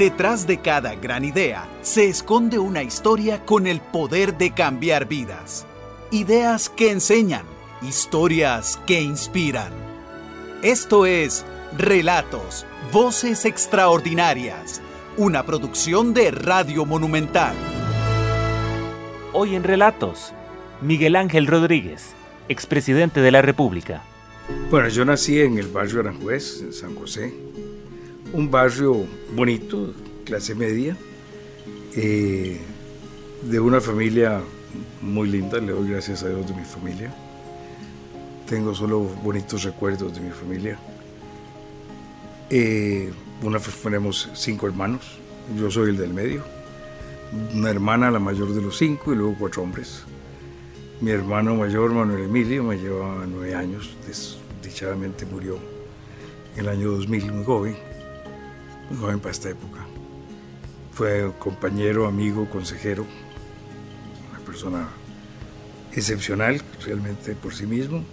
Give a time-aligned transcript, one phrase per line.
[0.00, 5.66] Detrás de cada gran idea se esconde una historia con el poder de cambiar vidas.
[6.10, 7.44] Ideas que enseñan,
[7.82, 9.70] historias que inspiran.
[10.62, 11.44] Esto es
[11.76, 14.80] Relatos, Voces Extraordinarias,
[15.18, 17.54] una producción de Radio Monumental.
[19.34, 20.32] Hoy en Relatos,
[20.80, 22.14] Miguel Ángel Rodríguez,
[22.48, 24.02] expresidente de la República.
[24.70, 27.34] Bueno, yo nací en el barrio Aranjuez, en San José,
[28.32, 29.92] un barrio bonito,
[30.24, 30.96] clase media,
[31.94, 32.60] eh,
[33.42, 34.40] de una familia
[35.00, 37.12] muy linda, le doy gracias a Dios de mi familia.
[38.46, 40.78] Tengo solo bonitos recuerdos de mi familia.
[42.50, 43.12] Eh,
[43.42, 45.18] una, tenemos cinco hermanos,
[45.56, 46.44] yo soy el del medio,
[47.54, 50.02] una hermana, la mayor de los cinco, y luego cuatro hombres.
[51.00, 55.58] Mi hermano mayor, Manuel Emilio, me llevaba nueve años, desdichadamente murió
[56.56, 57.89] en el año 2000, muy joven,
[58.96, 59.86] joven para esta época.
[60.92, 63.06] Fue compañero, amigo, consejero,
[64.30, 64.88] una persona
[65.92, 68.04] excepcional realmente por sí mismo.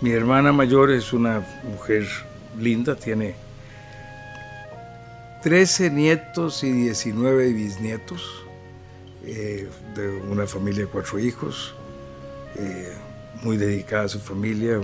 [0.00, 2.06] Mi hermana mayor es una mujer
[2.58, 3.34] linda, tiene
[5.42, 8.44] 13 nietos y 19 bisnietos,
[9.24, 11.74] eh, de una familia de cuatro hijos.
[12.56, 12.92] Eh,
[13.42, 14.80] muy dedicada a su familia,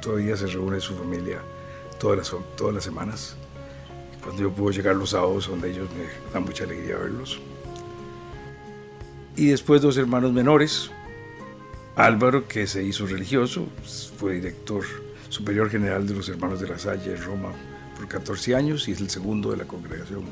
[0.00, 1.38] todavía se reúne su familia
[1.98, 3.36] todas las, todas las semanas.
[4.24, 7.40] Cuando yo puedo llegar los sábados, donde ellos me dan mucha alegría verlos.
[9.36, 10.90] Y después dos hermanos menores,
[11.96, 13.66] Álvaro, que se hizo religioso,
[14.16, 14.84] fue director
[15.28, 17.52] superior general de los Hermanos de la Salle en Roma
[17.96, 20.24] por 14 años y es el segundo de la congregación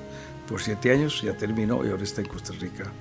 [0.49, 2.93] por 7 años, ya terminó y ahora está en Costa Rica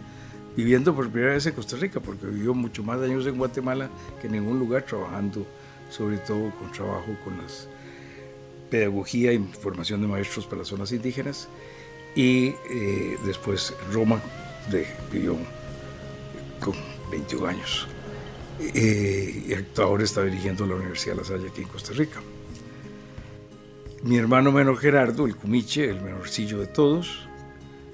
[0.56, 4.28] viviendo por primera vez en Costa Rica, porque vivió mucho más años en Guatemala que
[4.28, 5.46] en ningún lugar, trabajando
[5.90, 7.68] sobre todo con trabajo con las
[8.72, 11.48] pedagogía y formación de maestros para las zonas indígenas.
[12.16, 14.20] Y eh, después Roma
[14.72, 15.38] de, vivió
[16.60, 16.74] con
[17.12, 17.88] 21 años.
[18.60, 22.22] Eh, y ahora está dirigiendo la Universidad de La Salle aquí en Costa Rica.
[24.04, 27.28] Mi hermano menor Gerardo, el Cumiche, el menorcillo de todos,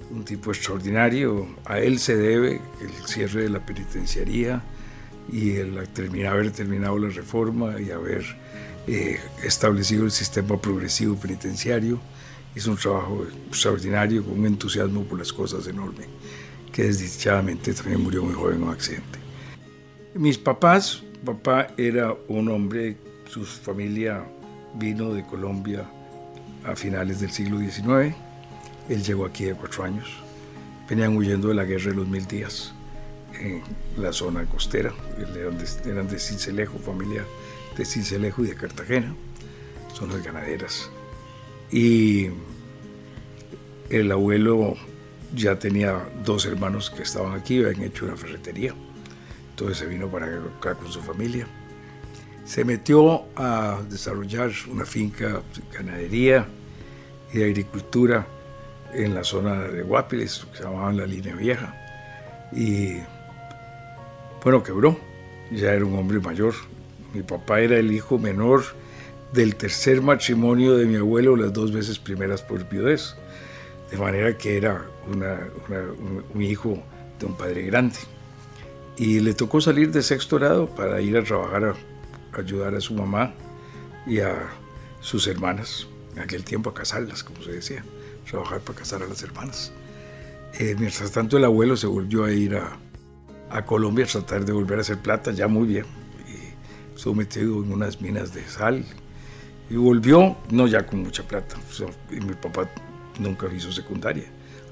[0.09, 1.47] un tipo extraordinario.
[1.65, 4.63] A él se debe el cierre de la penitenciaría
[5.31, 5.77] y el
[6.25, 8.23] haber terminado la reforma y haber
[8.87, 11.99] eh, establecido el sistema progresivo penitenciario.
[12.55, 16.05] Hizo un trabajo extraordinario con un entusiasmo por las cosas enorme,
[16.71, 19.19] que desdichadamente también murió muy joven en un accidente.
[20.15, 22.97] Mis papás, papá era un hombre,
[23.29, 24.25] su familia
[24.73, 25.87] vino de Colombia
[26.65, 28.15] a finales del siglo XIX
[28.89, 30.07] él llegó aquí de cuatro años.
[30.89, 32.73] Venían huyendo de la guerra de los mil días
[33.39, 33.61] en
[33.97, 34.93] la zona costera.
[35.85, 37.25] Eran de Cincelejo, familia
[37.77, 39.13] de Cincelejo y de Cartagena,
[39.93, 40.89] zonas ganaderas.
[41.71, 42.29] Y
[43.89, 44.75] el abuelo
[45.35, 48.73] ya tenía dos hermanos que estaban aquí, habían hecho una ferretería.
[49.51, 51.47] Entonces se vino para acá con su familia.
[52.45, 56.47] Se metió a desarrollar una finca de ganadería
[57.33, 58.25] y de agricultura
[58.93, 61.75] en la zona de Guapiles, que se llamaban la línea vieja.
[62.53, 62.97] Y
[64.43, 64.97] bueno, quebró.
[65.51, 66.53] Ya era un hombre mayor.
[67.13, 68.63] Mi papá era el hijo menor
[69.33, 73.15] del tercer matrimonio de mi abuelo, las dos veces primeras por viudez.
[73.91, 76.83] De manera que era un, hijo
[77.19, 77.97] de un padre grande.
[78.97, 81.75] Y le tocó salir de sexto grado para ir a trabajar, a,
[82.37, 83.33] ayudar a su mamá
[84.05, 84.49] y a
[84.99, 87.83] sus hermanas, en aquel tiempo a casarlas, como se decía
[88.29, 89.71] trabajar para casar a las hermanas.
[90.59, 92.77] Eh, mientras tanto el abuelo se volvió a ir a,
[93.49, 95.85] a, Colombia a tratar de volver a hacer plata, ya muy bien,
[96.97, 98.83] estuvo metido en unas minas de sal,
[99.69, 101.55] y volvió, no ya con mucha plata,
[102.09, 102.69] y mi papá
[103.19, 104.25] nunca hizo secundaria,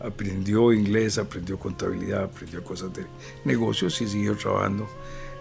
[0.03, 3.05] aprendió inglés, aprendió contabilidad, aprendió cosas de
[3.43, 4.87] negocios y siguió trabajando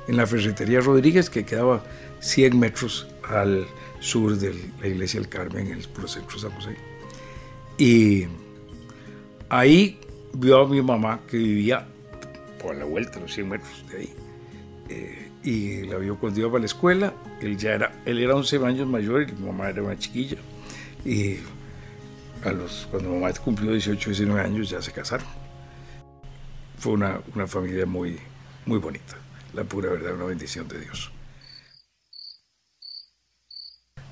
[0.09, 1.83] en la ferretería Rodríguez, que quedaba
[2.21, 3.67] 100 metros al
[4.01, 6.77] sur de la iglesia del Carmen, en el centro San José.
[7.79, 8.27] Y
[9.49, 9.99] ahí
[10.35, 11.87] vio a mi mamá que vivía
[12.63, 14.15] por la vuelta, los 100 metros de ahí.
[14.91, 17.15] Eh, y la vio cuando iba para la escuela.
[17.41, 20.39] Él ya era, él era 11 años mayor y mi mamá era una chiquilla.
[21.05, 21.37] Y
[22.43, 25.27] a los, cuando mi mamá cumplió 18, 19 años ya se casaron.
[26.79, 28.19] Fue una, una familia muy,
[28.65, 29.17] muy bonita.
[29.53, 31.13] La pura verdad, una bendición de Dios.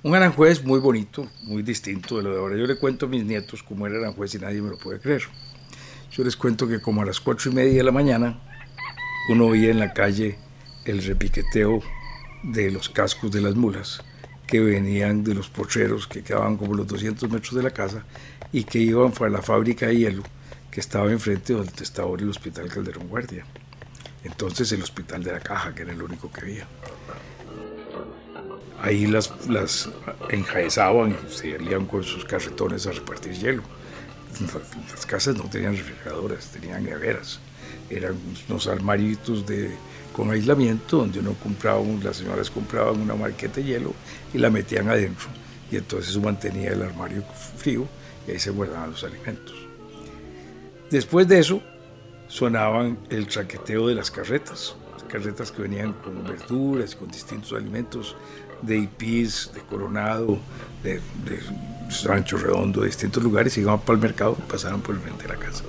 [0.05, 2.57] Un Aranjuez muy bonito, muy distinto de lo de ahora.
[2.57, 5.23] Yo le cuento a mis nietos cómo era Aranjuez y nadie me lo puede creer.
[6.11, 8.39] Yo les cuento que como a las cuatro y media de la mañana
[9.31, 10.37] uno oía en la calle
[10.85, 11.83] el repiqueteo
[12.43, 14.03] de los cascos de las mulas
[14.47, 18.05] que venían de los potreros que quedaban como los 200 metros de la casa
[18.53, 20.23] y que iban para la fábrica de hielo
[20.71, 23.45] que estaba enfrente donde estaba ahora el Hospital Calderón Guardia.
[24.25, 26.67] Entonces el Hospital de la Caja, que era el único que había.
[28.81, 29.91] Ahí las, las
[30.31, 33.63] enjaezaban, se salían con sus carretones a repartir hielo.
[34.91, 37.39] Las casas no tenían refrigeradoras, tenían neveras.
[37.91, 38.17] Eran
[38.49, 39.77] unos armaritos de,
[40.13, 43.93] con aislamiento donde uno compraba, las señoras compraban una marqueta de hielo
[44.33, 45.29] y la metían adentro.
[45.71, 47.23] Y entonces mantenía el armario
[47.57, 47.87] frío
[48.27, 49.55] y ahí se guardaban los alimentos.
[50.91, 51.63] Después de eso,
[52.29, 54.77] sonaban el traqueteo de las carretas,
[55.09, 58.17] carretas que venían con verduras, con distintos alimentos
[58.63, 60.39] de Ipís, de Coronado,
[60.83, 61.41] de, de
[61.91, 65.29] Sancho Redondo, de distintos lugares, iban para el mercado y pasaban por el frente de
[65.29, 65.65] la casa.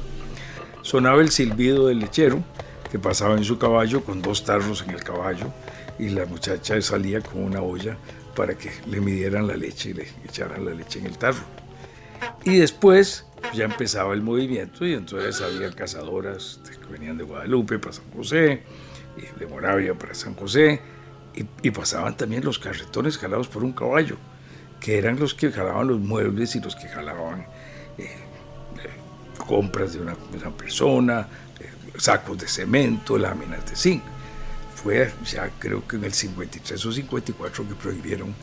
[0.81, 2.43] Sonaba el silbido del lechero,
[2.93, 5.47] que pasaba en su caballo con dos tarros en el caballo,
[5.97, 7.97] y la muchacha salía con una olla
[8.35, 11.41] para que le midieran la leche y le echaran la leche en el tarro.
[12.43, 13.25] Y después
[13.55, 18.61] ya empezaba el movimiento y entonces había cazadoras que venían de Guadalupe para San José,
[19.17, 20.79] y de Moravia para San José,
[21.33, 24.17] y, pasaban también los carretones jalados por un caballo,
[24.79, 27.47] que eran los que jalaban los muebles y los que jalaban
[27.97, 28.89] eh, eh,
[29.47, 30.15] compras de una,
[30.55, 31.27] persona,
[31.97, 34.03] sacos de cemento, láminas de zinc.
[34.75, 38.35] Fue ya creo que en el 53 o 54 que prohibieron,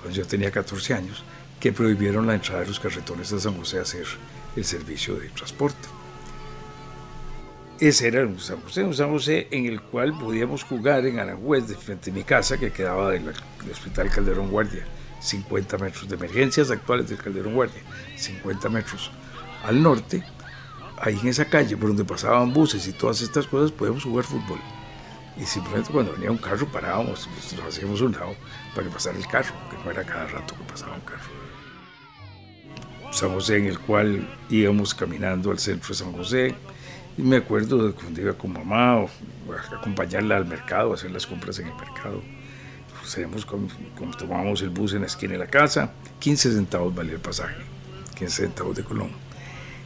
[0.00, 1.22] cuando yo tenía 14 años,
[1.60, 4.06] que prohibieron la entrada de los carretones a San José a hacer
[4.56, 5.88] el servicio de transporte.
[7.80, 11.66] Ese era un San José, un San José en el cual podíamos jugar en Aranjuez,
[11.66, 13.32] de frente a mi casa, que quedaba del,
[13.70, 14.84] Hospital Calderón Guardia,
[15.20, 17.82] 50 metros de emergencias actuales del Calderón Guardia,
[18.16, 19.10] 50 metros
[19.64, 20.22] al norte,
[21.04, 24.58] ahí en esa calle por donde pasaban buses y todas estas cosas, podíamos jugar fútbol.
[25.36, 28.34] Y simplemente cuando venía un carro parábamos, nos hacíamos un lado
[28.74, 31.30] para que pasara el carro, que no era cada rato que pasaba un carro.
[33.10, 36.54] San José, en el cual íbamos caminando al centro de San José.
[37.16, 39.08] Y me acuerdo de cuando iba con mamá o
[39.52, 42.22] a acompañarla al mercado, a hacer las compras en el mercado.
[43.30, 43.68] Pues como,
[44.16, 47.56] tomábamos el bus en la esquina de la casa, 15 centavos valía el pasaje,
[48.16, 49.23] 15 centavos de Colón.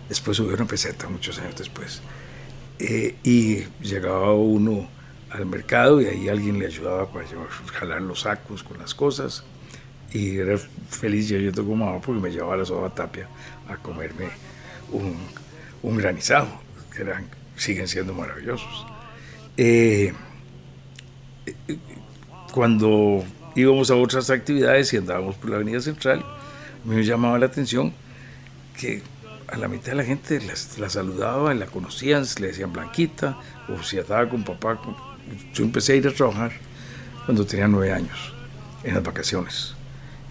[0.08, 2.00] Después subieron peseta muchos años después.
[2.78, 4.88] Eh, y llegaba uno
[5.30, 7.26] al mercado y ahí alguien le ayudaba para
[7.72, 9.44] jalar los sacos con las cosas
[10.12, 13.28] y era feliz yo yendo con mamá porque me llevaba a la soda tapia
[13.68, 14.28] a comerme
[14.92, 15.16] un,
[15.82, 16.48] un granizado,
[16.94, 17.26] que eran,
[17.56, 18.86] siguen siendo maravillosos.
[19.56, 20.12] Eh,
[22.52, 26.24] cuando íbamos a otras actividades y andábamos por la Avenida Central,
[26.84, 27.92] me llamaba la atención
[28.78, 29.02] que
[29.48, 30.40] a la mitad de la gente
[30.78, 34.80] la, saludaba, la conocían, le decían Blanquita, o si estaba con papá.
[35.54, 36.52] Yo empecé a ir a trabajar
[37.24, 38.32] cuando tenía nueve años,
[38.84, 39.74] en las vacaciones.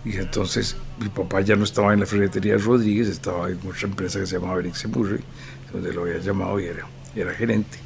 [0.05, 4.19] Y entonces mi papá ya no estaba en la ferretería Rodríguez, estaba en otra empresa
[4.19, 5.19] que se llamaba Eric Murray,
[5.71, 7.79] donde lo había llamado y era, era gerente.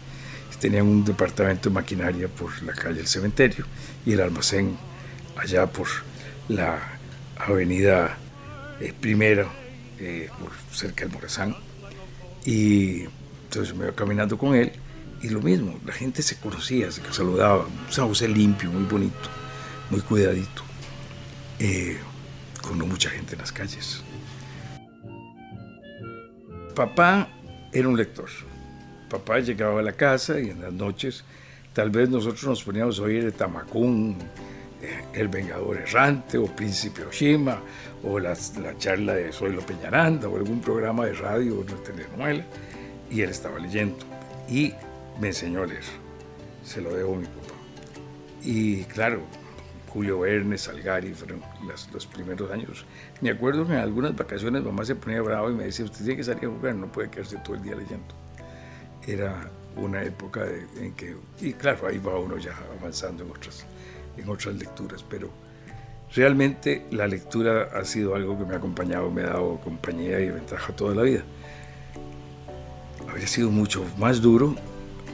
[0.59, 3.65] Tenían un departamento de maquinaria por la calle del cementerio
[4.05, 4.77] y el almacén
[5.35, 5.87] allá por
[6.49, 6.77] la
[7.35, 8.15] avenida
[8.79, 9.47] eh, Primera,
[10.01, 11.55] eh, por cerca del Morazán.
[12.45, 13.03] Y
[13.45, 14.71] entonces me iba caminando con él
[15.21, 19.29] y lo mismo, la gente se conocía, se saludaba, San José limpio, muy bonito,
[19.91, 20.63] muy cuidadito.
[21.59, 21.99] Eh,
[22.61, 24.03] con no mucha gente en las calles.
[26.75, 27.29] Papá
[27.71, 28.29] era un lector.
[29.09, 31.23] Papá llegaba a la casa y en las noches
[31.73, 34.17] tal vez nosotros nos poníamos a oír de Tamacún,
[34.81, 37.61] eh, El Vengador Errante o Príncipe Oshima
[38.03, 38.35] o la,
[38.77, 42.45] charla de Zoilo Peñaranda o algún programa de radio o una telenovela
[43.09, 43.97] y él estaba leyendo
[44.49, 44.73] y
[45.19, 45.83] me enseñó a leer.
[46.63, 47.53] Se lo debo a mi papá.
[48.43, 49.21] Y claro,
[49.89, 51.41] Julio Verne, Salgari, fueron
[51.91, 52.85] los primeros años.
[53.19, 56.17] Me acuerdo que en algunas vacaciones mamá se ponía bravo y me decía, usted tiene
[56.17, 58.15] que salir a jugar, no puede quedarse todo el día leyendo.
[59.05, 60.45] Era una época
[60.77, 63.65] en que, y claro, ahí va uno ya avanzando en otras,
[64.17, 65.29] en otras lecturas, pero
[66.13, 70.29] realmente la lectura ha sido algo que me ha acompañado, me ha dado compañía y
[70.29, 71.23] ventaja toda la vida.
[73.07, 74.55] Habría sido mucho más duro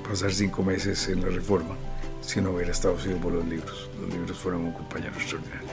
[0.08, 1.76] pasar cinco meses en la reforma
[2.22, 3.90] si no hubiera estado sido por los libros.
[4.02, 5.68] Los libros fueron un compañero extraordinario.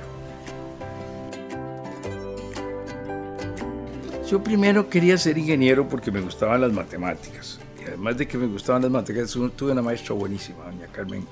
[4.28, 7.59] Yo primero quería ser ingeniero porque me gustaban las matemáticas.
[7.81, 11.26] Y además de que me gustaban las matemáticas, tuve una maestra buenísima, doña Carmen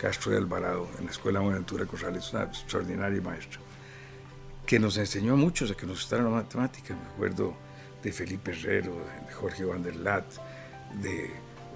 [0.00, 3.60] Castro de Alvarado, en la Escuela Buenaventura Corrales, una extraordinaria maestra,
[4.64, 6.96] que nos enseñó mucho, o que nos gustaron las matemáticas.
[6.96, 7.54] Me acuerdo
[8.02, 8.94] de Felipe Herrero,
[9.26, 10.24] de Jorge Van der Lat,
[11.02, 11.30] de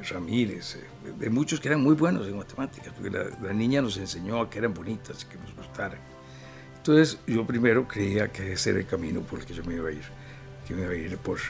[0.09, 4.41] Ramírez, eh, de muchos que eran muy buenos en matemáticas, porque la, niña nos enseñó
[4.41, 5.99] a que eran bonitas, que nos gustaran.
[6.79, 9.91] Entonces yo primero creía que ese era el camino por el que yo me iba
[9.91, 10.05] a ir,
[10.67, 11.41] que me iba a ir por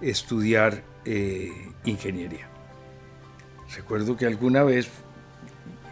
[0.00, 1.50] estudiar eh,
[1.84, 2.48] ingeniería.
[3.74, 4.88] Recuerdo que alguna vez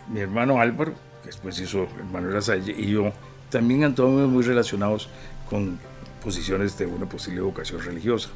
[0.08, 3.12] mi hermano Álvaro, que después hizo Manuel Salle, y yo
[3.50, 5.08] también andamos muy relacionados
[5.48, 5.78] con
[6.22, 8.30] posiciones de una posible vocación religiosa.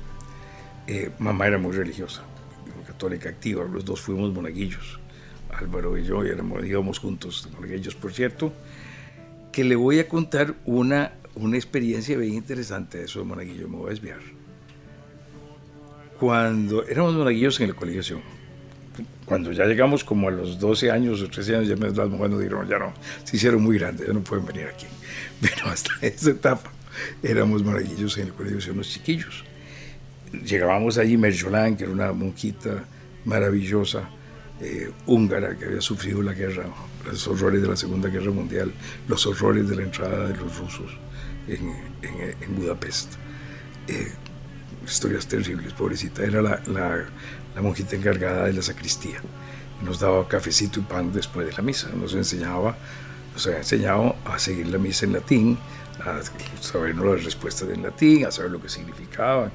[0.86, 2.22] Eh, mamá era muy religiosa,
[2.86, 4.98] católica activa, los dos fuimos monaguillos,
[5.52, 8.52] Álvaro y yo, y éramos, íbamos juntos, monaguillos por cierto,
[9.52, 13.76] que le voy a contar una, una experiencia bien interesante de eso de monaguillo, me
[13.76, 14.20] voy a desviar.
[16.18, 18.20] Cuando éramos monaguillos en el colegio,
[19.24, 22.38] cuando ya llegamos como a los 12 años o 13 años, ya me las mujeres
[22.38, 24.86] dijeron, ya no, se hicieron muy grandes, ya no pueden venir aquí.
[25.40, 26.70] Pero hasta esa etapa
[27.22, 29.44] éramos monaguillos en el colegio, unos chiquillos.
[30.44, 32.84] Llegábamos allí, Merjolán, que era una monjita
[33.24, 34.08] maravillosa,
[34.60, 36.66] eh, húngara, que había sufrido la guerra,
[37.06, 38.72] los horrores de la Segunda Guerra Mundial,
[39.06, 40.96] los horrores de la entrada de los rusos
[41.46, 43.14] en, en, Budapest.
[43.86, 44.12] Eh,
[44.86, 46.24] historias terribles, pobrecita.
[46.24, 47.06] Era la, la,
[47.54, 49.20] la, monjita encargada de la sacristía.
[49.82, 51.88] Nos daba cafecito y pan después de la misa.
[51.94, 52.76] Nos enseñaba,
[53.32, 55.58] nos había enseñado a seguir la misa en latín,
[56.04, 56.20] a
[56.60, 59.50] saber las respuestas en latín, a saber lo que significaban.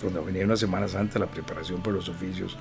[0.00, 2.56] cuando venía una Semana Santa, la preparación para los oficios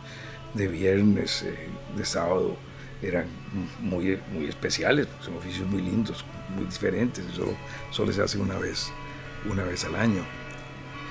[0.54, 2.58] de viernes, eh, de sábado,
[3.02, 3.26] eran
[3.80, 6.26] muy, muy especiales, son oficios muy lindos,
[6.56, 7.56] muy diferentes, solo,
[7.92, 8.92] solo se hace una vez,
[9.50, 10.24] una vez al año.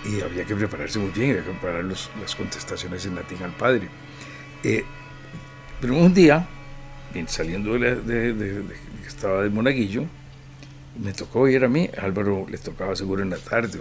[0.05, 3.89] Y había que prepararse muy bien, había que preparar las contestaciones en latín al padre.
[4.63, 4.85] Eh,
[5.81, 6.47] pero un día,
[7.27, 8.65] saliendo de, de, de,
[9.07, 10.05] estaba de Monaguillo,
[11.03, 13.81] me tocó ir a mí, Álvaro le tocaba seguro en la tarde,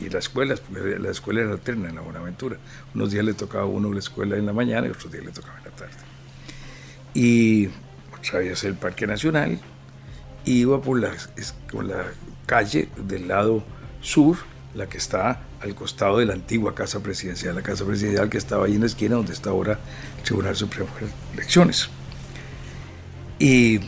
[0.00, 2.58] y las escuelas, porque la escuela era alterna en la Buenaventura.
[2.94, 5.32] Unos días le tocaba a uno la escuela en la mañana y otros días le
[5.32, 5.94] tocaba en la tarde.
[7.14, 7.68] Y
[8.16, 9.58] atravesé el Parque Nacional,
[10.44, 11.12] iba por la,
[11.72, 12.04] por la
[12.46, 13.64] calle del lado
[14.00, 14.36] sur,
[14.74, 18.66] la que está al costado de la antigua Casa Presidencial, la Casa Presidencial que estaba
[18.66, 19.78] ahí en la esquina donde está ahora
[20.18, 21.88] el Tribunal Supremo de Elecciones.
[23.38, 23.80] Y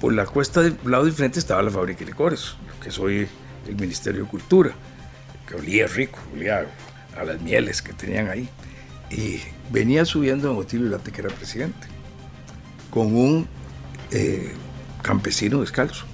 [0.00, 3.28] por la cuesta del lado diferente estaba la fábrica de licores, que soy
[3.68, 4.72] el Ministerio de Cultura,
[5.46, 6.66] que olía rico, olía
[7.16, 8.48] a las mieles que tenían ahí.
[9.10, 11.88] Y venía subiendo en Otilio Late, que era presidente,
[12.90, 13.48] con un
[14.12, 14.52] eh,
[15.02, 16.06] campesino descalzo.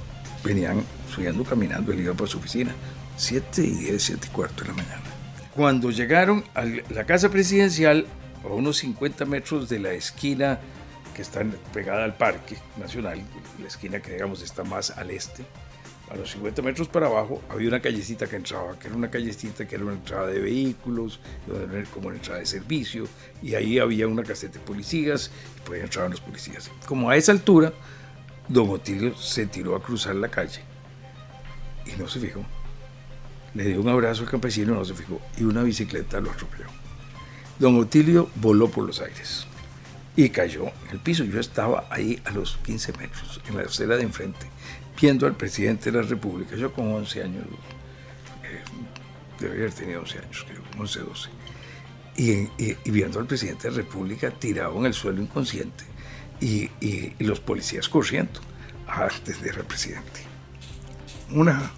[0.42, 0.82] Venían
[1.14, 2.74] subiendo, caminando, él iba para su oficina,
[3.16, 5.02] 7 y 10, 7 y cuarto de la mañana.
[5.54, 8.06] Cuando llegaron a la casa presidencial,
[8.44, 10.60] a unos 50 metros de la esquina
[11.14, 13.22] que está pegada al Parque Nacional,
[13.60, 15.46] la esquina que digamos está más al este,
[16.10, 19.66] a los 50 metros para abajo había una callecita que entraba, que era una callecita
[19.66, 21.20] que era una entrada de vehículos,
[21.92, 23.08] como una entrada de servicio,
[23.42, 26.70] y ahí había una caseta de policías, y por ahí entraban los policías.
[26.86, 27.72] Como a esa altura,
[28.48, 30.60] don Otilio se tiró a cruzar la calle
[31.86, 32.44] y no se fijó.
[33.56, 36.66] Le dio un abrazo al campesino, no se fijó, y una bicicleta lo atropelló.
[37.58, 39.46] Don Otilio voló por los aires
[40.14, 41.24] y cayó en el piso.
[41.24, 44.46] Yo estaba ahí a los 15 metros, en la acera de enfrente,
[45.00, 46.54] viendo al presidente de la República.
[46.54, 47.44] Yo con 11 años,
[48.44, 48.60] eh,
[49.40, 51.30] debería haber tenido 11 años, creo, 11, 12.
[52.18, 55.84] Y, viendo al presidente de la República tirado en el suelo inconsciente
[56.42, 56.68] y,
[57.24, 58.38] los policías corriendo
[58.86, 60.20] antes de al presidente.
[61.30, 61.70] Una,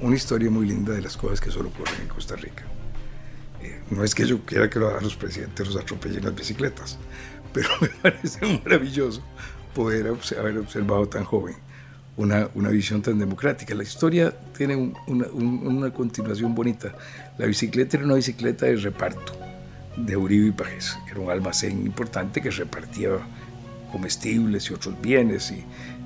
[0.00, 2.64] una historia muy linda de las cosas que solo ocurren en Costa Rica.
[3.90, 6.98] No es que yo quiera que los presidentes los atropellen las bicicletas,
[7.52, 9.22] pero me parece maravilloso
[9.74, 10.06] poder
[10.38, 11.56] haber observado tan joven
[12.16, 13.74] una, una visión tan democrática.
[13.74, 14.76] La historia tiene
[15.06, 16.94] una, una, continuación bonita.
[17.38, 19.32] La bicicleta era una bicicleta de reparto
[19.96, 20.96] de Uribe y Pajés.
[21.10, 23.10] Era un almacén importante que repartía
[23.92, 25.64] comestibles y otros bienes y,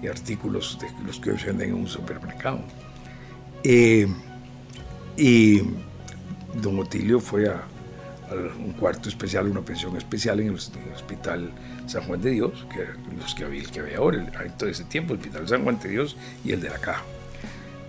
[0.08, 2.60] artículos de los que hoy se venden en un supermercado.
[3.64, 4.06] Eh,
[5.16, 5.60] y
[6.62, 7.62] don Otilio fue a,
[8.58, 11.50] un cuarto especial, una pensión especial en el, Hospital
[11.86, 12.86] San Juan de Dios, que
[13.16, 15.78] los que había, el que había ahora, en todo ese tiempo, el Hospital San Juan
[15.80, 17.02] de Dios y el de la Caja.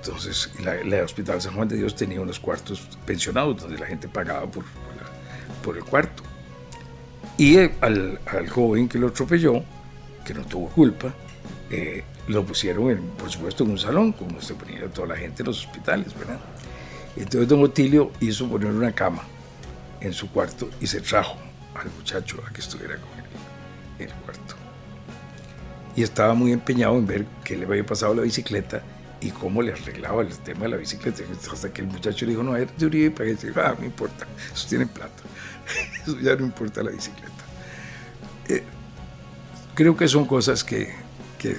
[0.04, 4.50] Entonces, el Hospital San Juan de Dios tenía unos cuartos pensionados donde la gente pagaba
[4.50, 4.66] por,
[5.64, 6.24] por, el cuarto.
[7.38, 9.64] Y al, al, joven que lo atropelló,
[10.26, 11.14] que no tuvo culpa,
[11.70, 15.48] eh, lo pusieron, por supuesto, en un salón, como se ponía toda la gente en
[15.48, 16.40] los hospitales, ¿verdad?
[17.16, 19.24] Entonces don Otilio hizo poner una cama
[20.00, 21.38] en su cuarto y se trajo
[21.76, 23.26] al muchacho a que estuviera con él
[24.00, 24.56] en el cuarto.
[25.96, 28.82] Y estaba muy empeñado en ver qué le había pasado la bicicleta
[29.20, 31.24] y cómo le arreglaba el tema de la bicicleta.
[31.52, 34.26] Hasta que el muchacho le dijo, no, era de Uribe para que ah, no importa,
[34.54, 35.22] eso tiene plata.
[36.04, 37.32] eso ya no importa la bicicleta.
[38.48, 38.64] Eh,
[39.76, 40.94] creo que son cosas que,
[41.42, 41.58] que,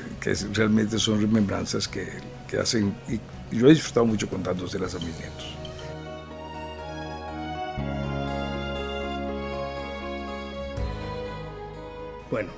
[0.52, 2.06] realmente son remembranzas que,
[2.48, 3.18] que hacen, y
[3.56, 5.56] yo he disfrutado mucho contándoselas a mis nietos.
[12.30, 12.50] Bueno,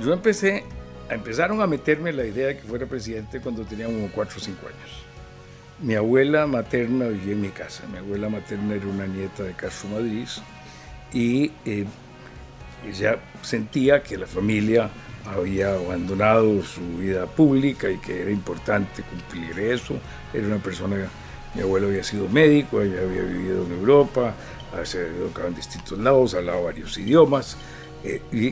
[0.00, 0.64] yo empecé,
[1.10, 4.66] empezaron a meterme la idea de que fuera presidente cuando tenía como 4 o 5
[4.66, 5.04] años.
[5.80, 7.84] Mi abuela materna vivía en mi casa.
[7.92, 10.26] Mi abuela materna era una nieta de Castro Madrid
[11.12, 11.84] y eh,
[12.88, 14.90] ella sentía que la familia
[15.34, 19.98] había abandonado su vida pública y que era importante cumplir eso.
[20.32, 20.96] Era una persona,
[21.54, 24.34] mi abuelo había sido médico, ella había vivido en Europa,
[24.84, 27.56] se había educado en distintos lados, hablaba varios idiomas
[28.04, 28.48] eh, y,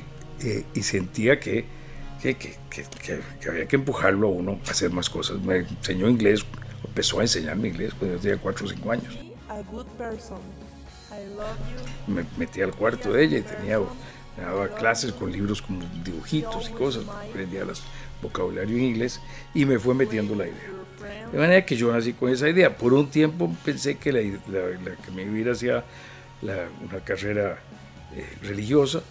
[0.46, 1.64] eh, y, sentía que
[2.20, 2.56] que, que,
[3.40, 5.38] que, había que empujarlo a uno a hacer más cosas.
[5.40, 6.44] Me enseñó inglés,
[6.84, 9.18] empezó a enseñarme inglés cuando yo tenía 4 o 5 años.
[12.06, 13.78] Me metí al cuarto de ella y tenía
[14.36, 17.70] me daba clases con libros con dibujitos y cosas, aprendía el
[18.22, 19.20] vocabulario en inglés
[19.54, 20.76] y me fue metiendo la idea.
[21.32, 22.76] De manera que yo nací con esa idea.
[22.76, 25.84] Por un tiempo pensé que, la, que me iba a
[26.84, 27.58] una carrera
[28.14, 29.02] eh, religiosa.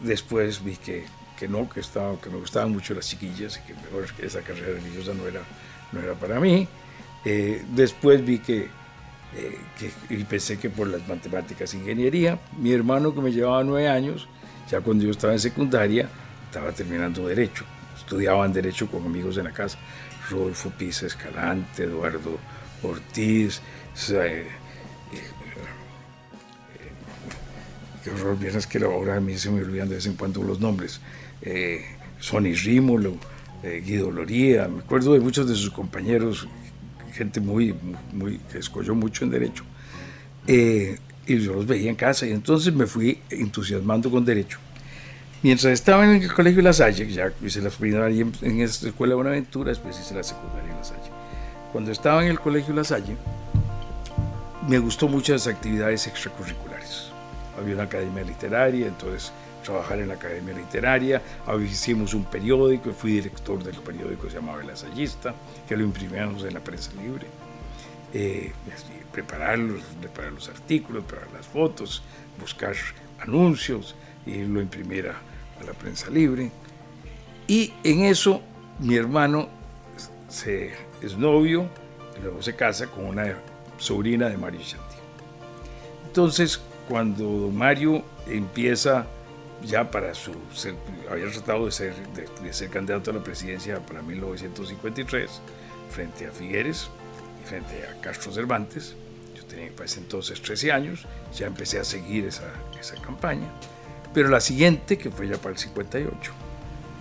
[0.00, 1.04] Después vi que,
[1.38, 4.78] que no, que, estaba, que me gustaban mucho las chiquillas y que mejor esa carrera
[4.80, 5.40] religiosa no era,
[5.92, 6.68] no era para mí.
[7.24, 8.68] Eh, después vi que,
[9.36, 12.38] eh, que, y pensé que por las matemáticas, ingeniería.
[12.58, 14.28] Mi hermano que me llevaba nueve años
[14.70, 16.08] ya cuando yo estaba en secundaria,
[16.46, 17.64] estaba terminando Derecho.
[17.96, 19.78] Estudiaban Derecho con amigos en la casa.
[20.30, 22.38] Rodolfo Pisa Escalante, Eduardo
[22.82, 23.60] Ortiz,
[24.10, 24.46] eh,
[25.12, 25.20] eh,
[28.02, 30.60] qué horror, vieras que ahora a mí se me olvidan de vez en cuando los
[30.60, 31.00] nombres.
[31.42, 31.84] Eh,
[32.18, 33.16] Sonny Rímolo,
[33.62, 36.46] Guido Loría, me acuerdo de muchos de sus compañeros,
[37.12, 37.74] gente muy,
[38.12, 39.64] muy, que escogió mucho en Derecho
[41.26, 44.58] y yo los veía en casa y entonces me fui entusiasmando con derecho.
[45.42, 49.12] Mientras estaba en el colegio La Salle, ya hice la primaria en, en esta escuela
[49.12, 51.10] de Buenaventura, después hice la secundaria en La Salle.
[51.72, 53.16] Cuando estaba en el colegio La Salle,
[54.68, 57.10] me gustó mucho las actividades extracurriculares.
[57.58, 59.32] Había una academia literaria, entonces
[59.66, 61.20] trabajar en la academia literaria,
[61.64, 65.34] hicimos un periódico, fui director del periódico que se llamaba El Asallista,
[65.68, 67.26] que lo imprimíamos en la prensa libre.
[68.14, 68.52] Eh,
[69.16, 72.02] prepararlos, preparar los artículos, preparar las fotos,
[72.38, 72.74] buscar
[73.18, 73.94] anuncios
[74.26, 75.14] y lo imprimir a,
[75.64, 76.50] la prensa libre.
[77.48, 78.42] Y en eso
[78.78, 79.48] mi hermano
[80.28, 81.66] se, es novio,
[82.18, 83.38] y luego se casa con una
[83.78, 84.96] sobrina de Mario Chanti.
[86.04, 89.06] Entonces, cuando Mario empieza
[89.64, 90.32] ya para su,
[91.10, 91.94] había tratado de ser,
[92.42, 95.40] de ser candidato a la presidencia para 1953,
[95.88, 96.90] frente a Figueres
[97.42, 98.94] y frente a Castro Cervantes,
[99.56, 103.48] tenía para ese entonces 13 años, ya empecé a seguir esa, esa campaña.
[104.12, 106.32] Pero la siguiente, que fue ya para el 58,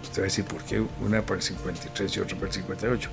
[0.04, 3.10] usted va a decir, ¿por qué una para el 53 y otra para el 58?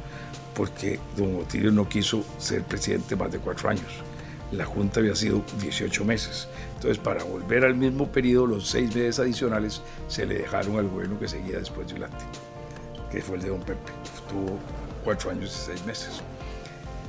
[0.55, 3.87] Porque don Otilio no quiso ser presidente más de cuatro años.
[4.52, 6.46] La Junta había sido 18 meses.
[6.74, 11.18] Entonces, para volver al mismo periodo, los seis meses adicionales se le dejaron al gobierno
[11.18, 12.24] que seguía después de Ulate,
[13.11, 13.92] que fue el de don Pepe.
[14.28, 14.59] Tuvo
[15.05, 16.20] cuatro años y seis meses.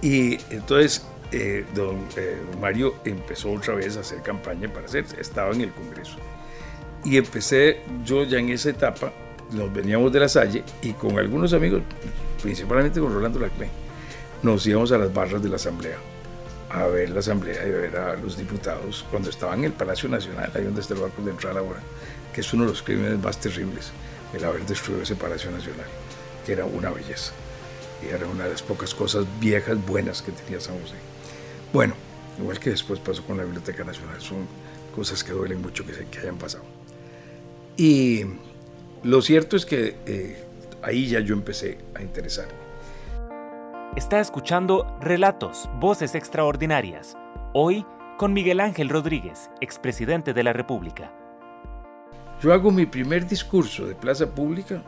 [0.02, 5.52] Y entonces eh, don eh, Mario empezó otra vez a hacer campaña para hacer, estaba
[5.54, 6.18] en el Congreso.
[7.04, 9.12] Y empecé yo ya en esa etapa,
[9.52, 11.82] nos veníamos de la Salle y con algunos amigos,
[12.42, 13.68] principalmente con Rolando Laclé,
[14.42, 15.98] nos íbamos a las barras de la Asamblea
[16.74, 20.10] a ver la Asamblea y a ver a los diputados cuando estaban en el Palacio
[20.10, 21.80] Nacional, ahí donde está el de Entrada ahora,
[22.34, 23.92] que es uno de los crímenes más terribles,
[24.34, 25.86] el haber destruido ese Palacio Nacional,
[26.46, 27.32] que era una belleza.
[28.02, 31.13] Y era una de las pocas cosas viejas, buenas que tenía San José.
[31.74, 31.96] Bueno,
[32.40, 34.46] igual que después pasó con la Biblioteca Nacional, son
[34.96, 36.64] cosas que duelen mucho que, que hayan pasado.
[37.76, 38.26] Y
[39.02, 40.44] lo cierto es que eh,
[40.84, 42.54] ahí ya yo empecé a interesarme.
[43.96, 47.18] Está escuchando Relatos, Voces Extraordinarias.
[47.54, 47.84] Hoy
[48.20, 51.12] con Miguel Ángel Rodríguez, expresidente de la República.
[52.40, 54.84] Yo hago mi primer discurso de plaza pública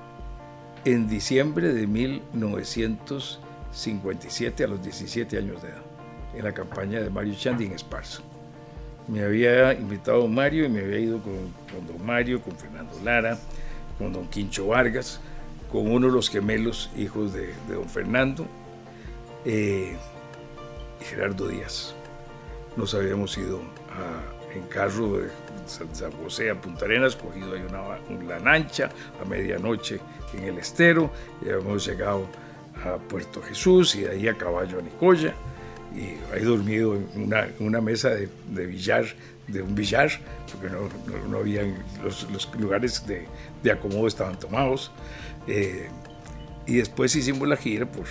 [0.84, 5.85] en diciembre de 1957 a los 17 años de edad
[6.36, 8.22] en la campaña de Mario Chandi en Esparza.
[9.08, 11.54] Me había invitado Mario y me había ido con,
[11.86, 13.38] don Mario, con Fernando Lara,
[13.98, 15.20] con don Quincho Vargas,
[15.72, 18.48] con uno de los gemelos hijos de, don Fernando
[19.46, 19.96] eh,
[21.00, 21.94] y Gerardo Díaz.
[22.76, 23.62] Nos habíamos ido
[24.54, 25.30] en carro de
[25.66, 28.90] San José a Punta Arenas, cogido ahí una, una lancha
[29.22, 30.00] a medianoche
[30.34, 32.28] en el estero, y habíamos llegado
[32.84, 35.34] a Puerto Jesús y de ahí a caballo a Nicoya
[35.96, 39.06] y he dormido en una, una mesa de, de, billar,
[39.48, 40.12] de un billar,
[40.52, 40.90] porque no,
[41.30, 41.64] no, había,
[42.04, 43.26] los, los, lugares de,
[43.64, 44.92] de, acomodo estaban tomados.
[45.48, 45.88] Eh,
[46.68, 48.06] y después hicimos la gira por,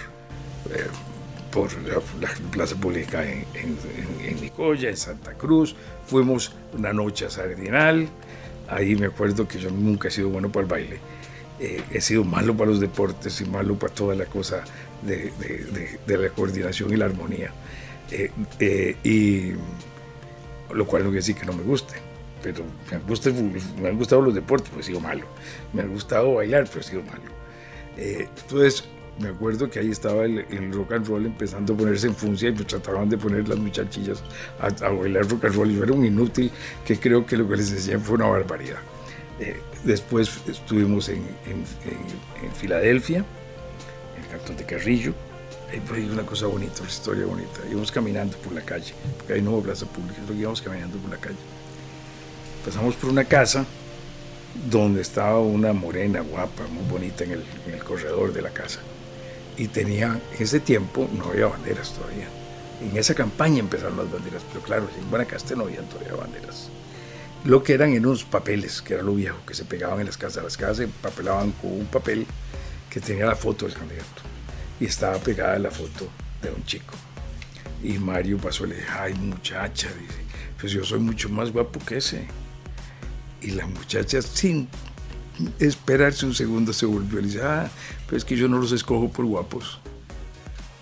[1.51, 5.77] por la, plaza pública en, en, Nicoya, en Santa Cruz.
[6.07, 8.09] Fuimos una noche a Sardinal.
[8.69, 10.99] Ahí me acuerdo que yo nunca he sido bueno para el baile.
[11.61, 14.65] he sido malo para los deportes y malo para toda la cosa
[15.05, 17.53] de, la coordinación y la armonía.
[19.03, 19.53] y
[20.73, 21.95] lo cual no quiere decir que no me guste
[22.45, 23.31] pero me, gusta,
[23.81, 25.25] me han gustado los deportes, pero he sido malo.
[25.73, 27.23] Me ha gustado bailar, pero he sido malo.
[27.97, 28.85] Eh, entonces,
[29.19, 32.59] me acuerdo que ahí estaba el, rock and roll empezando a ponerse en función y
[32.59, 34.23] me trataban de poner las muchachillas
[34.61, 35.71] a, bailar rock and roll.
[35.71, 36.51] Y un inútil
[36.85, 38.81] que creo que lo que les decían fue una barbaridad.
[39.41, 41.23] Eh, después estuvimos en,
[42.61, 43.25] Filadelfia,
[44.37, 45.15] cantón de Carrillo.
[45.71, 47.61] Ahí fue una cosa bonita, una historia bonita.
[47.69, 51.19] Íbamos caminando por la calle, porque ahí no hubo plaza pública, íbamos caminando por la
[51.19, 51.39] calle
[52.65, 53.67] pasamos por una casa
[54.71, 58.81] donde estaba una morena guapa, muy bonita en el, corredor de la casa.
[59.57, 62.29] Y tenía, en ese tiempo no había banderas todavía.
[62.81, 66.71] En esa campaña empezaron las banderas, pero claro, en Guanacaste no había todavía banderas.
[67.45, 70.17] Lo que eran en unos papeles, que era lo viejo, que se pegaban en las
[70.17, 70.43] casas.
[70.43, 72.27] Las casas se papelaban con un papel
[72.95, 74.23] que tenía la foto del candidato.
[74.79, 76.09] Y estaba pegada la foto
[76.41, 76.95] de un chico.
[77.83, 80.21] Y Mario pasó y le dijo, ay muchacha, dice,
[80.61, 82.29] pues yo soy mucho más guapo que ese.
[83.43, 84.69] Y la muchacha, sin
[85.59, 87.69] esperarse un segundo, se volvió y dice, ah,
[88.07, 89.81] pero es que yo no los escojo por guapos.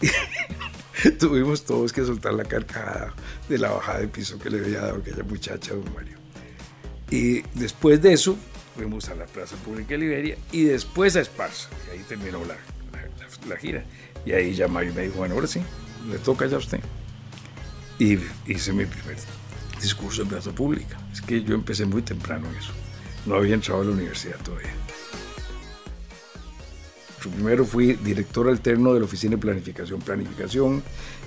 [1.18, 3.14] tuvimos todos que soltar la carcajada
[3.48, 6.18] de la bajada de piso que le había dado aquella muchacha, don Mario.
[7.10, 8.36] Y después de eso,
[8.74, 11.68] fuimos a la Plaza Pública de Liberia y después a Esparza.
[11.88, 12.56] Y ahí terminó la,
[13.48, 13.84] la, gira.
[14.24, 15.60] Y ahí ya Mario me dijo, bueno, ahora sí,
[16.10, 16.80] le toca ya a usted.
[17.98, 19.16] Y hice mi primer
[19.80, 20.98] discurso en plaza pública.
[21.12, 22.72] Es que yo empecé muy temprano en eso.
[23.26, 24.72] No había entrado a la universidad todavía.
[27.20, 30.00] Primero fui director alterno de la Oficina de Planificación.
[30.00, 30.82] Planificación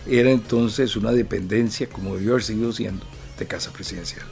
[0.05, 3.05] era entonces una dependencia, como debió haber seguido siendo,
[3.39, 4.25] de Casa Presidencial.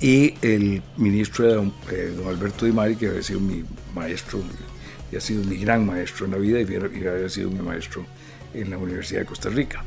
[0.00, 4.40] Y el ministro don, eh, Alberto Di Mari, que había sido mi maestro,
[5.10, 8.04] y ha sido mi gran maestro en la vida, y había sido mi maestro
[8.52, 9.84] en la Universidad de Costa Rica.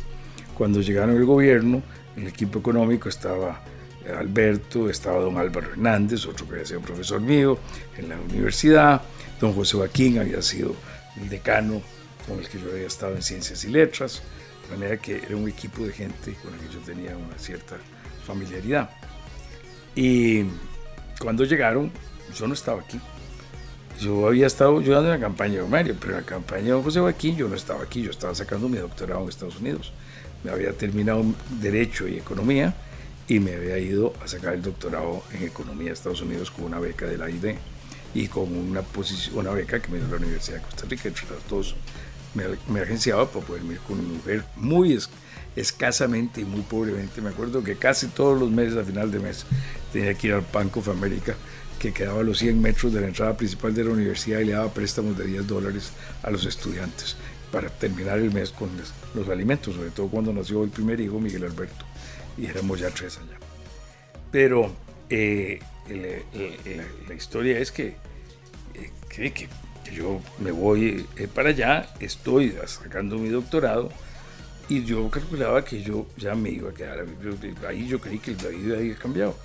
[0.57, 1.83] Cuando llegaron al gobierno,
[2.15, 3.61] el equipo económico estaba
[4.15, 7.59] Alberto, estaba don Álvaro Hernández, otro que había sido profesor mío
[7.97, 9.01] en la universidad,
[9.39, 10.75] don José Joaquín había sido
[11.21, 11.81] el decano
[12.27, 14.21] con el que yo había estado en ciencias y letras,
[14.63, 17.77] de manera que era un equipo de gente con el que yo tenía una cierta
[18.25, 18.89] familiaridad.
[19.97, 20.45] Y
[21.19, 21.91] cuando llegaron,
[22.33, 23.01] yo no estaba aquí.
[23.99, 27.01] Yo había estado ayudando en la campaña de Mario, pero en la campaña de José
[27.01, 29.91] Joaquín yo no estaba aquí, yo estaba sacando mi doctorado en Estados Unidos
[30.43, 31.25] me había terminado
[31.61, 32.73] Derecho y Economía
[33.27, 36.79] y me había ido a sacar el doctorado en Economía de Estados Unidos con una
[36.79, 37.55] beca de la ID
[38.13, 41.09] y con una, posición, una beca que me dio la Universidad de Costa Rica.
[41.09, 41.75] Entre las dos
[42.33, 44.93] me, me agenciaba para poder ir con una mujer muy
[45.57, 47.21] escasamente y muy pobremente.
[47.21, 49.45] Me acuerdo que casi todos los meses, a final de mes,
[49.91, 51.35] tenía que ir al Bank of America
[51.79, 54.53] que quedaba a los 100 metros de la entrada principal de la universidad y le
[54.53, 55.91] daba préstamos de 10 dólares
[56.23, 57.17] a los estudiantes
[57.51, 58.69] para terminar el mes con
[59.15, 61.85] los, alimentos, sobre todo cuando nació el primer hijo, Miguel Alberto,
[62.37, 63.37] y éramos ya tres allá.
[64.31, 64.71] Pero
[65.09, 65.59] eh,
[67.07, 67.95] la, historia es que,
[68.73, 69.47] eh, que,
[69.93, 73.89] yo me voy eh, para allá, estoy sacando mi doctorado,
[74.69, 77.05] y yo calculaba que yo ya me iba a quedar.
[77.67, 79.35] ahí yo creí que la vida había cambiado.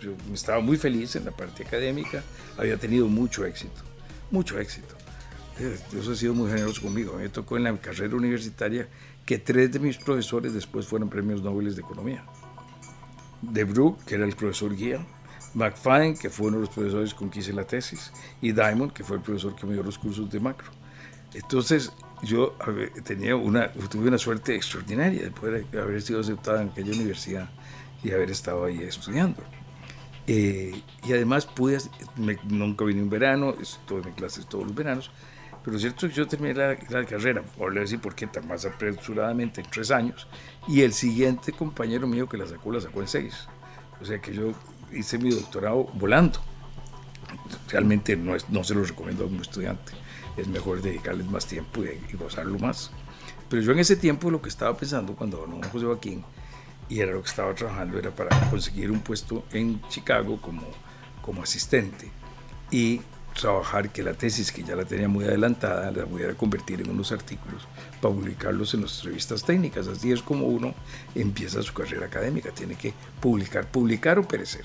[0.00, 2.22] Yo estaba muy feliz en la parte académica,
[2.56, 3.82] había tenido mucho éxito,
[4.30, 4.94] mucho éxito.
[5.90, 7.14] Dios ha sido muy generoso conmigo.
[7.18, 8.88] Me tocó en la carrera universitaria
[9.26, 12.24] que tres de mis profesores después fueron premios Nobel de Economía.
[13.42, 15.04] De Brook, que era el profesor guía,
[15.54, 19.04] McFadden, que fue uno de los profesores con quien hice la tesis, y Diamond, que
[19.04, 20.70] fue el profesor que me dio los cursos de macro.
[21.34, 22.54] Entonces, yo
[23.04, 27.50] tenía una, tuve una suerte extraordinaria de poder haber sido aceptada en aquella universidad
[28.02, 29.42] y haber estado ahí estudiando.
[30.26, 31.78] Eh, y además pude,
[32.44, 35.10] nunca vine un verano, estuve en clases todos los veranos,
[35.64, 39.60] pero es cierto que yo terminé la, carrera, por decir por qué tan más apresuradamente,
[39.60, 40.28] en tres años,
[40.68, 43.48] y el siguiente compañero mío que la sacó, la sacó en seis.
[44.00, 44.52] O sea que yo
[44.92, 46.40] hice mi doctorado volando.
[47.68, 49.92] Realmente no, es, no se lo recomiendo a un estudiante.
[50.36, 52.90] Es mejor dedicarles más tiempo y, gozarlo más.
[53.48, 56.24] Pero yo en ese tiempo lo que estaba pensando cuando don José Joaquín,
[56.88, 60.62] y era lo que estaba trabajando, era para conseguir un puesto en Chicago como,
[61.22, 62.10] como asistente.
[62.70, 63.00] Y
[63.32, 66.90] trabajar que la tesis, que ya la tenía muy adelantada, la voy a convertir en
[66.90, 67.66] unos artículos
[68.00, 69.88] para publicarlos en las revistas técnicas.
[69.88, 70.74] Así es como uno
[71.14, 74.64] empieza su carrera académica, tiene que publicar, publicar o perecer,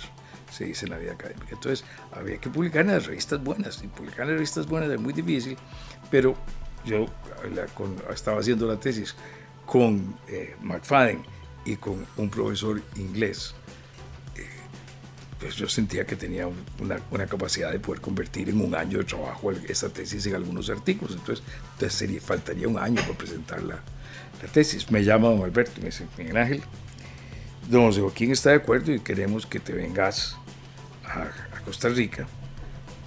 [0.52, 1.50] se dice en la vida académica.
[1.52, 5.00] Entonces, había que publicar en las revistas buenas, y publicar en las revistas buenas es
[5.00, 5.58] muy difícil,
[6.10, 6.36] pero
[6.86, 7.06] yo
[8.14, 9.16] estaba haciendo la tesis
[9.66, 11.22] con eh, McFadden
[11.66, 13.54] y con un profesor inglés,
[14.36, 14.46] eh,
[15.40, 16.48] pues yo sentía que tenía
[16.80, 20.70] una, una, capacidad de poder convertir en un año de trabajo esa tesis en algunos
[20.70, 21.16] artículos.
[21.16, 23.76] Entonces, entonces sería, faltaría un año para presentar la,
[24.42, 24.90] la tesis.
[24.90, 26.64] Me llama don Alberto, me dice, Miguel Ángel,
[27.68, 30.38] don José Joaquín está de acuerdo y queremos que te vengas
[31.06, 31.28] a,
[31.66, 32.26] Costa Rica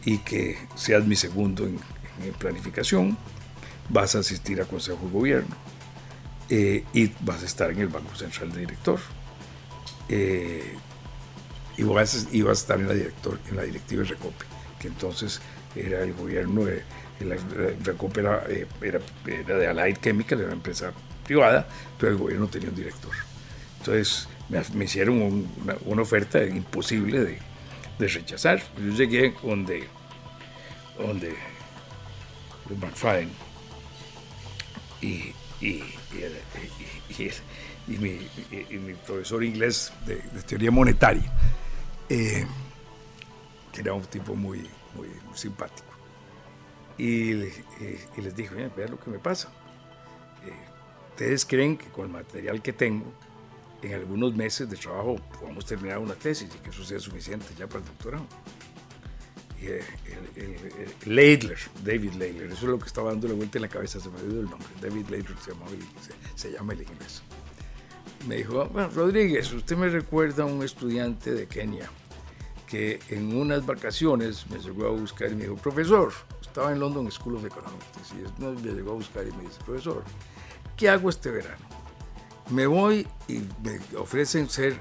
[0.05, 1.79] y que seas mi segundo en,
[2.25, 3.17] en planificación.
[3.89, 5.57] Vas a asistir a Consejo de Gobierno
[6.51, 8.99] eh, y vas a estar en el Banco Central de Director.
[10.09, 10.77] Eh,
[11.77, 14.45] y, vas, a estar en la, director, en la directiva de Recope,
[14.81, 15.41] que entonces
[15.75, 16.83] era el gobierno, de,
[17.83, 20.93] Recope eh, era, era, de Allied Chemical, era una empresa
[21.25, 21.67] privada,
[21.99, 23.13] pero el gobierno tenía un director.
[23.79, 25.49] Entonces me, hicieron
[25.87, 27.39] una, oferta imposible de,
[28.09, 28.63] rechazar.
[28.79, 29.85] Yo llegué donde,
[30.99, 31.35] donde
[32.81, 33.31] McFadden
[35.03, 35.85] y, y,
[37.87, 41.31] y, mi, profesor inglés de, teoría monetaria,
[42.09, 42.47] eh,
[43.73, 45.89] que era un tipo muy, muy simpático.
[46.97, 49.51] Y, les dije, vean lo que me pasa.
[50.45, 50.71] Eh,
[51.21, 53.13] Ustedes creen que con el material que tengo,
[53.83, 57.67] en algunos meses de trabajo podamos terminar una tesis y que eso sea suficiente ya
[57.67, 58.27] para el doctorado.
[59.63, 59.85] Eh,
[60.37, 64.01] el, Leidler, David Leidler, eso es lo que estaba dando la vuelta en la cabeza,
[64.01, 65.53] se me olvidó el nombre, David Leidler se,
[66.35, 67.23] se, llama el inglés.
[68.27, 71.91] Me dijo, bueno, Rodríguez, usted me recuerda a un estudiante de Kenia
[72.67, 77.11] que en unas vacaciones me llegó a buscar y me dijo, profesor, estaba en London
[77.11, 80.05] School of Economics, y me llegó a buscar y me dice, profesor,
[80.77, 81.70] ¿qué hago este verano?
[82.51, 84.75] Me voy y me ofrecen ser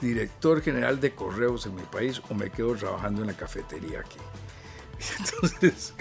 [0.00, 4.18] director general de correos en mi país o me quedo trabajando en la cafetería aquí.
[5.18, 5.94] Entonces,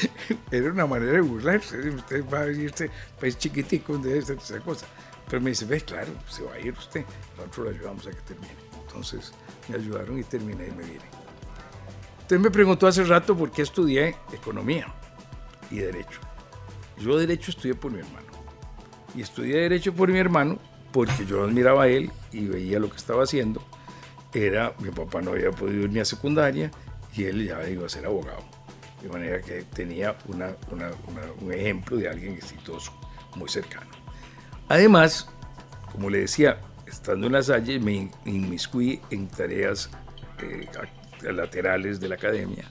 [0.50, 1.78] era una manera de burlarse.
[1.88, 2.90] Usted va a irse
[3.20, 4.86] país chiquitico donde debe esa cosa.
[5.28, 7.04] Pero me dice, ve, claro, se va a ir usted.
[7.36, 8.54] Nosotros lo ayudamos a que termine.
[8.86, 9.32] Entonces,
[9.68, 11.04] me ayudaron y terminé y me vine.
[12.20, 14.92] Usted me preguntó hace rato por qué estudié economía
[15.70, 16.20] y derecho.
[16.98, 18.21] Yo derecho estudié por mi hermano.
[19.14, 20.58] Y estudié derecho por mi hermano
[20.92, 23.62] porque yo admiraba a él y veía lo que estaba haciendo.
[24.32, 26.70] Era, mi papá no había podido ir ni a secundaria
[27.14, 28.42] y él ya iba a ser abogado.
[29.02, 30.52] De manera que tenía una,
[31.40, 32.92] un ejemplo de alguien exitoso,
[33.36, 33.90] muy cercano.
[34.68, 35.28] Además,
[35.90, 39.90] como le decía, estando en la Salle, me inmiscuí en tareas
[40.40, 40.68] eh,
[41.32, 42.70] laterales de la academia,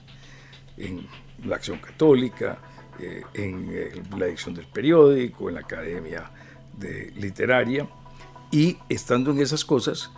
[0.76, 1.06] en
[1.44, 2.58] la acción católica,
[2.98, 6.30] eh, en eh, la edición del periódico, en la academia
[6.76, 7.88] de literaria
[8.50, 10.10] y estando en esas cosas,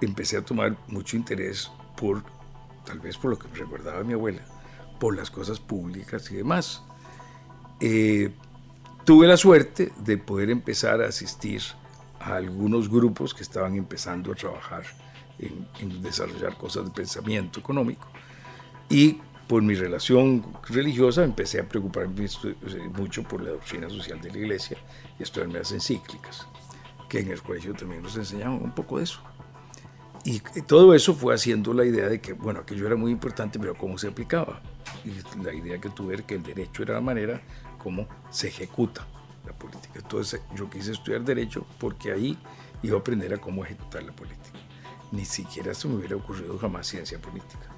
[0.00, 2.22] empecé a tomar mucho interés por,
[2.84, 4.42] tal vez por lo que me recordaba mi abuela,
[4.98, 6.82] por las cosas públicas y demás.
[7.80, 8.32] Eh,
[9.04, 11.62] tuve la suerte de poder empezar a asistir
[12.18, 14.84] a algunos grupos que estaban empezando a trabajar
[15.38, 18.08] en, en desarrollar cosas de pensamiento económico
[18.88, 22.26] y por mi relación religiosa empecé a preocuparme
[22.96, 24.76] mucho por la doctrina social de la iglesia
[25.18, 26.46] y estudiarme las encíclicas
[27.08, 29.20] que en el colegio también nos enseñaban un poco de eso.
[30.24, 33.76] Y todo eso fue haciendo la idea de que, bueno, aquello era muy importante, pero
[33.76, 34.60] cómo se aplicaba.
[35.04, 35.12] Y
[35.44, 37.40] la idea que tuve era que el derecho era la manera
[37.78, 39.06] como se ejecuta
[39.46, 39.92] la política.
[39.94, 42.36] Entonces yo quise estudiar derecho porque ahí
[42.82, 44.58] iba a aprender a cómo ejecutar la política.
[45.12, 47.75] Ni siquiera se me hubiera ocurrido jamás ciencia política.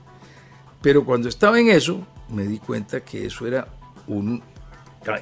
[0.81, 3.69] Pero cuando estaba en eso, me di cuenta que eso era
[4.07, 4.43] un...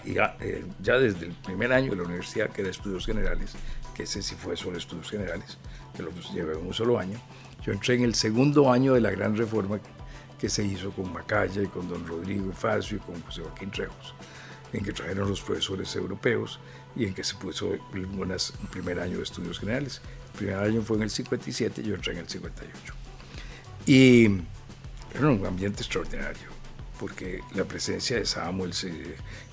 [0.05, 3.53] Ya, eh, ya desde el primer año de la universidad, que era estudios generales,
[3.95, 5.59] que ese sí fue sobre estudios generales,
[5.95, 7.19] que lo llevé un solo año.
[7.62, 9.79] Yo entré en el segundo año de la gran reforma
[10.38, 14.14] que se hizo con Macaya y con don Rodrigo Facio y con José Joaquín Trejos,
[14.73, 16.61] en que trajeron los profesores europeos
[16.95, 20.01] y en que se puso un primer año de estudios generales.
[20.33, 22.95] El primer año fue en el 57 y yo entré en el 58.
[23.87, 24.42] Y
[25.17, 26.49] era un ambiente extraordinario,
[26.99, 28.73] porque la presencia de Samuel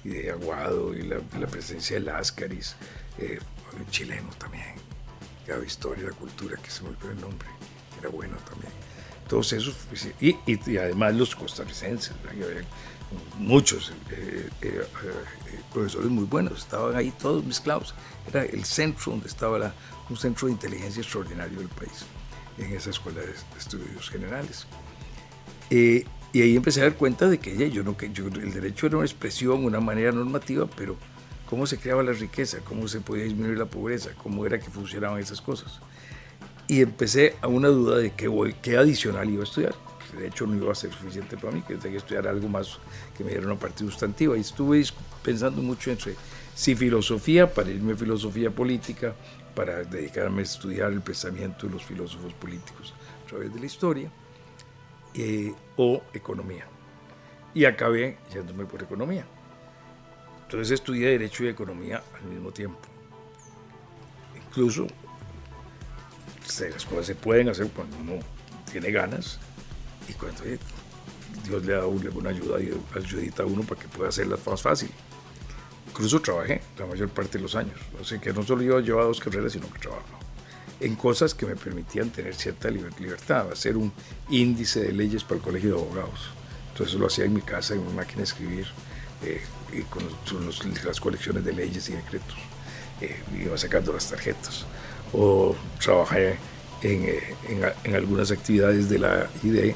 [0.03, 2.75] y de Aguado y la, presencia de Láscaris,
[3.17, 3.39] eh,
[3.77, 4.75] un chileno también,
[5.45, 7.47] que había historia, la cultura, que se volvió el nombre,
[7.99, 8.71] era bueno también.
[9.27, 12.13] Todos esos, pues, y, y, además los costarricenses,
[13.37, 17.93] muchos eh, eh, eh, profesores muy buenos, estaban ahí todos mezclados.
[18.27, 19.73] Era el centro donde estaba
[20.09, 22.05] un centro de inteligencia extraordinario del país,
[22.57, 24.67] en esa escuela de, estudios generales.
[25.75, 28.97] Y ahí empecé a dar cuenta de que yo no, que yo, el derecho era
[28.97, 30.97] una expresión, una manera normativa, pero
[31.49, 35.19] cómo se creaba la riqueza, cómo se podía disminuir la pobreza, cómo era que funcionaban
[35.19, 35.79] esas cosas.
[36.67, 39.75] Y empecé a una duda de qué, qué adicional iba a estudiar.
[40.13, 42.79] derecho no iba a ser suficiente para mí, que tenía que estudiar algo más
[43.17, 44.37] que me diera una parte sustantiva.
[44.37, 44.83] Y estuve
[45.23, 46.15] pensando mucho entre
[46.55, 49.13] si filosofía, para irme a filosofía política,
[49.55, 54.11] para dedicarme a estudiar el pensamiento de los filósofos políticos a través de la historia,
[55.13, 56.65] eh, o economía.
[57.53, 59.25] Y acabé yéndome por economía.
[60.43, 62.79] Entonces estudié Derecho y Economía al mismo tiempo.
[64.35, 64.87] Incluso
[66.59, 68.19] las cosas se pueden hacer cuando uno
[68.71, 69.39] tiene ganas
[70.07, 70.59] y cuando eh,
[71.43, 72.57] Dios le da una ayuda
[72.95, 74.91] ayudita a uno para que pueda hacerlas más fácil.
[75.87, 77.79] Incluso trabajé la mayor parte de los años.
[78.03, 80.22] Sea que no solo yo llevaba dos carreras, sino que trabajaba
[80.83, 83.93] en cosas que me permitían tener cierta libertad, hacer un
[84.29, 86.29] índice de leyes para el colegio de abogados.
[86.71, 88.67] Entonces lo hacía en mi casa, en una máquina de escribir,
[89.23, 89.41] eh,
[89.71, 90.03] y con
[90.85, 92.35] las colecciones de leyes y decretos.
[92.99, 94.65] Eh, iba sacando las tarjetas.
[95.13, 96.37] O trabajé
[96.81, 97.35] en, eh,
[97.85, 99.75] en, algunas actividades de la IDE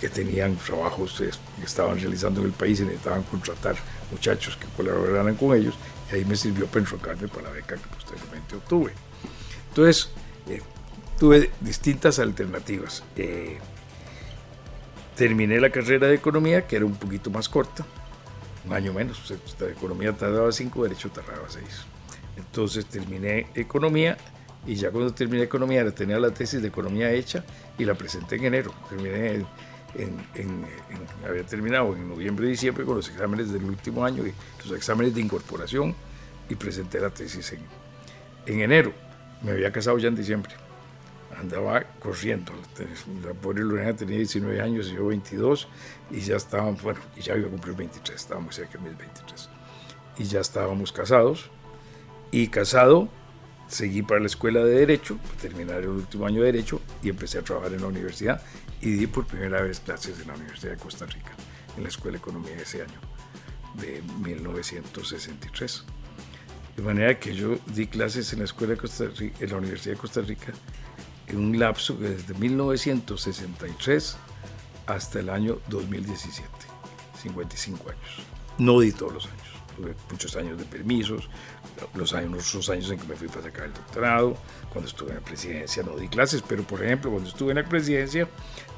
[0.00, 1.22] que tenían trabajos
[1.56, 3.76] que estaban realizando en el país y necesitaban contratar
[4.10, 5.76] muchachos que colaboraran con ellos.
[6.10, 9.07] Y ahí me sirvió para enfocarme para la beca que posteriormente obtuve.
[9.78, 10.08] Entonces,
[11.20, 13.04] tuve distintas alternativas.
[15.14, 17.86] terminé la carrera de economía, que era un poquito más corta,
[18.66, 19.32] un año menos.
[19.60, 21.84] La economía tardaba cinco, derecho tardaba seis.
[22.36, 24.16] Entonces terminé economía
[24.66, 27.44] y ya cuando terminé economía tenía la tesis de economía hecha
[27.78, 28.74] y la presenté en enero.
[28.88, 29.46] Terminé
[31.24, 35.14] había terminado en noviembre y diciembre con los exámenes del último año y los exámenes
[35.14, 35.94] de incorporación
[36.48, 37.60] y presenté la tesis en,
[38.46, 39.07] en enero.
[39.42, 40.54] Me había casado ya en diciembre
[41.38, 42.52] andaba corriendo.
[43.24, 45.68] La pobre Lorena tenía 19 años y yo 22
[46.10, 49.48] y ya estábamos, bueno, y ya iba a cumplir 23, estábamos cerca de mis 23.
[50.18, 51.50] Y ya estábamos casados
[52.30, 53.08] y casado
[53.68, 57.42] seguí para la escuela de Derecho, terminar el último año de Derecho y empecé a
[57.42, 58.42] trabajar en la universidad
[58.80, 61.32] y di por primera vez clases en la Universidad de Costa Rica,
[61.76, 62.98] en la Escuela de Economía de ese año,
[63.74, 65.84] de 1963.
[66.78, 69.96] De manera que yo di clases en la, escuela de Costa Rica, en la Universidad
[69.96, 70.52] de Costa Rica
[71.26, 74.16] en un lapso desde 1963
[74.86, 76.48] hasta el año 2017,
[77.20, 78.22] 55 años.
[78.58, 81.28] No di todos los años, tuve muchos años de permisos,
[81.96, 84.36] los años, los años en que me fui para sacar el doctorado,
[84.70, 87.68] cuando estuve en la presidencia no di clases, pero por ejemplo cuando estuve en la
[87.68, 88.28] presidencia,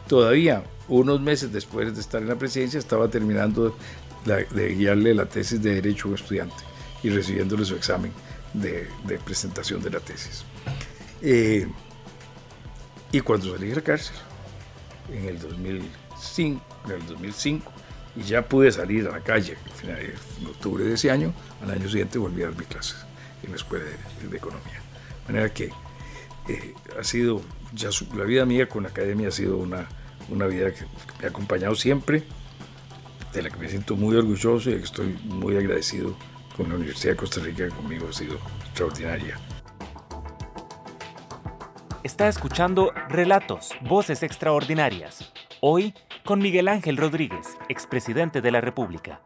[0.09, 3.77] todavía unos meses después de estar en la presidencia estaba terminando
[4.25, 6.70] de guiarle la tesis de Derecho a un estudiante
[7.03, 8.13] y recibiéndole su examen
[8.53, 8.89] de,
[9.25, 10.45] presentación de la tesis.
[11.23, 11.67] Eh,
[13.13, 14.17] y cuando salí de la cárcel,
[15.13, 17.73] en el 2005, en el 2005
[18.17, 21.33] y ya pude salir a la calle en octubre de ese año,
[21.63, 22.97] al año siguiente volví a dar mis clases
[23.43, 24.81] en la Escuela de, Economía.
[25.27, 25.71] De manera que
[26.49, 29.89] eh, ha sido, ya la vida mía con la academia ha sido una,
[30.29, 30.85] una vida que
[31.21, 32.25] me ha acompañado siempre,
[33.33, 36.17] de la que me siento muy orgulloso y que estoy muy agradecido
[36.61, 39.41] con la Universidad de Costa Rica, conmigo ha sido extraordinaria.
[42.03, 45.33] Está escuchando Relatos, Voces Extraordinarias.
[45.63, 49.23] Hoy con Miguel Ángel Rodríguez, expresidente de la República.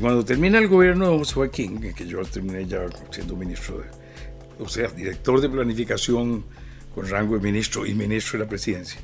[0.00, 3.84] Cuando termina el gobierno de Joaquín, que yo terminé ya siendo ministro, de,
[4.58, 6.46] o sea, director de planificación
[6.94, 9.02] con rango de ministro y ministro de la presidencia,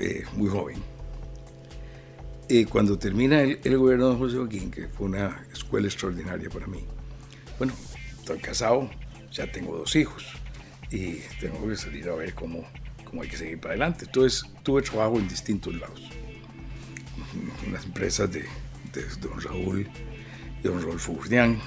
[0.00, 0.99] eh, muy joven.
[2.68, 6.84] Cuando termina el, gobierno de José Joaquín, que fue una escuela extraordinaria para mí,
[7.58, 7.72] bueno,
[8.18, 8.90] estoy casado,
[9.30, 10.26] ya tengo dos hijos
[10.90, 12.66] y tengo que salir a ver cómo,
[13.04, 14.04] cómo hay que seguir para adelante.
[14.04, 16.10] Entonces tuve trabajo en distintos lados.
[17.64, 18.44] En las empresas de,
[19.20, 19.88] don Raúl
[20.64, 21.60] don Rodolfo Gurdián,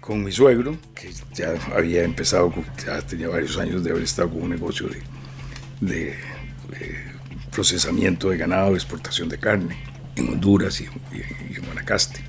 [0.00, 2.52] con mi suegro, que ya había empezado,
[2.84, 5.02] ya tenía varios años de haber estado con un negocio de,
[5.80, 6.16] de,
[7.48, 9.76] procesamiento de ganado, exportación de carne
[10.16, 12.28] en Honduras y, en Guanacaste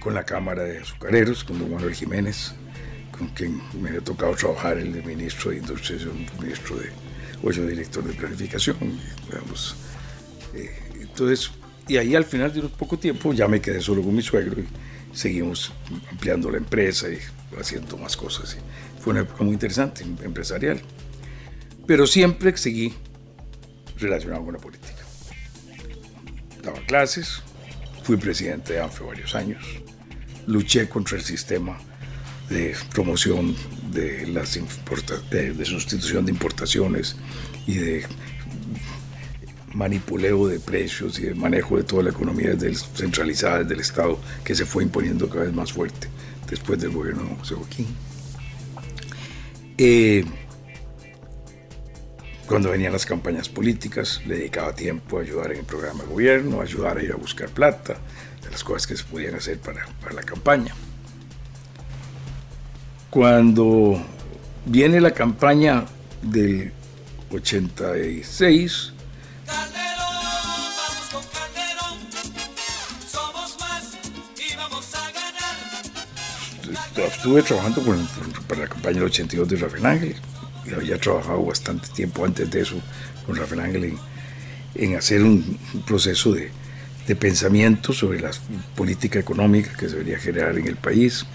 [0.00, 2.52] con la Cámara de Azucareros, con don Manuel Jiménez,
[3.16, 6.90] con quien me ha tocado trabajar el ministro de Industria, el ministro de,
[7.42, 8.76] o yo director de planificación,
[9.26, 9.76] digamos.
[10.54, 11.52] Eh, entonces,
[11.86, 14.60] y ahí al final de un poco tiempo ya me quedé solo con mi suegro
[14.60, 14.66] y
[15.16, 15.72] seguimos
[16.10, 17.18] ampliando la empresa y
[17.58, 18.56] haciendo más cosas.
[18.98, 20.80] Fue una época muy interesante, empresarial.
[21.86, 22.94] Pero siempre seguí
[24.00, 25.02] relacionado con la política.
[26.62, 27.42] Daba clases,
[28.02, 29.62] Fui presidente de ANFE varios años.
[30.46, 31.78] Luché contra el sistema
[32.48, 33.54] de promoción
[33.92, 34.58] de, las
[35.30, 37.16] de, sustitución de importaciones
[37.66, 38.06] y de
[39.74, 42.56] manipuleo de precios y de manejo de toda la economía
[42.94, 46.08] centralizada del Estado que se fue imponiendo cada vez más fuerte
[46.48, 47.86] después del gobierno de José Joaquín.
[49.78, 50.24] Eh,
[52.50, 56.58] Cuando venían las campañas políticas, le dedicaba tiempo a ayudar en el programa de gobierno,
[56.58, 57.96] a ayudar a ir a buscar plata,
[58.42, 60.74] de las cosas que se podían hacer para, para la campaña.
[63.08, 64.04] Cuando
[64.66, 65.84] viene la campaña
[66.22, 66.72] del
[67.30, 68.94] 86,
[76.96, 77.80] estuve trabajando
[78.48, 80.16] para la campaña del 82 de Rafael Ángel
[80.74, 82.80] había trabajado bastante tiempo antes de eso
[83.26, 83.98] con Rafael Ángel
[84.74, 86.50] en, hacer un, proceso de,
[87.16, 88.30] pensamiento sobre la
[88.76, 91.26] política económica que se debería generar en el país.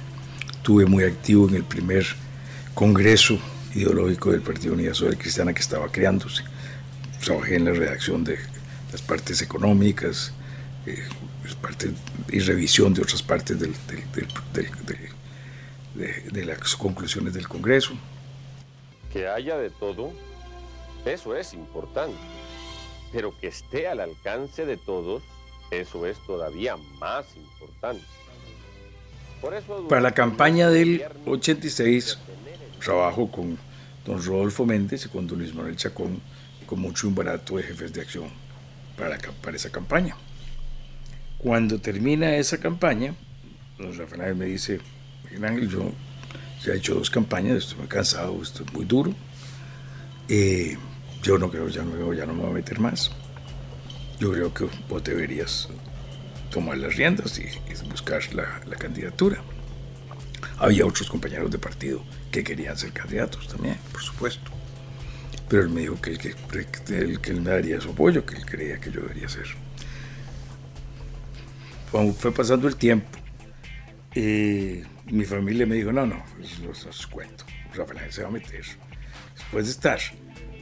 [0.55, 2.05] Estuve muy activo en el primer
[2.73, 3.37] congreso
[3.73, 6.43] ideológico del Partido Unidad Social Cristiana que estaba creándose.
[7.21, 8.37] Trabajé en la redacción de
[8.93, 10.31] las partes económicas
[10.85, 11.03] eh,
[11.61, 11.91] parte,
[12.31, 13.73] y revisión de otras partes de,
[16.45, 17.93] las conclusiones del Congreso.
[19.15, 20.11] Que haya de todo,
[21.05, 22.17] eso es importante,
[23.13, 25.23] pero que esté al alcance de todos,
[25.71, 28.03] eso es todavía más importante.
[29.87, 32.17] Para la campaña del 86,
[32.83, 33.57] trabajo con
[34.05, 36.19] don Rodolfo Méndez y con don Luis Manuel Chacón,
[36.65, 38.29] con mucho un barato de jefes de acción
[38.97, 40.17] para, para esa campaña.
[41.37, 43.15] Cuando termina esa campaña,
[43.77, 44.81] don Rafael me dice,
[45.41, 45.93] Ángel, yo
[46.65, 49.13] ya he hecho dos campañas, estoy muy cansado, estoy muy duro.
[50.27, 50.77] Eh,
[51.21, 53.11] yo no creo, ya no, ya no me voy a meter más.
[54.19, 55.69] Yo creo que vos deberías
[56.49, 57.45] tomar las riendas y,
[57.89, 59.41] buscar la, candidatura.
[60.57, 64.51] Había otros compañeros de partido que querían ser candidatos también, por supuesto.
[65.47, 66.35] Pero él me dijo que, que,
[67.21, 69.45] que él me daría su apoyo, que él creía que yo debería ser.
[72.17, 73.07] fue pasando el tiempo,
[74.15, 76.23] eh, mi familia me dijo, no, no,
[76.71, 77.45] eso, es cuento.
[77.73, 78.63] Rafael se va a meter.
[79.35, 79.99] Después de estar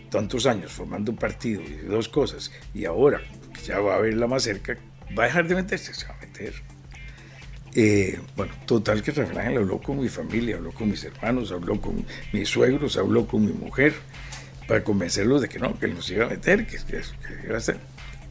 [0.10, 3.22] tantos años formando un partido y dos cosas, y ahora
[3.66, 4.78] ya va a verla más cerca,
[5.18, 6.54] va a dejar de meterse, se va a meter.
[7.76, 12.06] Eh, bueno, total que Rafael habló con mi familia, habló con mis hermanos, habló con
[12.32, 13.94] mis suegros, habló con mi mujer,
[14.68, 17.58] para convencerlos de que no, que nos iba a meter, que, que, que iba a
[17.58, 17.78] hacer.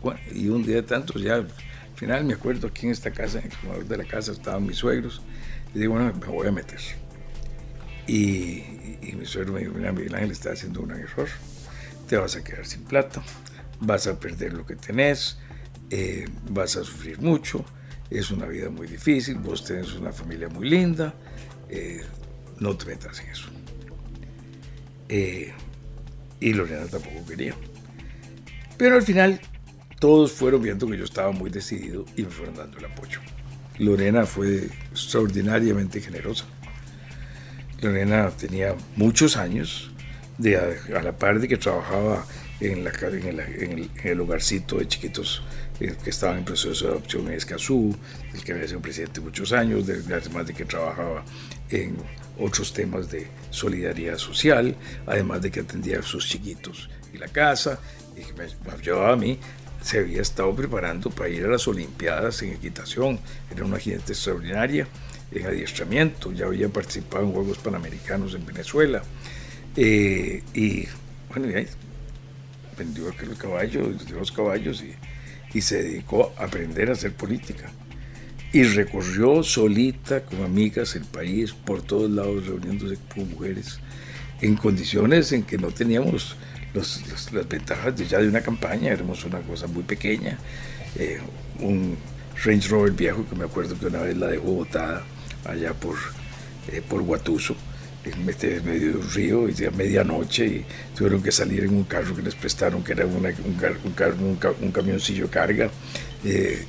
[0.00, 1.44] Bueno, y un día de tantos ya
[2.02, 4.78] final me acuerdo aquí en esta casa, en el comedor de la casa, estaban mis
[4.78, 5.22] suegros.
[5.74, 6.80] Y digo, bueno, me voy a meter.
[8.06, 8.62] Y,
[9.16, 11.28] mi suegro me dijo, mira, Miguel Ángel está haciendo un error.
[12.08, 13.22] Te vas a quedar sin plata,
[13.80, 15.38] vas a perder lo que tenés,
[15.90, 17.64] eh, vas a sufrir mucho,
[18.10, 21.14] es una vida muy difícil, vos tenés una familia muy linda,
[21.70, 22.02] eh,
[22.58, 23.48] no te metas en eso.
[25.08, 25.52] Eh,
[26.40, 27.54] y Lorena tampoco quería.
[28.76, 29.40] Pero al final
[29.98, 33.20] todos fueron viendo que yo estaba muy decidido y me fueron dando el apoyo.
[33.82, 36.44] Lorena fue extraordinariamente generosa.
[37.80, 39.90] Lorena tenía muchos años,
[40.38, 42.24] de a, la par de que trabajaba
[42.60, 45.42] en, la, en, el, hogarcito de chiquitos
[45.78, 47.96] que estaban en proceso de adopción en Escazú,
[48.32, 51.24] el que había sido presidente muchos años, además de que trabajaba
[51.70, 51.96] en
[52.38, 54.76] otros temas de solidaridad social,
[55.06, 57.80] además de que atendía a sus chiquitos y la casa,
[58.16, 59.40] y que me ayudaba a mí
[59.82, 63.18] se había estado preparando para ir a las Olimpiadas en equitación.
[63.50, 64.86] Era una gente extraordinaria
[65.32, 66.32] en adiestramiento.
[66.32, 69.02] Ya había participado en Juegos Panamericanos en Venezuela.
[69.76, 70.86] Eh, y
[71.28, 71.66] bueno, y ahí
[72.78, 74.94] vendió aquel caballo, los caballos y,
[75.56, 77.70] y se dedicó a aprender a hacer política.
[78.52, 83.78] Y recorrió solita con amigas el país por todos lados reuniéndose con mujeres
[84.42, 86.36] en condiciones en que no teníamos
[86.74, 90.38] las ventajas de ya de una campaña, éramos una cosa muy pequeña,
[90.96, 91.18] eh,
[91.60, 91.96] un
[92.44, 95.04] Range Rover viejo que me acuerdo que una vez la dejó botada
[95.44, 95.96] allá por,
[96.72, 97.54] eh, por Guatuso,
[98.04, 100.64] en medio de un río, y a medianoche, y
[100.96, 105.70] tuvieron que salir en un carro que les prestaron, que era un, un, camioncillo carga,
[106.24, 106.64] eh,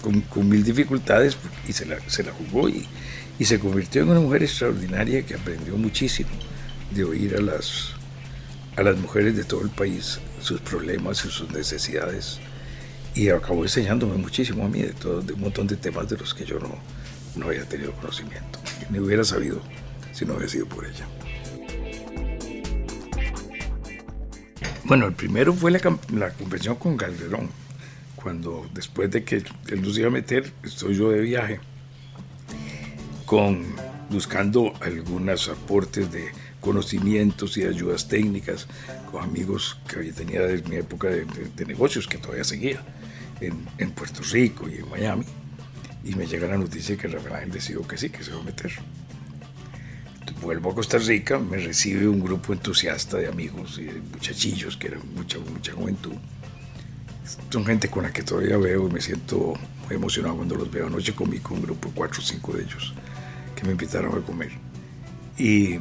[0.00, 1.36] con, con, mil dificultades,
[1.66, 2.86] y se la, se la jugó, y,
[3.38, 6.30] y se convirtió en una mujer extraordinaria que aprendió muchísimo
[6.92, 7.99] de oír a las
[8.80, 12.40] a las mujeres de todo el país sus problemas y sus necesidades
[13.14, 16.32] y acabó enseñándome muchísimo a mí de, todo, de un montón de temas de los
[16.32, 16.70] que yo no,
[17.36, 18.58] no había tenido conocimiento,
[18.88, 19.60] ni hubiera sabido
[20.12, 21.06] si no había sido por ella.
[24.84, 25.80] Bueno, el primero fue la,
[26.14, 27.50] la convención con Calderón,
[28.16, 31.60] cuando después de que él nos iba a meter, estoy yo de viaje,
[33.26, 33.62] con,
[34.08, 38.66] buscando algunos aportes de conocimientos y ayudas técnicas
[39.10, 42.80] con amigos que había tenido desde mi época de, negocios, que todavía seguía
[43.40, 45.24] en, en, Puerto Rico y en Miami.
[46.04, 48.72] Y me llega la noticia que Rafael decidió que sí, que se va a meter.
[50.40, 54.88] vuelvo a Costa Rica, me recibe un grupo entusiasta de amigos y de muchachillos, que
[54.88, 56.14] eran mucha, mucha juventud.
[57.50, 59.54] Son gente con la que todavía veo y me siento
[59.86, 60.86] muy emocionado cuando los veo.
[60.86, 62.94] Anoche comí con un grupo, cuatro o cinco de ellos,
[63.54, 64.50] que me invitaron a comer.
[65.38, 65.78] Y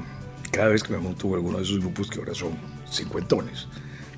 [0.50, 2.58] cada vez que me monto con alguno de esos grupos, que ahora son
[2.90, 3.68] cincuentones,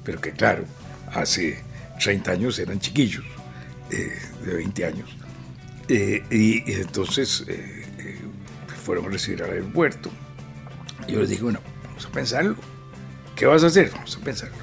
[0.03, 0.65] pero que claro,
[1.13, 1.63] hace
[2.01, 3.23] 30 años eran chiquillos,
[3.91, 5.09] eh, de 20 años.
[5.87, 8.17] Eh, y, entonces eh,
[8.83, 10.09] fueron a recibir al aeropuerto.
[11.07, 12.55] Yo les dije, bueno, vamos a pensarlo.
[13.35, 13.91] ¿Qué vas a hacer?
[13.91, 14.55] Vamos a pensarlo.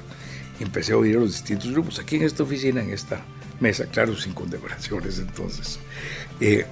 [0.59, 3.21] Y empecé a oír a los distintos grupos aquí en esta oficina, en esta
[3.59, 5.79] mesa, claro, sin condecoraciones entonces.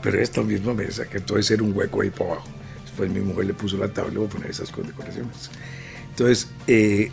[0.02, 2.57] pero esta misma mesa, que entonces era un hueco ahí para abajo.
[2.98, 5.52] Después mi mujer le puso la tabla para poner esas condecoraciones.
[6.10, 7.12] Entonces, en,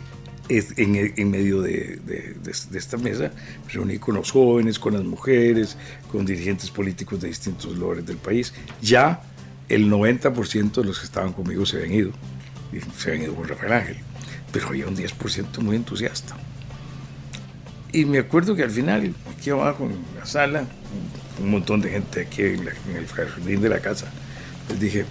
[1.15, 3.31] en medio de, de, esta mesa,
[3.67, 5.77] me reuní con los jóvenes, con las mujeres,
[6.11, 8.51] con dirigentes políticos de distintos lugares del país.
[8.81, 9.21] Ya
[9.69, 12.11] el 90% de los que estaban conmigo se habían ido,
[12.97, 13.97] se habían ido con Rafael Ángel,
[14.51, 16.35] pero había un 10% muy entusiasta.
[17.91, 20.65] Y me acuerdo que al final, aquí abajo en la sala,
[21.39, 24.11] un montón de gente aquí en, en el jardín de la casa,
[24.69, 25.05] les dije,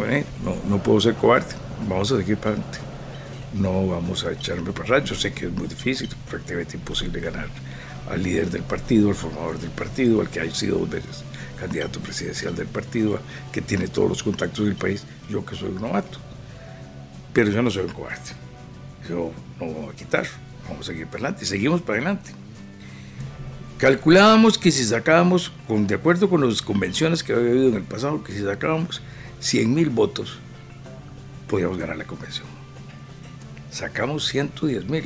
[0.00, 1.54] bueno, no, no puedo ser cobarde,
[1.88, 2.90] vamos a seguir para adelante
[3.52, 5.10] no vamos a echarme para atrás.
[5.10, 7.48] Yo sé que es muy difícil, prácticamente imposible ganar
[8.08, 11.24] al líder del partido, al formador del partido, al que ha sido dos veces
[11.58, 13.20] candidato presidencial del partido,
[13.52, 16.18] que tiene todos los contactos del país, yo que soy un novato.
[17.34, 18.32] Pero yo no soy un cobarde.
[19.06, 19.30] Yo
[19.60, 20.26] no voy a quitar,
[20.66, 22.30] vamos a seguir para adelante seguimos para adelante.
[23.76, 27.82] Calculábamos que si sacábamos, con, de acuerdo con las convenciones que había habido en el
[27.82, 29.02] pasado, que si sacábamos
[29.40, 30.38] 100 mil votos,
[31.48, 32.46] podíamos ganar la convención
[33.70, 35.04] sacamos 110 mil,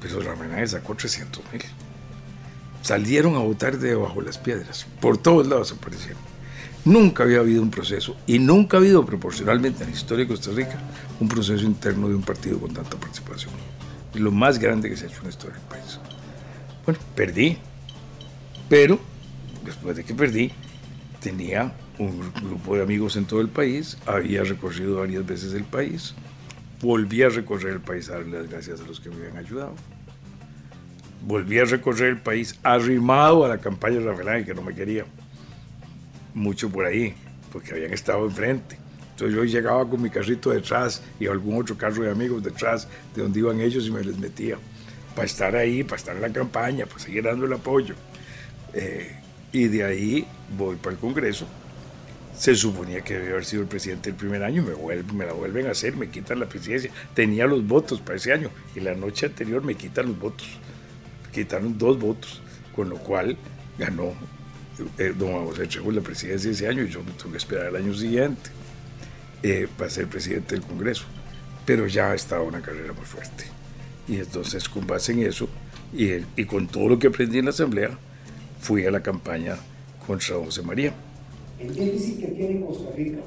[0.00, 1.62] pero la sacó 300 mil.
[2.82, 6.22] Salieron a votar debajo de las piedras, por todos lados aparecieron.
[6.84, 10.50] Nunca había habido un proceso y nunca ha habido proporcionalmente en la historia de Costa
[10.52, 10.78] Rica
[11.20, 13.52] un proceso interno de un partido con tanta participación.
[14.14, 15.98] Y lo más grande que se ha hecho en la historia del país.
[16.84, 17.58] Bueno, perdí,
[18.68, 18.98] pero
[19.64, 20.50] después de que perdí,
[21.20, 26.14] tenía un grupo de amigos en todo el país, había recorrido varias veces el país,
[26.80, 29.74] Volví a recorrer el país a darle las gracias a los que me habían ayudado.
[31.22, 35.04] Volví a recorrer el país arrimado a la campaña de Rafael que no me quería.
[36.34, 37.14] Mucho por ahí,
[37.52, 38.78] porque habían estado enfrente.
[39.10, 42.86] Entonces yo llegaba con mi carrito detrás y algún otro carro de amigos detrás
[43.16, 44.56] de donde iban ellos y me les metía.
[45.16, 47.96] Para estar ahí, para estar en la campaña, para seguir dando el apoyo.
[48.72, 49.16] Eh,
[49.50, 50.26] y de ahí
[50.56, 51.44] voy para el Congreso
[52.38, 55.66] se suponía que debía haber sido el presidente el primer año, me, me la vuelven
[55.66, 56.90] a hacer, me quitan la presidencia.
[57.12, 60.46] Tenía los votos para ese año y la noche anterior me quitan los votos.
[61.32, 62.40] quitaron dos votos,
[62.76, 63.36] con lo cual
[63.76, 64.12] ganó
[64.98, 67.76] eh, don José Trejo la presidencia ese año y yo me tuve que esperar el
[67.76, 68.50] año siguiente
[69.42, 71.06] eh, para ser presidente del Congreso.
[71.66, 73.44] Pero ya estaba una carrera muy fuerte.
[74.06, 75.48] Y entonces, con base en eso
[75.92, 77.90] y, y con todo lo que aprendí en la Asamblea,
[78.60, 79.56] fui a la campaña
[80.06, 80.94] contra José María
[81.60, 83.18] el déficit que tiene Costa Rica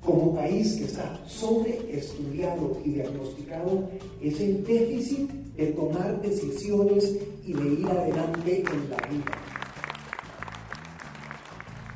[0.00, 7.16] como país que está sobreestudiado y diagnosticado es el déficit de tomar decisiones
[7.46, 9.38] y de ir adelante en la vida.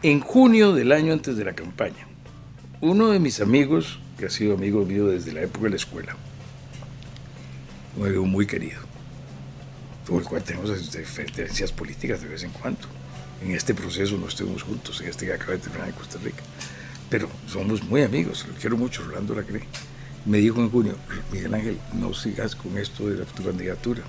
[0.03, 2.07] En junio del año antes de la campaña,
[2.81, 6.17] uno de mis amigos, que ha sido amigo mío desde la época de la escuela,
[7.97, 8.81] un amigo muy querido,
[10.07, 12.87] con el cual tenemos diferencias políticas de vez en cuando,
[13.43, 16.43] en este proceso no estuvimos juntos, en este que acaba de terminar en Costa Rica.
[17.11, 19.63] Pero somos muy amigos, lo quiero mucho, Rolando Lacré.
[20.27, 20.95] Me dijo en junio,
[21.33, 24.03] Miguel Ángel, no sigas con esto de tu candidatura.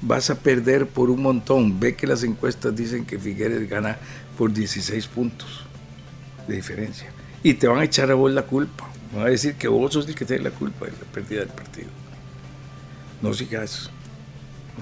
[0.00, 1.78] Vas a perder por un montón.
[1.78, 3.98] Ve que las encuestas dicen que Figueres gana
[4.38, 5.64] por 16 puntos
[6.46, 7.10] de diferencia.
[7.42, 8.88] Y te van a echar a vos la culpa.
[9.14, 11.50] Van a decir que vos sos el que tiene la culpa de la pérdida del
[11.50, 11.88] partido.
[13.20, 13.90] No sigas.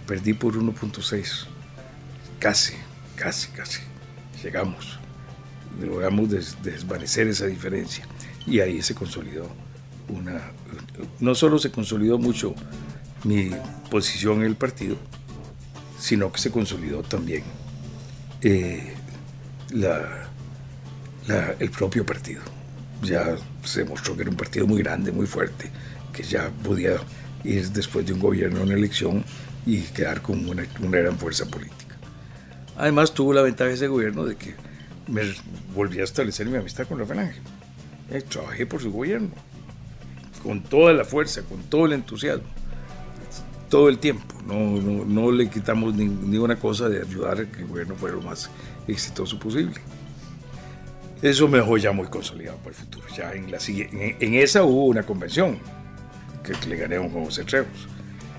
[0.07, 1.47] Perdí por 1.6.
[2.39, 2.75] Casi
[3.17, 3.81] casi, casi,
[4.43, 4.99] llegamos,
[5.81, 6.29] logramos
[6.63, 8.07] desvanecer esa diferencia
[8.47, 9.49] y ahí se consolidó
[10.09, 10.53] una,
[11.21, 12.55] no solo se consolidó mucho
[13.25, 13.51] mi
[13.91, 14.97] posición en el partido,
[15.99, 17.43] sino que se consolidó también
[18.43, 18.95] eh,
[21.59, 22.43] el propio partido.
[23.03, 25.71] Ya se mostró que era un partido muy grande, muy fuerte,
[26.13, 26.97] que ya podía
[27.45, 29.25] ir después de un gobierno, una elección
[29.67, 31.86] y quedar con una, una gran fuerza política.
[32.77, 34.55] Además tuvo la ventaja ese gobierno de que
[35.09, 35.23] me
[35.75, 37.43] volví a establecer mi amistad con Rafael Ángel.
[38.11, 39.31] Eh, trabajé por su gobierno,
[40.43, 42.47] con toda la fuerza, con todo el entusiasmo,
[43.69, 44.35] todo el tiempo.
[44.47, 48.23] No, no, le quitamos ni, una cosa de ayudar a que el gobierno fuera lo
[48.23, 48.51] más
[48.87, 49.81] exitoso posible.
[51.23, 53.07] Eso me dejó ya muy consolidado para el futuro.
[53.17, 55.59] Ya en, la, en, en esa hubo una convención
[56.45, 57.89] que le gané con José Trejos.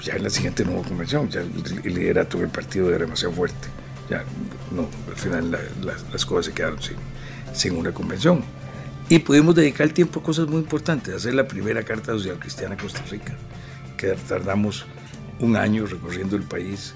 [0.04, 3.68] Ya en la siguiente no hubo convención, ya el liderato del partido era demasiado fuerte.
[4.10, 4.24] Ya
[4.72, 5.58] no, al final
[6.12, 6.96] las cosas se quedaron sin,
[7.54, 8.44] sin una convención.
[9.10, 12.78] Y pudimos dedicar tiempo a cosas muy importantes, hacer la primera Carta Social Cristiana a
[12.78, 13.36] Costa Rica,
[13.96, 14.86] que tardamos
[15.40, 16.94] un año recorriendo el país,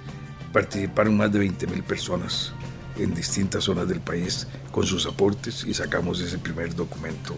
[0.52, 2.54] participaron más de 20 mil personas
[2.98, 7.36] en distintas zonas del país con sus aportes y sacamos ese primer documento,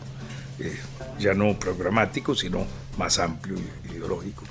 [0.59, 0.75] eh,
[1.19, 2.65] ya no programático, sino
[2.97, 4.43] más amplio y ideológico.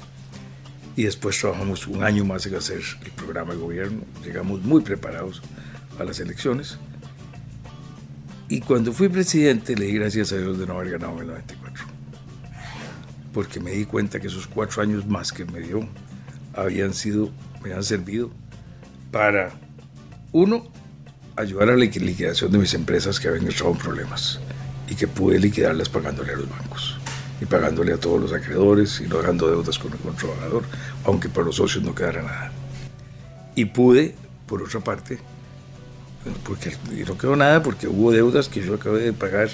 [0.97, 5.43] Y después trabajamos un año más en hacer el programa de gobierno, llegamos muy preparados
[5.99, 6.78] a las elecciones
[8.53, 11.26] y cuando fui presidente le di gracias a Dios de no haber ganado en el
[11.28, 11.86] 94.
[13.32, 15.88] Porque me di cuenta que esos cuatro años más que me dio
[16.53, 17.30] habían sido,
[17.64, 18.30] me han servido
[19.11, 19.53] para,
[20.32, 20.70] uno,
[21.34, 24.38] ayudar a la liquidación de mis empresas que habían estado en problemas
[24.86, 27.01] y que pude liquidarlas pagándole a los bancos
[27.43, 30.62] y pagándole a todos los acreedores y no dejando deudas con el controlador,
[31.05, 32.53] aunque para los socios no quedara nada.
[33.57, 34.14] Y pude,
[34.47, 35.18] por otra parte,
[36.45, 39.49] porque y no quedó nada porque hubo deudas que yo acabé de pagar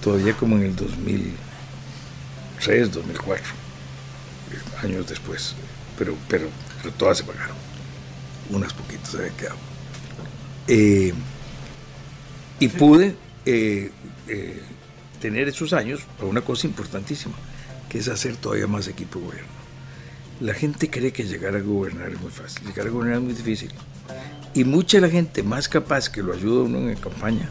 [0.00, 3.44] todavía como en el 2003, 2004,
[4.84, 5.56] años después,
[5.98, 6.46] pero, pero,
[6.96, 7.56] todas se pagaron,
[8.48, 9.56] unas poquitas se habían quedado.
[10.68, 11.12] Eh,
[12.60, 13.90] y pude eh,
[14.28, 14.62] eh,
[15.24, 17.34] tener esos años para una cosa importantísima,
[17.88, 19.48] que es hacer todavía más equipo de gobierno.
[20.42, 23.32] La gente cree que llegar a gobernar es muy fácil, llegar a gobernar es muy
[23.32, 23.70] difícil.
[24.52, 27.48] Y mucha la gente más capaz que lo ayuda uno en campaña,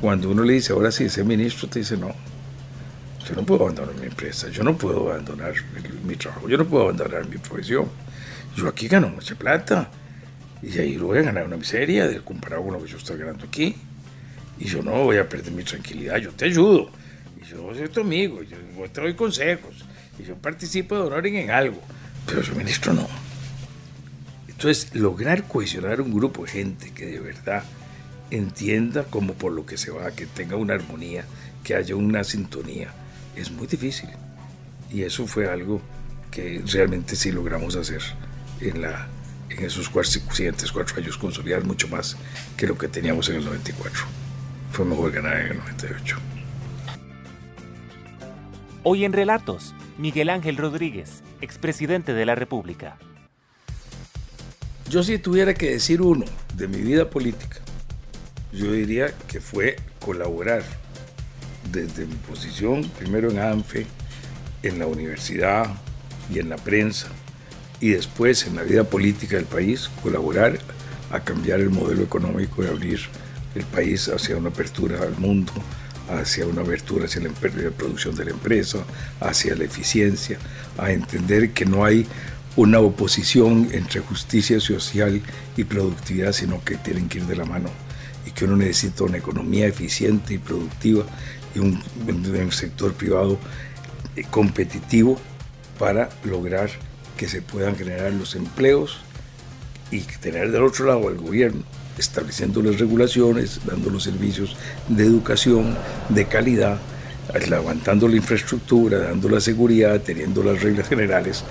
[0.00, 2.14] cuando uno le dice, ahora sí, ese ministro, te dice, no,
[3.28, 5.54] yo no puedo abandonar mi empresa, yo no puedo abandonar
[6.04, 7.88] mi trabajo, yo no puedo abandonar mi profesión.
[8.54, 9.90] Yo aquí gano mucha plata
[10.62, 13.18] y ahí lo voy a ganar una miseria de comparado con lo que yo estoy
[13.18, 13.74] ganando aquí.
[14.62, 16.88] Y yo no voy a perder mi tranquilidad, yo te ayudo.
[17.40, 18.56] Y yo soy tu amigo, yo
[18.92, 19.74] te doy consejos.
[20.20, 21.82] Y yo participo de honor en algo.
[22.26, 23.08] Pero su ministro no.
[24.46, 27.64] Entonces, lograr cohesionar un grupo de gente que de verdad
[28.30, 31.24] entienda como por lo que se va, que tenga una armonía,
[31.64, 32.92] que haya una sintonía,
[33.34, 34.10] es muy difícil.
[34.92, 35.82] Y eso fue algo
[36.30, 38.00] que realmente sí logramos hacer
[38.60, 39.08] en, la,
[39.50, 39.90] en esos
[40.30, 42.16] siguientes cuatro años, consolidar mucho más
[42.56, 44.21] que lo que teníamos en el 94.
[44.72, 46.16] Fue mejor ganar en el 98.
[48.84, 52.96] Hoy en Relatos, Miguel Ángel Rodríguez, expresidente de la República.
[54.88, 57.58] Yo si tuviera que decir uno de mi vida política,
[58.50, 60.62] yo diría que fue colaborar
[61.70, 63.86] desde mi posición, primero en ANFE,
[64.62, 65.66] en la universidad
[66.32, 67.08] y en la prensa,
[67.78, 70.58] y después en la vida política del país, colaborar
[71.10, 73.00] a cambiar el modelo económico y abrir
[73.54, 75.52] el país hacia una apertura al mundo,
[76.08, 78.78] hacia una apertura hacia la, producción de la empresa,
[79.20, 80.38] hacia la eficiencia,
[80.78, 82.06] a entender que no hay
[82.56, 85.22] una oposición entre justicia social
[85.56, 87.70] y productividad, sino que tienen que ir de la mano
[88.26, 91.04] y que uno necesita una economía eficiente y productiva
[91.54, 91.82] y un,
[92.52, 93.38] sector privado
[94.16, 95.18] eh, competitivo
[95.78, 96.70] para lograr
[97.16, 98.98] que se puedan generar los empleos
[99.90, 101.62] y tener del otro lado al gobierno
[102.02, 104.56] estableciendo las regulaciones, dando los servicios
[104.88, 105.76] de educación
[106.08, 106.78] de calidad,
[107.48, 111.44] levantando la infraestructura, dando la seguridad, teniendo las reglas generales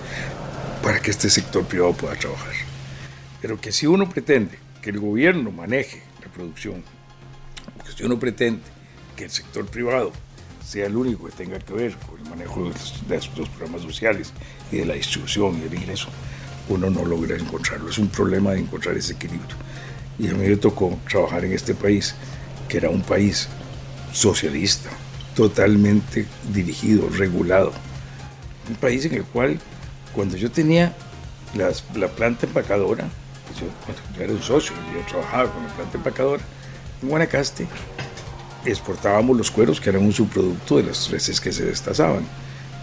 [0.83, 2.53] para que este sector privado pueda trabajar.
[3.41, 6.83] Pero que si uno pretende que el gobierno maneje la producción,
[7.85, 8.61] que si uno pretende
[9.15, 10.11] que el sector privado
[10.63, 12.71] sea el único que tenga que ver con el manejo
[13.07, 14.31] de estos programas sociales
[14.71, 16.09] y de la distribución y el ingreso,
[16.69, 17.89] uno no logra encontrarlo.
[17.89, 19.55] Es un problema de encontrar ese equilibrio.
[20.19, 22.15] Y a mí me tocó trabajar en este país,
[22.67, 23.47] que era un país
[24.11, 24.89] socialista,
[25.35, 27.71] totalmente dirigido, regulado.
[28.69, 29.59] Un país en el cual
[30.13, 30.95] cuando yo tenía
[31.55, 33.07] la planta empacadora,
[33.47, 36.43] pues yo, era un socio, yo trabajaba con la planta empacadora
[37.01, 37.67] en Guanacaste,
[38.65, 42.25] exportábamos los cueros que eran un subproducto de las reses que se destazaban.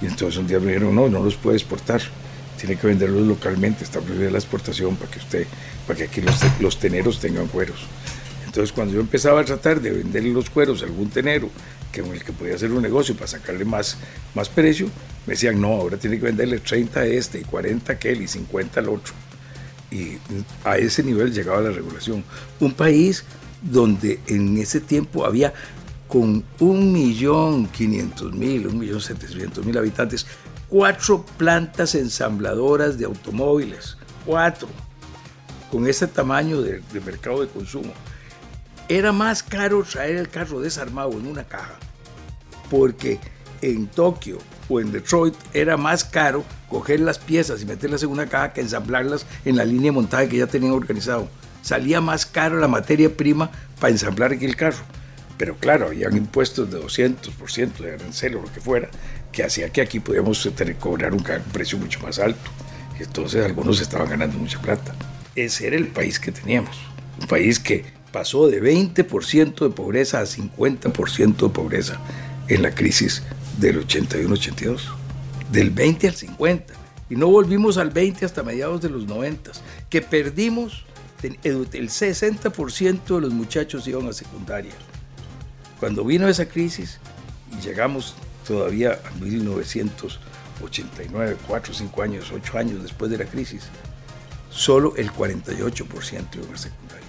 [0.01, 2.03] Y entonces un día me dijeron, no, no los puede exportar,
[2.59, 5.46] tiene que venderlos localmente, está prohibida la exportación para que usted,
[5.86, 7.86] para que aquí los, los teneros tengan cueros.
[8.46, 11.50] Entonces cuando yo empezaba a tratar de venderle los cueros a algún tenero
[11.92, 13.96] que con el que podía hacer un negocio para sacarle más,
[14.34, 14.86] más precio,
[15.26, 18.28] me decían, no, ahora tiene que venderle 30 a este y 40 a aquel y
[18.28, 19.14] 50 al otro.
[19.90, 20.18] Y
[20.64, 22.22] a ese nivel llegaba la regulación.
[22.61, 23.24] Un país
[23.62, 25.54] donde en ese tiempo había
[26.09, 30.26] con 1.500.000, 1.700.000 habitantes,
[30.68, 34.68] cuatro plantas ensambladoras de automóviles, cuatro,
[35.70, 37.92] con ese tamaño de mercado de consumo
[38.88, 41.74] era más caro traer el carro desarmado en una caja,
[42.70, 43.20] porque
[43.60, 44.38] en Tokio
[44.68, 48.62] o en Detroit era más caro coger las piezas y meterlas en una caja que
[48.62, 51.28] ensamblarlas en la línea de montaje que ya tenían organizado.
[51.62, 54.78] Salía más caro la materia prima para ensamblar aquí el carro.
[55.36, 58.88] Pero claro, habían impuestos de 200% de arancel o lo que fuera,
[59.33, 62.51] que hacía que aquí podíamos tener, cobrar un precio mucho más alto.
[62.99, 64.95] Entonces algunos estaban ganando mucha plata.
[65.37, 66.76] Ese era el país que teníamos.
[67.20, 72.01] Un país que pasó de 20% de pobreza a 50% de pobreza
[72.49, 73.22] en la crisis
[73.59, 74.81] del 81-82.
[75.53, 76.74] Del 20 al 50.
[77.11, 79.53] Y no volvimos al 20 hasta mediados de los 90,
[79.89, 80.85] que perdimos
[81.22, 84.72] el 60% de los muchachos iban a secundaria.
[85.81, 86.99] Cuando vino esa crisis
[87.57, 88.14] y llegamos
[88.49, 93.64] todavía a 1989, 4, 5 años, 8 años después de la crisis,
[94.51, 97.05] solo el 48% iban a secundaria.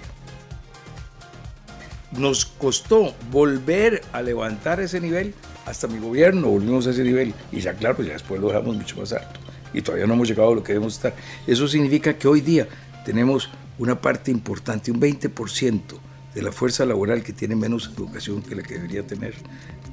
[2.12, 5.34] Nos costó volver a levantar ese nivel
[5.66, 8.98] hasta mi gobierno, volvimos a ese nivel y ya claro, ya después lo dejamos mucho
[8.98, 9.40] más alto
[9.74, 11.16] y todavía no hemos llegado a lo que debemos estar.
[11.48, 12.68] Eso significa que hoy día
[13.06, 18.56] tenemos una parte importante, un 20% de la fuerza laboral que tiene menos educación que
[18.56, 19.36] la que debería tener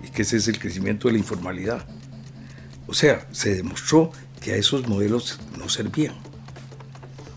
[0.04, 1.86] y que ese es el crecimiento de la informalidad.
[2.86, 6.14] O sea, se demostró que a esos modelos no servían.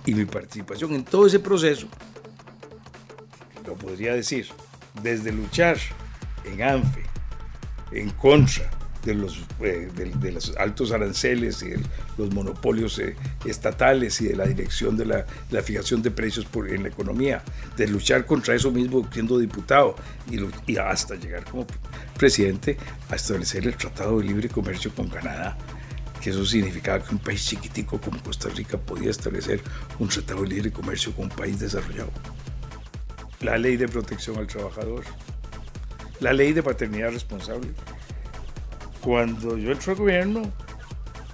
[0.06, 1.88] Y mi participación en todo ese proceso,
[3.66, 4.48] lo podría decir,
[5.02, 5.78] desde luchar
[6.46, 7.04] en ANFE,
[7.92, 11.74] en contra de los, eh, de, los altos aranceles y
[12.18, 16.70] los monopolios eh, estatales y de la dirección de la, la fijación de precios por,
[16.70, 17.44] en la economía,
[17.78, 19.96] de luchar contra eso mismo siendo diputado
[20.30, 20.40] y,
[20.72, 21.66] y, hasta llegar como
[22.18, 22.78] presidente
[23.10, 25.58] a establecer el Tratado de Libre Comercio con Canadá,
[26.22, 29.62] que eso significaba que un país chiquitico como Costa Rica podía establecer
[29.98, 32.12] un Tratado de Libre Comercio con un país desarrollado.
[33.42, 35.06] La ley de protección al trabajador,
[36.20, 37.70] la ley de paternidad responsable,
[39.02, 40.42] cuando yo entré al gobierno,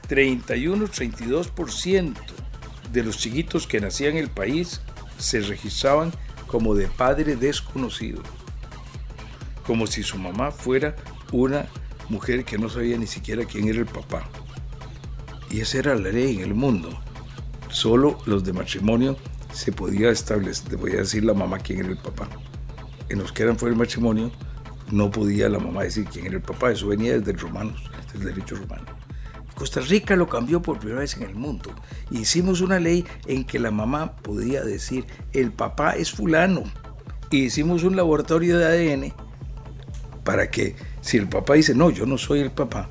[0.08, 2.14] 31, 32%
[2.92, 4.82] de los chiquitos que nacían en el país
[5.18, 6.12] se registraban
[6.48, 8.22] como de padre desconocido,
[9.66, 10.96] como si su mamá fuera
[11.32, 11.66] una
[12.10, 14.30] mujer que no sabía ni siquiera quién era el papá.
[15.50, 16.90] Y esa era la ley en el mundo.
[17.70, 19.18] Solo los de matrimonio
[19.52, 22.30] se podía establecer, podía decir la mamá quién era el papá.
[23.10, 24.32] En los que eran fuera del matrimonio,
[24.92, 27.82] no podía la mamá decir quién era el papá, eso venía desde el romanos,
[28.14, 28.86] desde el derecho romano.
[29.56, 31.74] Costa Rica lo cambió por primera vez en el mundo.
[32.12, 36.64] Hicimos una ley en que la mamá podía decir, el papá es fulano.
[37.32, 39.14] Hicimos un laboratorio de ADN
[40.24, 42.90] para que si el papá dice, no, yo no soy el papá,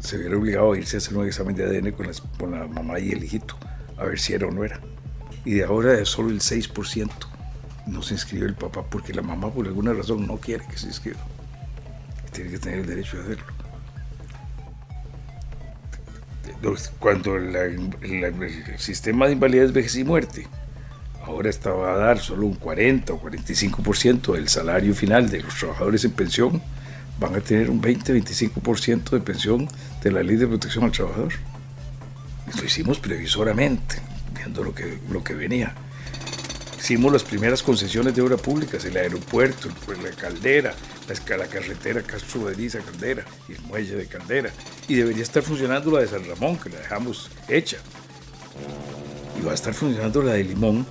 [0.00, 2.06] se hubiera obligado a irse a hacer un examen de ADN con,
[2.38, 3.56] con la mamá y el hijito,
[3.96, 4.80] a ver si era o no era.
[5.44, 7.33] Y de ahora es solo el 6%
[7.86, 10.86] no se inscribe el papá porque la mamá por alguna razón no quiere que se
[10.86, 11.20] inscriba.
[12.32, 13.44] Tiene que tener el derecho de hacerlo.
[16.98, 17.92] Cuando el
[18.78, 20.46] sistema de invalidez, vejez y muerte
[21.26, 26.04] ahora estaba a dar solo un 40 o 45% del salario final de los trabajadores
[26.04, 26.62] en pensión,
[27.18, 29.68] van a tener un 20-25% de pensión
[30.02, 31.32] de la ley de protección al trabajador.
[32.56, 33.96] Lo hicimos previsoramente,
[34.34, 35.74] viendo lo que, lo que venía.
[36.84, 39.70] Hicimos las primeras concesiones de obra pública, el aeropuerto,
[40.02, 40.74] la caldera,
[41.08, 44.50] la, la carretera Castro de Liza Caldera y el muelle de Caldera.
[44.86, 47.78] Y debería estar funcionando la de San Ramón, que la dejamos hecha.
[49.40, 50.84] Y va a estar funcionando la de Limón,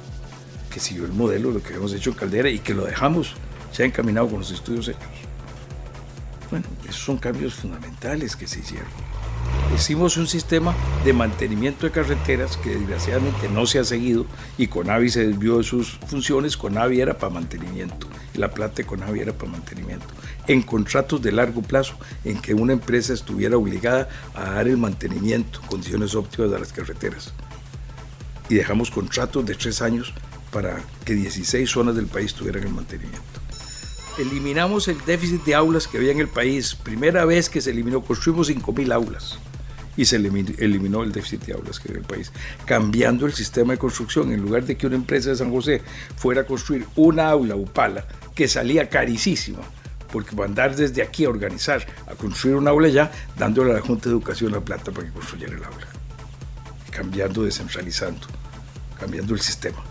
[0.71, 3.35] que siguió el modelo de lo que habíamos hecho en Caldera y que lo dejamos
[3.71, 5.03] ya encaminado con los estudios hechos.
[6.49, 8.89] Bueno, esos son cambios fundamentales que se hicieron
[9.75, 14.25] hicimos un sistema de mantenimiento de carreteras que desgraciadamente no se ha seguido
[14.57, 19.19] y Conavi se desvió de sus funciones, Conavi era para mantenimiento la plata de Conavi
[19.19, 20.07] era para mantenimiento.
[20.47, 25.61] En contratos de largo plazo en que una empresa estuviera obligada a dar el mantenimiento,
[25.67, 27.33] condiciones óptimas de las carreteras.
[28.49, 30.13] Y dejamos contratos de tres años
[30.51, 33.42] para que 16 zonas del país tuvieran el mantenimiento
[34.17, 36.75] eliminamos el déficit de aulas que había en el país.
[36.75, 39.39] Primera vez que se eliminó, construimos 5.000 aulas
[39.95, 42.31] y se eliminó el déficit de aulas que había en el país,
[42.65, 44.31] cambiando el sistema de construcción.
[44.31, 45.81] En lugar de que una empresa de San José
[46.15, 48.05] fuera a construir una aula Upala
[48.35, 49.59] que salía carísima,
[50.11, 54.09] porque mandar desde aquí a organizar, a construir una aula ya, dándole a la Junta
[54.09, 55.87] de Educación la plata para que construyera el aula.
[56.91, 58.27] Cambiando, descentralizando,
[58.99, 59.83] cambiando el sistema.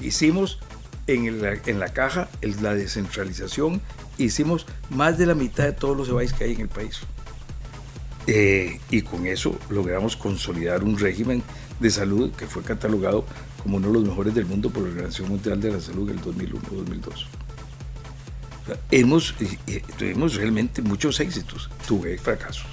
[0.00, 0.58] Hicimos
[1.14, 2.28] en la, en la caja
[2.60, 3.80] la descentralización,
[4.18, 7.00] hicimos más de la mitad de todos los EBAIS que hay en el país.
[8.26, 11.42] Eh, y con eso logramos consolidar un régimen
[11.80, 13.24] de salud que fue catalogado
[13.62, 16.18] como uno de los mejores del mundo por la Organización Mundial de la Salud en
[16.18, 17.26] el 2001-2002.
[18.90, 19.34] hemos,
[19.98, 22.66] tuvimos realmente muchos éxitos, tuve fracasos.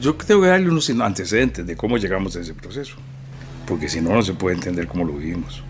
[0.00, 2.96] Yo tengo que darle unos antecedentes de cómo llegamos a ese proceso,
[3.68, 5.62] porque si no, no se puede entender cómo lo vivimos.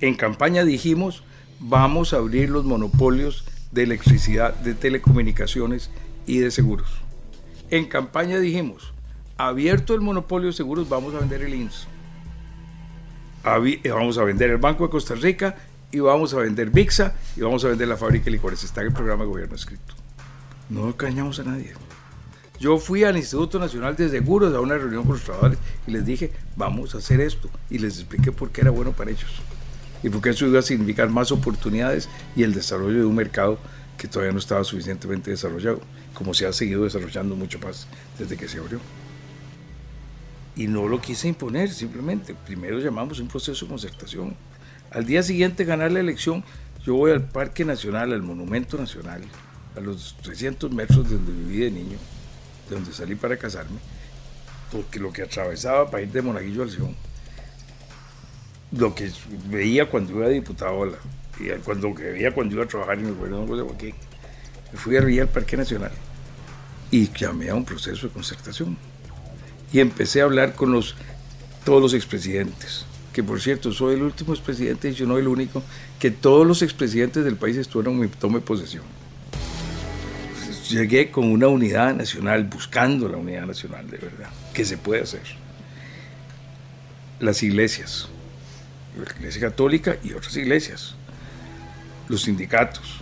[0.00, 1.24] En campaña dijimos,
[1.58, 5.90] vamos a abrir los monopolios de electricidad, de telecomunicaciones
[6.26, 6.88] y de seguros.
[7.70, 8.92] En campaña dijimos,
[9.36, 11.88] abierto el monopolio de seguros, vamos a vender el INS.
[13.44, 15.56] Eh, vamos a vender el Banco de Costa Rica
[15.90, 18.62] y vamos a vender VIXA y vamos a vender la fábrica de licores.
[18.62, 19.94] Está en el programa de gobierno escrito.
[20.70, 21.72] No cañamos a nadie.
[22.62, 26.06] Yo fui al Instituto Nacional de Seguros a una reunión con los trabajadores y les
[26.06, 27.50] dije, vamos a hacer esto.
[27.68, 29.32] Y les expliqué por qué era bueno para ellos.
[30.04, 33.58] Y por qué eso iba a significar más oportunidades y el desarrollo de un mercado
[33.98, 35.80] que todavía no estaba suficientemente desarrollado,
[36.14, 38.78] como se ha seguido desarrollando mucho más desde que se abrió
[40.54, 42.34] y no lo quise imponer, simplemente.
[42.46, 44.36] Primero llamamos un proceso de concertación.
[44.92, 46.44] Al día siguiente ganar la elección,
[46.84, 49.22] yo voy al Parque Nacional, al Monumento Nacional,
[49.76, 51.98] a los 300 metros de donde viví de niño,
[52.72, 53.78] de donde salí para casarme,
[54.70, 56.96] porque lo que atravesaba para ir de Monaguillo al Sion,
[58.72, 59.10] lo que
[59.46, 60.86] veía cuando iba a diputado,
[61.38, 63.94] y cuando que veía cuando iba a trabajar en el gobierno de Joaquín,
[64.72, 65.92] me fui a al Parque Nacional
[66.90, 68.76] y llamé a un proceso de concertación
[69.72, 70.94] y empecé a hablar con los,
[71.64, 75.62] todos los expresidentes, que por cierto soy el último expresidente y yo no el único,
[75.98, 79.01] que todos los expresidentes del país estuvieron en mi posesión.
[80.72, 85.20] Llegué con una unidad nacional, buscando la unidad nacional de verdad, que se puede hacer.
[87.20, 88.08] Las iglesias,
[88.96, 90.94] la iglesia católica y otras iglesias,
[92.08, 93.00] los sindicatos,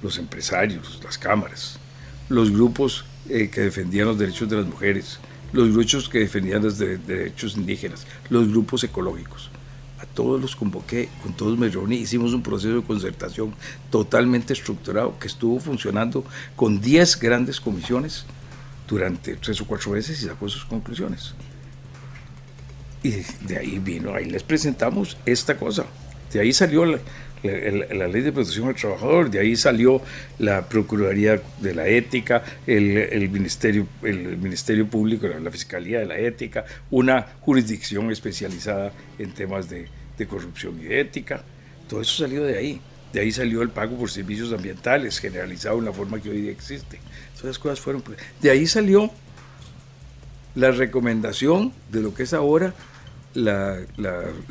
[0.00, 1.80] los empresarios, las cámaras,
[2.28, 5.18] los grupos eh, que defendían los derechos de las mujeres,
[5.52, 9.49] los grupos que defendían los derechos indígenas, los grupos ecológicos.
[10.00, 13.54] A todos los convoqué, con todos me reuní, hicimos un proceso de concertación
[13.90, 16.24] totalmente estructurado que estuvo funcionando
[16.56, 18.24] con 10 grandes comisiones
[18.88, 21.34] durante tres o cuatro meses y sacó sus conclusiones.
[23.02, 23.10] Y
[23.46, 25.84] de ahí vino, ahí les presentamos esta cosa.
[26.32, 26.98] De ahí salió la,
[27.42, 30.00] la, ley de protección al trabajador, de ahí salió
[30.38, 36.64] la Procuraduría de la Ética, el, Ministerio, el Ministerio Público, la, Fiscalía de la Ética,
[36.90, 39.88] una jurisdicción especializada en temas de,
[40.28, 41.42] corrupción y ética.
[41.88, 42.80] Todo eso salió de ahí.
[43.10, 46.50] De ahí salió el pago por servicios ambientales, generalizado en la forma que hoy día
[46.50, 47.00] existe.
[47.30, 48.04] Todas esas cosas fueron.
[48.42, 49.10] De ahí salió
[50.54, 52.74] la recomendación de lo que es ahora
[53.32, 53.78] la,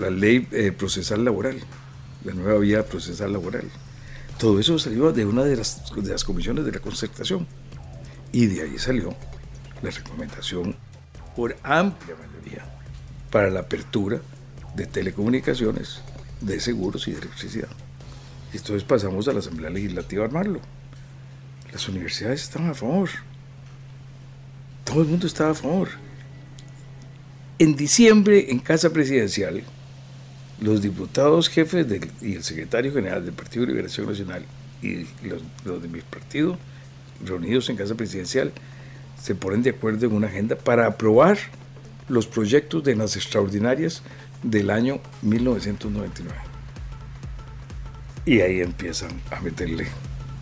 [0.10, 1.60] ley eh, procesal laboral
[2.24, 3.70] la nueva vía procesal laboral.
[4.38, 7.48] Todo eso salió de una de las, de las comisiones de la concertación.
[8.32, 9.16] Y de ahí salió
[9.82, 10.76] la recomendación
[11.36, 12.66] por amplia mayoría
[13.32, 14.22] para la apertura
[14.76, 16.02] de telecomunicaciones,
[16.42, 17.70] de seguros y de electricidad.
[18.54, 20.62] Y entonces pasamos a la Asamblea Legislativa a armarlo.
[21.72, 23.10] Las universidades estaban a favor.
[24.84, 25.90] Todo el mundo estaba a favor.
[27.60, 29.64] En diciembre, en Casa Presidencial,
[30.62, 31.88] los diputados jefes
[32.22, 34.46] y el secretario general del Partido de Liberación Nacional
[34.82, 36.58] y los, de mi partido,
[37.26, 38.52] reunidos en Casa Presidencial,
[39.22, 41.38] se ponen de acuerdo en una agenda para aprobar
[42.08, 44.02] los proyectos de las extraordinarias
[44.44, 46.38] del año 1999.
[48.26, 49.88] Y ahí empiezan a meterle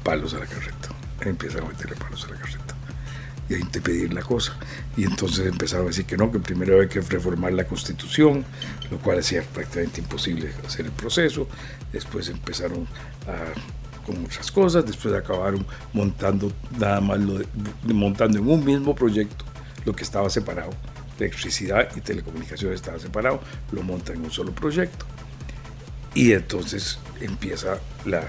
[0.04, 0.90] palos a la carreta.
[1.22, 2.76] empiezan a meterle palos a la carreta
[3.50, 4.58] y a impedir la cosa.
[4.96, 8.46] Y entonces empezaron a decir que no, que primero había que reformar la constitución,
[8.92, 11.48] lo cual hacía prácticamente imposible hacer el proceso.
[11.92, 12.88] Después empezaron
[14.06, 17.44] con muchas cosas, después acabaron montando nada más lo
[17.94, 19.44] montando en un mismo proyecto
[19.86, 20.72] lo que estaba separado.
[21.20, 25.06] Electricidad y telecomunicaciones estaba separado, lo montan en un solo proyecto.
[26.14, 28.22] Y entonces empieza la,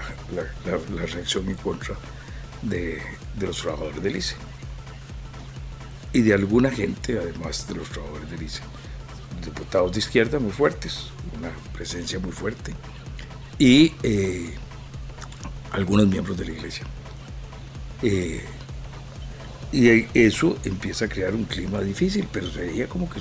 [0.65, 1.95] la, reacción en contra
[2.61, 3.01] de,
[3.37, 4.35] de los trabajadores del ICE
[6.13, 8.61] y de alguna gente, además de los trabajadores del ICE.
[9.43, 12.73] Diputados de izquierda muy fuertes, una presencia muy fuerte,
[13.57, 14.53] y eh,
[15.71, 16.85] algunos miembros de la iglesia.
[18.01, 18.43] Eh,
[19.71, 23.19] y eso empieza a crear un clima difícil, pero se veía como que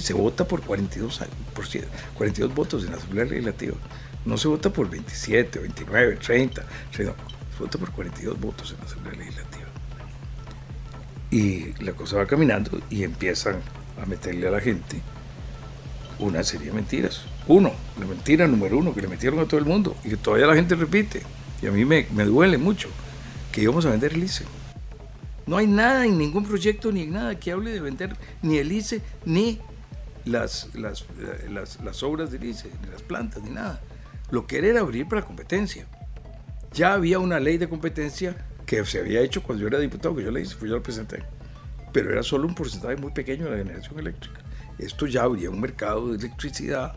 [0.00, 1.20] se vota por 42,
[1.54, 1.66] por
[2.14, 3.76] 42 votos en la Asamblea Legislativa.
[4.24, 7.04] No se vota por 27, 29, 30, se
[7.58, 9.66] vota por 42 votos en la Asamblea Legislativa.
[11.30, 13.56] Y la cosa va caminando y empiezan
[14.02, 15.00] a meterle a la gente
[16.18, 17.22] una serie de mentiras.
[17.46, 20.46] Uno, la mentira número uno que le metieron a todo el mundo y que todavía
[20.46, 21.22] la gente repite.
[21.62, 22.88] Y a mí me, duele mucho
[23.52, 24.44] que íbamos a vender el ICE.
[25.46, 29.00] No hay nada en ningún proyecto ni nada que hable de vender ni el ICE
[29.24, 29.60] ni
[30.24, 33.80] las, eh, las, las obras del ICE, ni las plantas, ni nada.
[34.30, 35.86] Lo que era abrir para competencia.
[36.72, 38.36] Ya había una ley de competencia
[38.66, 40.82] que se había hecho cuando yo era diputado, que yo la hice, fui yo la
[40.82, 41.22] presenté.
[41.92, 44.40] Pero era solo un porcentaje muy pequeño de la generación eléctrica.
[44.78, 46.96] Esto ya habría un mercado de electricidad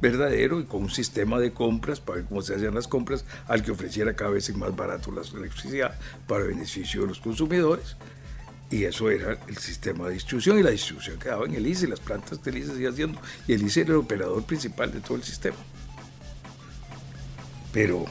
[0.00, 3.62] verdadero y con un sistema de compras para ver cómo se hacían las compras al
[3.62, 7.96] que ofreciera cada vez más barato la electricidad para beneficio de los consumidores.
[8.70, 11.98] Y eso era el sistema de distribución y la distribución quedaba en el ICE, las
[11.98, 15.24] plantas del ICE seguían haciendo y el ICE era el operador principal de todo el
[15.24, 15.56] sistema.
[17.72, 18.04] Pero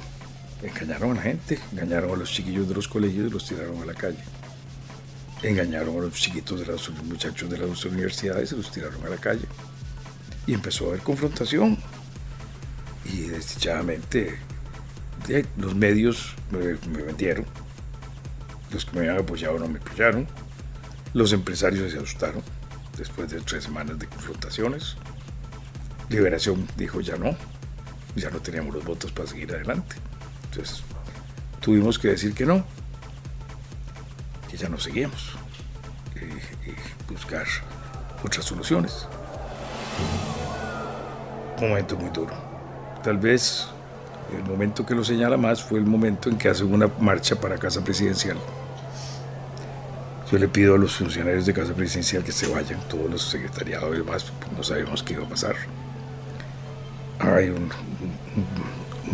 [0.62, 3.86] engañaron a la gente, engañaron a los chiquillos de los colegios y los tiraron a
[3.86, 4.20] la calle.
[5.42, 9.18] Engañaron a los chiquitos de los muchachos de las universidades y los tiraron a la
[9.18, 9.48] calle
[10.50, 11.78] y empezó a haber confrontación.
[13.06, 14.38] Y desdichadamente
[15.58, 16.74] los medios me,
[17.04, 17.46] vendieron,
[18.72, 20.28] los que me habían apoyado no me apoyaron,
[21.14, 22.42] los empresarios se asustaron
[22.98, 24.96] después de tres semanas de confrontaciones.
[26.10, 27.38] Liberación dijo ya no,
[28.16, 29.96] ya no teníamos los votos para seguir adelante.
[30.46, 30.84] Entonces
[31.62, 32.66] tuvimos que decir que no,
[34.60, 35.36] ya no seguíamos
[36.16, 37.46] y buscar
[38.24, 39.08] otras soluciones
[41.62, 42.34] un momento muy duro.
[43.04, 43.68] Tal vez
[44.36, 47.58] el momento que lo señala más fue el momento en que hace una marcha para
[47.58, 48.38] Casa Presidencial.
[50.32, 53.96] Yo le pido a los funcionarios de Casa Presidencial que se vayan, todos los secretariados
[53.96, 55.56] y demás, pues no sabemos qué iba a pasar.
[57.20, 57.70] Hay un,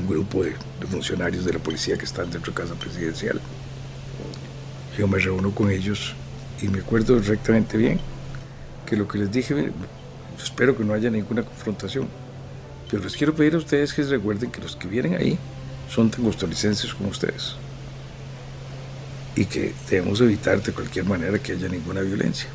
[0.07, 3.39] grupo de, de, funcionarios de la policía que están dentro de Casa Presidencial.
[4.97, 6.15] Yo me reúno con ellos
[6.61, 7.99] y me acuerdo directamente bien
[8.85, 9.71] que lo que les dije,
[10.41, 12.07] espero que no haya ninguna confrontación
[12.89, 15.37] pero les quiero pedir a ustedes que recuerden que los que vienen ahí
[15.89, 17.55] son tan como ustedes.
[19.35, 22.47] Y que debemos evitar de cualquier manera que haya ninguna violencia.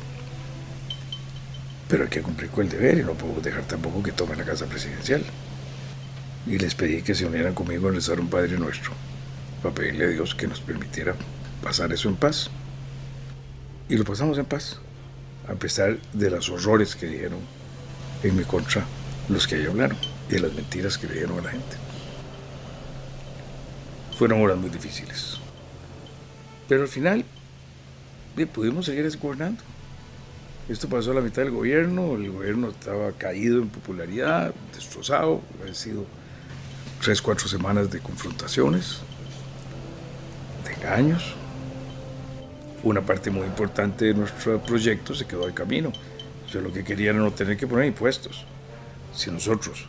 [1.87, 4.45] Pero hay que cumplir con el deber y no podemos dejar tampoco que tomen la
[4.45, 5.23] casa presidencial.
[6.47, 8.93] Y les pedí que se unieran conmigo a rezar un Padre Nuestro,
[9.61, 11.13] para pedirle a Dios que nos permitiera
[11.61, 12.49] pasar eso en paz.
[13.89, 14.79] Y lo pasamos en paz,
[15.47, 17.39] a pesar de los horrores que dijeron
[18.23, 18.85] en mi contra
[19.29, 19.97] los que ahí hablaron
[20.29, 21.77] y de las mentiras que le dieron a la gente.
[24.17, 25.39] Fueron horas muy difíciles.
[26.67, 27.25] Pero al final
[28.53, 29.61] pudimos seguir gobernando.
[30.69, 35.75] Esto pasó a la mitad del gobierno, el gobierno estaba caído en popularidad, destrozado, han
[35.75, 36.05] sido
[37.01, 38.99] tres, cuatro semanas de confrontaciones,
[40.63, 41.35] de engaños.
[42.83, 45.91] Una parte muy importante de nuestro proyecto se quedó de camino.
[46.51, 48.45] Yo lo que quería era no tener que poner impuestos.
[49.13, 49.85] Si nosotros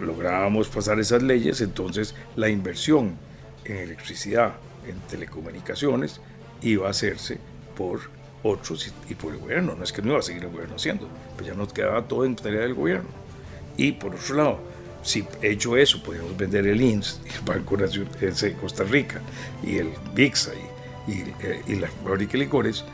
[0.00, 3.16] lográbamos pasar esas leyes, entonces la inversión
[3.64, 4.54] en electricidad,
[4.86, 6.20] en telecomunicaciones,
[6.62, 7.38] iba a hacerse
[7.76, 8.00] por
[8.42, 9.74] otros y, por el gobierno.
[9.74, 12.24] No es que no iba a seguir el gobierno haciendo, pero ya nos quedaba todo
[12.24, 13.08] en tarea del gobierno.
[13.76, 14.60] Y por otro lado,
[15.02, 19.20] si hecho eso, podíamos vender el INS, el Banco Nacional de Costa Rica,
[19.62, 20.75] y el VIXA, y,
[21.06, 22.84] y, eh, y la fábrica de licores,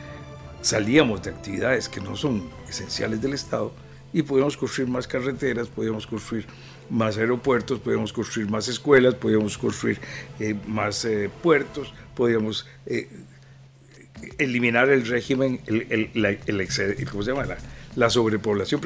[0.61, 3.73] salíamos de actividades que no son esenciales del Estado
[4.13, 6.45] y podíamos construir más carreteras, podíamos construir
[6.89, 9.99] más aeropuertos, podíamos construir más escuelas, podíamos construir
[10.39, 13.09] eh, más eh, puertos, podíamos eh,
[14.37, 16.35] eliminar el régimen, el, la,
[17.11, 17.47] ¿cómo se llama?
[17.95, 18.81] La, sobrepoblación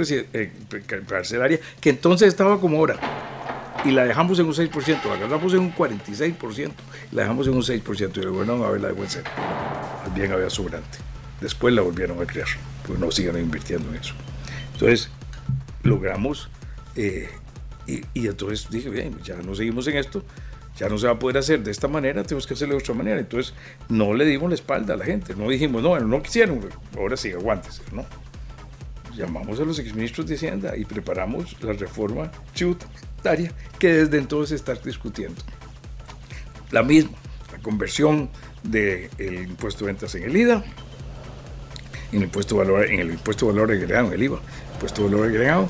[1.07, 3.36] carcelaria, que entonces estaba como ahora.
[3.85, 6.71] Y la dejamos en un 6%, la agarramos en un 46%,
[7.11, 9.29] la dejamos en un 6% y el gobierno a ver la de en cero.
[10.15, 10.97] Bien había sobrante.
[11.39, 12.47] Después la volvieron a crear,
[12.85, 14.13] pues no sigan invirtiendo en eso.
[14.73, 15.09] Entonces,
[15.83, 16.49] logramos
[16.95, 20.23] y, entonces dije, bien, ya no seguimos en esto,
[20.77, 22.93] ya no se va a poder hacer de esta manera, tenemos que hacerlo de otra
[22.93, 23.19] manera.
[23.19, 23.53] Entonces
[23.89, 26.59] no le dimos la espalda a la gente, no dijimos, no, no quisieron,
[26.97, 27.83] ahora sí, aguántese.
[29.15, 32.31] Llamamos a los exministros de Hacienda y preparamos la reforma
[33.79, 35.41] que desde entonces está discutiendo.
[36.71, 37.17] La misma,
[37.51, 38.29] la conversión
[38.63, 39.09] del
[39.49, 40.63] impuesto de ventas en el IDA,
[42.11, 44.39] en el impuesto de valor, en el impuesto valor agregado, en el IVA,
[44.73, 45.69] impuesto de valor agregado,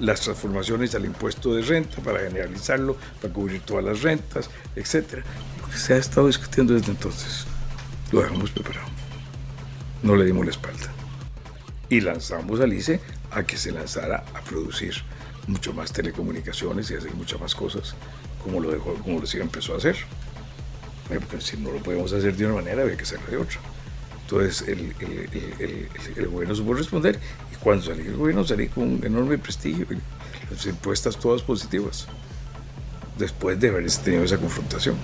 [0.00, 5.24] las transformaciones al impuesto de renta para generalizarlo, para cubrir todas las rentas, etc.
[5.74, 7.46] Se ha estado discutiendo desde entonces,
[8.12, 8.86] lo dejamos preparado.
[10.02, 10.92] No le dimos la espalda.
[11.88, 14.94] Y lanzamos al ICE a que se lanzara a producir
[15.48, 17.94] mucho más telecomunicaciones y hacer muchas más cosas,
[18.44, 19.96] como lo dejó, como lo empezó a hacer.
[21.08, 23.58] Porque si no lo podemos hacer de una manera, había que hacerlo de otra.
[24.22, 27.18] Entonces el, el, el, el, gobierno supo responder
[27.50, 29.86] y cuando salí el gobierno salí con un enorme prestigio
[30.50, 32.06] las encuestas todas positivas
[33.16, 34.96] después de haber tenido esa confrontación.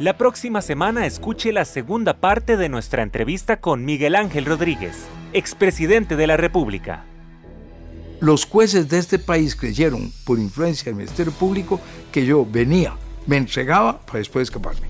[0.00, 6.16] La próxima semana escuche la segunda parte de nuestra entrevista con Miguel Ángel Rodríguez, expresidente
[6.16, 7.04] de la República.
[8.20, 11.80] Los jueces de este país creyeron, por influencia del Ministerio Público,
[12.10, 12.94] que yo venía,
[13.26, 14.88] me entregaba para después escaparme.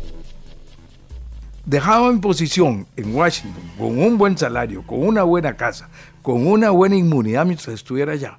[1.65, 5.89] Dejaba mi posición en Washington con un buen salario, con una buena casa,
[6.23, 8.39] con una buena inmunidad mientras estuviera allá,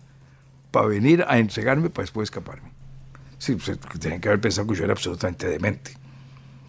[0.70, 2.70] para venir a entregarme para después escaparme.
[3.40, 5.92] Sí, pues, tenían que haber pensado que yo era absolutamente demente,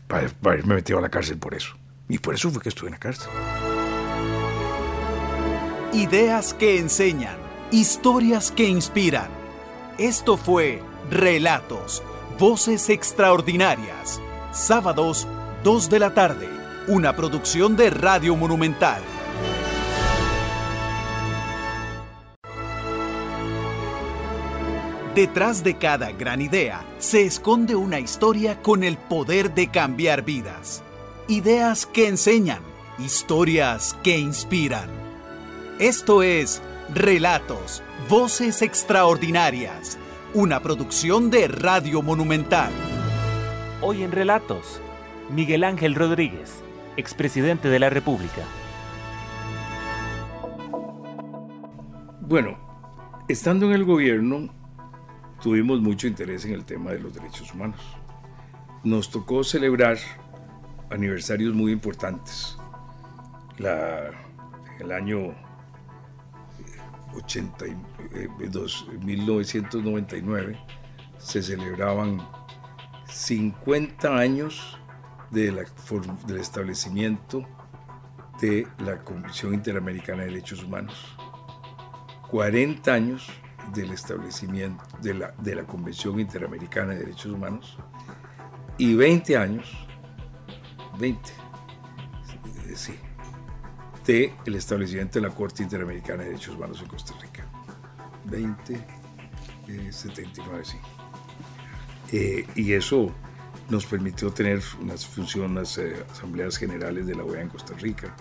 [0.09, 1.77] para, para haberme metido a la cárcel por eso.
[2.09, 3.29] Y por eso fue que estuve en la cárcel.
[5.93, 7.37] Ideas que enseñan,
[7.71, 9.29] historias que inspiran.
[9.99, 12.03] Esto fue Relatos,
[12.41, 14.21] Voces Extraordinarias.
[14.53, 15.29] Sábados,
[15.63, 16.49] 2 de la tarde.
[16.89, 19.01] Una producción de Radio Monumental.
[25.15, 30.83] Detrás de cada gran idea se esconde una historia con el poder de cambiar vidas.
[31.29, 32.61] Ideas que enseñan,
[32.99, 35.06] historias que inspiran.
[35.79, 36.63] Esto es
[36.95, 39.99] Relatos, Voces Extraordinarias,
[40.33, 42.73] una producción de Radio Monumental.
[43.83, 44.81] Hoy en Relatos,
[45.29, 46.65] Miguel Ángel Rodríguez,
[46.97, 48.41] expresidente de la República.
[52.23, 52.57] Bueno,
[53.29, 54.49] estando en el gobierno,
[55.43, 57.83] tuvimos mucho interés en el tema de los derechos humanos.
[58.83, 59.99] Nos tocó celebrar
[60.89, 62.57] aniversarios muy importantes.
[63.59, 64.11] La,
[64.81, 65.35] el año
[67.17, 67.65] 80,
[69.01, 70.59] 1999
[71.19, 72.21] se celebraban
[73.09, 74.79] 50 años
[75.31, 75.65] de la,
[76.27, 77.47] del establecimiento
[78.41, 81.17] de la Comisión Interamericana de Derechos Humanos,
[82.31, 83.29] 40 años
[83.73, 87.79] del establecimiento de la, de la Convención Interamericana de Derechos Humanos
[88.79, 89.73] y 20 años,
[90.99, 91.33] 20,
[92.75, 92.99] sí,
[94.07, 97.45] de el establecimiento de la Corte Interamericana de Derechos Humanos en Costa Rica.
[98.25, 98.81] 20,
[99.91, 100.77] 79, sí.
[102.13, 103.13] Eh, y eso
[103.69, 108.15] nos permitió tener unas funciones, eh, asambleas generales de la OEA en Costa Rica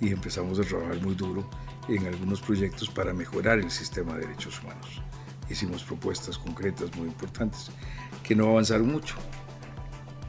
[0.00, 1.48] y empezamos a trabajar muy duro
[1.88, 5.00] en algunos proyectos para mejorar el sistema de derechos humanos.
[5.48, 7.70] Hicimos propuestas concretas muy importantes
[8.24, 9.16] que no avanzaron mucho.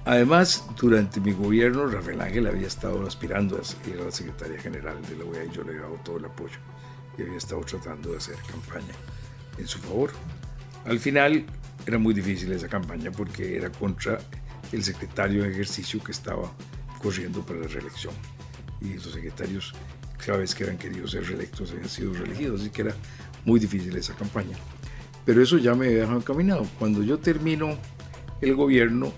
[0.05, 5.15] Además, durante mi gobierno, Rafael Ángel había estado aspirando a ser la secretaria general de
[5.15, 6.57] la OEA y yo le he dado todo el apoyo
[7.17, 8.93] y había estado tratando de hacer campaña
[9.59, 10.11] en su favor.
[10.85, 11.45] Al final
[11.85, 14.19] era muy difícil esa campaña porque era contra
[14.71, 16.51] el secretario en ejercicio que estaba
[16.99, 18.13] corriendo para la reelección.
[18.81, 19.73] Y los secretarios,
[20.25, 22.95] cada vez que eran queridos ser reelectos, habían sido reelegidos, así que era
[23.45, 24.57] muy difícil esa campaña.
[25.25, 26.67] Pero eso ya me había encaminado.
[26.79, 27.77] Cuando yo termino
[28.41, 29.13] el gobierno,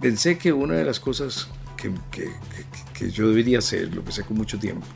[0.00, 2.30] pensé que una de las cosas que, que,
[2.92, 4.86] que, yo debería hacer, lo que sé con mucho tiempo,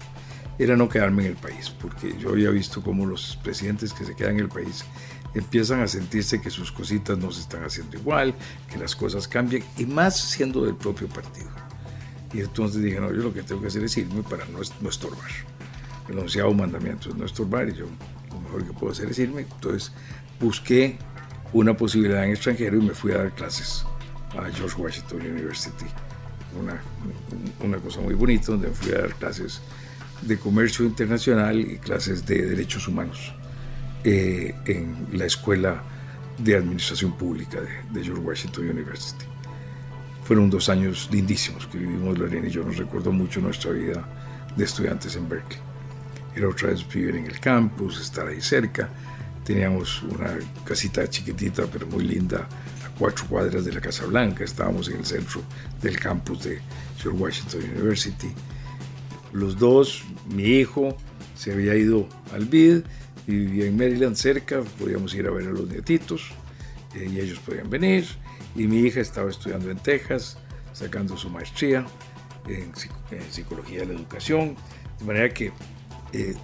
[0.58, 4.14] era no quedarme en el país, porque yo había visto cómo los presidentes que se
[4.14, 4.84] quedan en el país
[5.34, 8.34] empiezan a sentirse que sus cositas no se están haciendo igual,
[8.70, 11.50] que las cosas cambian, y más siendo del propio partido.
[12.32, 14.88] Y entonces dije, no, yo lo que tengo que hacer es irme para no, no
[14.88, 15.30] estorbar.
[16.08, 17.86] El onceavo mandamiento es no estorbar, y yo
[18.30, 19.42] lo mejor que puedo hacer es irme.
[19.42, 19.92] Entonces
[20.40, 20.98] busqué
[21.52, 23.84] una posibilidad en extranjero y me fui a dar clases
[24.36, 25.86] a George Washington University.
[26.58, 26.80] Una,
[27.62, 29.60] una cosa muy bonita, donde fui a dar clases
[30.22, 33.32] de comercio internacional y clases de derechos humanos.
[34.04, 35.82] Eh, en la Escuela
[36.38, 39.24] de Administración Pública de, George Washington University.
[40.22, 42.62] Fueron dos años lindísimos que vivimos Lorena y yo.
[42.62, 44.08] Nos recuerdo mucho nuestra vida
[44.56, 45.58] de estudiantes en Berkeley.
[46.36, 48.88] Era otra vez vivir en el campus, estar ahí cerca.
[49.44, 52.48] Teníamos una casita chiquitita pero muy linda
[52.98, 54.44] cuatro cuadras de la Casa Blanca.
[54.44, 55.42] Estábamos en el centro
[55.82, 56.60] del campus de
[56.98, 58.32] George Washington University.
[59.32, 60.96] Los dos, mi hijo,
[61.36, 62.82] se había ido al BID
[63.32, 66.30] vivía en Maryland cerca, podíamos ir a ver a los nietitos
[66.94, 68.06] eh, y ellos podían venir.
[68.54, 70.38] Y mi hija estaba estudiando en Texas,
[70.72, 71.86] sacando su maestría
[72.46, 72.72] en,
[73.30, 74.56] psicología de la educación,
[74.98, 75.52] de manera que
[76.12, 76.34] eh,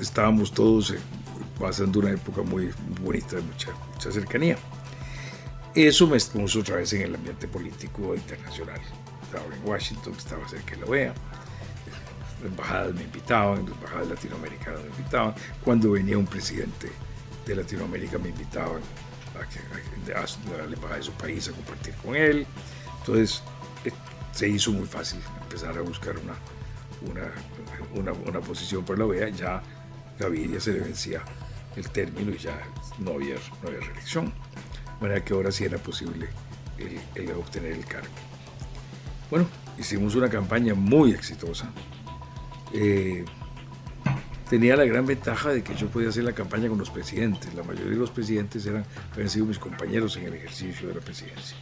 [0.00, 0.98] estábamos todos eh,
[1.60, 2.70] pasando una época muy
[3.02, 4.56] bonita, de mucha, mucha cercanía.
[5.74, 8.80] Eso me puso otra vez en el ambiente político internacional.
[9.24, 11.14] Estaba en Washington, estaba cerca de la OEA
[12.46, 15.34] embajadas me invitaban, las embajadas latinoamericanas me invitaban,
[15.64, 16.90] cuando venía un presidente
[17.46, 18.80] de Latinoamérica me invitaban
[19.34, 20.24] a, que, a,
[20.58, 22.46] la embajada de su país a compartir con él.
[23.00, 23.42] Entonces
[23.84, 23.92] eh,
[24.32, 26.34] se hizo muy fácil empezar a buscar una,
[27.94, 29.28] una, una, posición por la OEA.
[29.30, 29.62] Ya
[30.18, 31.22] Gaviria se le vencía
[31.76, 32.58] el término y ya
[32.98, 34.32] no había, no había reelección.
[35.00, 36.28] Manera que ahora sí era posible
[36.78, 38.14] el, el obtener el cargo.
[39.30, 39.46] Bueno,
[39.78, 41.70] hicimos una campaña muy exitosa.
[42.72, 43.24] Eh,
[44.48, 47.52] tenía la gran ventaja de que yo podía hacer la campaña con los presidentes.
[47.54, 51.00] La mayoría de los presidentes eran, habían sido mis compañeros en el ejercicio de la
[51.00, 51.56] presidencia.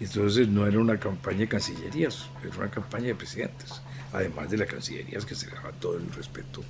[0.00, 4.68] Entonces no era una campaña de cancillerías, era una campaña de presidentes, además de las
[4.68, 6.62] cancillerías que se le daba todo el respeto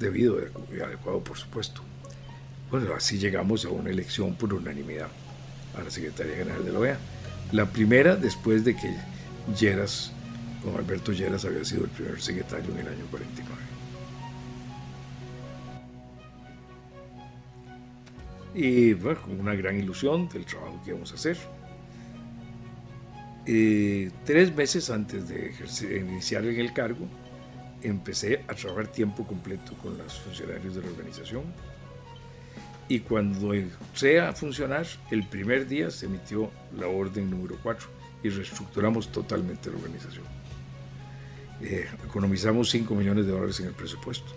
[0.00, 0.38] debido
[0.76, 1.82] y adecuado, por supuesto.
[2.74, 5.06] Bueno, así llegamos a una elección por unanimidad
[5.78, 6.98] a la Secretaría General de la OEA.
[7.52, 8.92] La primera después de que
[9.56, 10.10] Lleras,
[10.76, 13.62] Alberto Lleras, había sido el primer secretario en el año 49.
[18.56, 21.38] Y bueno, con una gran ilusión del trabajo que íbamos a hacer.
[23.46, 25.54] Eh, tres meses antes de
[25.96, 27.06] iniciar en el cargo,
[27.82, 31.44] empecé a trabajar tiempo completo con los funcionarios de la organización.
[32.88, 37.88] Y cuando entré a funcionar, el primer día se emitió la orden número 4
[38.22, 40.24] y reestructuramos totalmente la organización.
[41.62, 44.30] Eh, economizamos 5 millones de dólares en el presupuesto.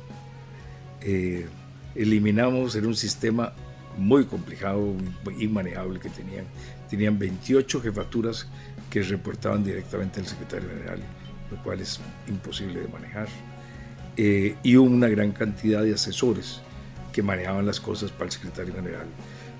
[1.01, 1.45] Eh,
[1.95, 3.53] eliminamos, era un sistema
[3.97, 4.93] muy complicado,
[5.37, 6.45] inmanejable que tenían.
[6.89, 8.47] Tenían 28 jefaturas
[8.89, 10.99] que reportaban directamente al secretario general,
[11.51, 13.27] lo cual es imposible de manejar.
[14.15, 16.61] Eh, y una gran cantidad de asesores
[17.17, 19.07] que manejaban las cosas para el secretario general,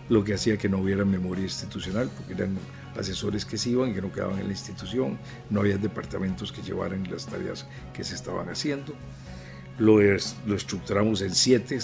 [0.10, 2.56] lo que hacía que no hubiera memoria institucional, porque eran
[2.96, 5.18] asesores que se iban que no quedaban en la institución,
[5.50, 7.66] no había departamentos que llevaran las tareas
[7.96, 8.94] que se estaban haciendo.
[9.80, 11.80] Lo, lo estructuramos en siete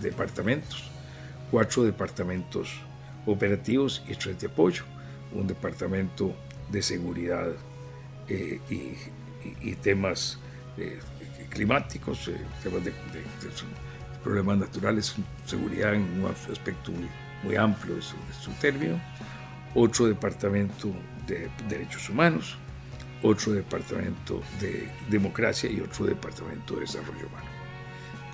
[0.00, 0.92] departamentos
[1.50, 2.70] cuatro departamentos
[3.26, 4.84] operativos y tres de apoyo,
[5.32, 6.36] un departamento
[6.70, 7.48] de seguridad
[8.28, 10.38] eh, y, temas
[10.78, 11.00] eh,
[11.50, 12.92] climáticos, eh, temas de,
[14.26, 16.90] problemas naturales, seguridad en un aspecto
[17.44, 19.00] muy, amplio de su, de su, término,
[19.72, 20.92] otro departamento
[21.28, 22.56] de derechos humanos,
[23.22, 27.46] otro departamento de democracia y otro departamento de desarrollo humano.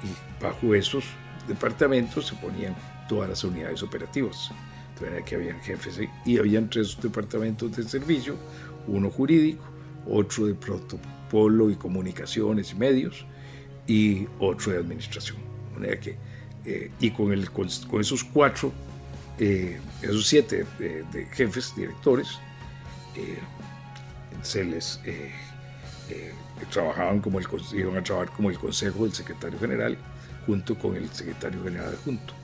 [0.03, 1.05] Y bajo esos
[1.47, 2.75] departamentos se ponían
[3.07, 4.51] todas las unidades operativas.
[4.95, 8.39] Entonces, que habían jefes y habían tres departamentos de servicio,
[8.87, 9.65] uno jurídico,
[10.09, 13.27] otro de protocolo y comunicaciones y medios
[13.87, 15.52] y otro de administración.
[16.01, 16.17] Que,
[16.65, 17.69] eh, y con, el, con,
[18.01, 18.73] esos cuatro,
[19.39, 22.29] eh, esos siete de, jefes, directores,
[23.17, 23.39] eh,
[24.43, 25.01] se les
[26.71, 29.97] trabajaban como el, iban a trabajar como el consejo del secretario general
[30.47, 32.35] junto con el secretario general adjunto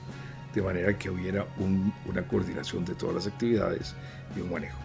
[0.53, 3.95] de manera que hubiera una coordinación de todas las actividades
[4.35, 4.79] y un manejo.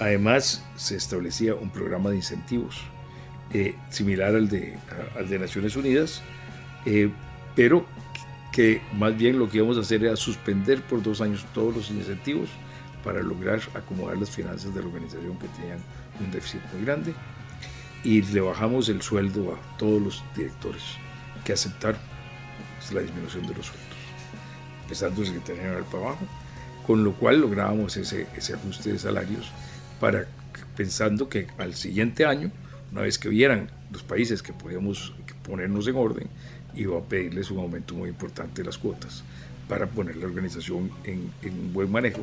[0.00, 2.82] Además, se establecía un programa de incentivos
[3.52, 4.76] eh, similar al de,
[5.16, 6.22] al de Naciones Unidas,
[6.84, 7.10] eh,
[7.58, 7.84] pero
[8.52, 11.90] que más bien lo que íbamos a hacer era suspender por dos años todos los
[11.90, 12.48] incentivos
[13.02, 15.80] para lograr acomodar las finanzas de la organización que tenían
[16.20, 17.14] un déficit muy grande.
[18.04, 20.84] Y le bajamos el sueldo a todos los directores
[21.44, 22.00] que aceptaron
[22.92, 23.88] la disminución de los sueldos
[24.84, 26.26] empezando el secretario general para abajo,
[26.86, 29.50] con lo cual lográbamos ese, ese ajuste de salarios
[29.98, 30.26] para
[30.76, 32.52] pensando que al siguiente año,
[32.92, 35.12] una vez que vieran los países que podíamos
[35.42, 36.28] ponernos en orden,
[36.74, 39.24] iba a pedirles un aumento muy importante de las cuotas
[39.68, 42.22] para poner la organización en, en un buen manejo,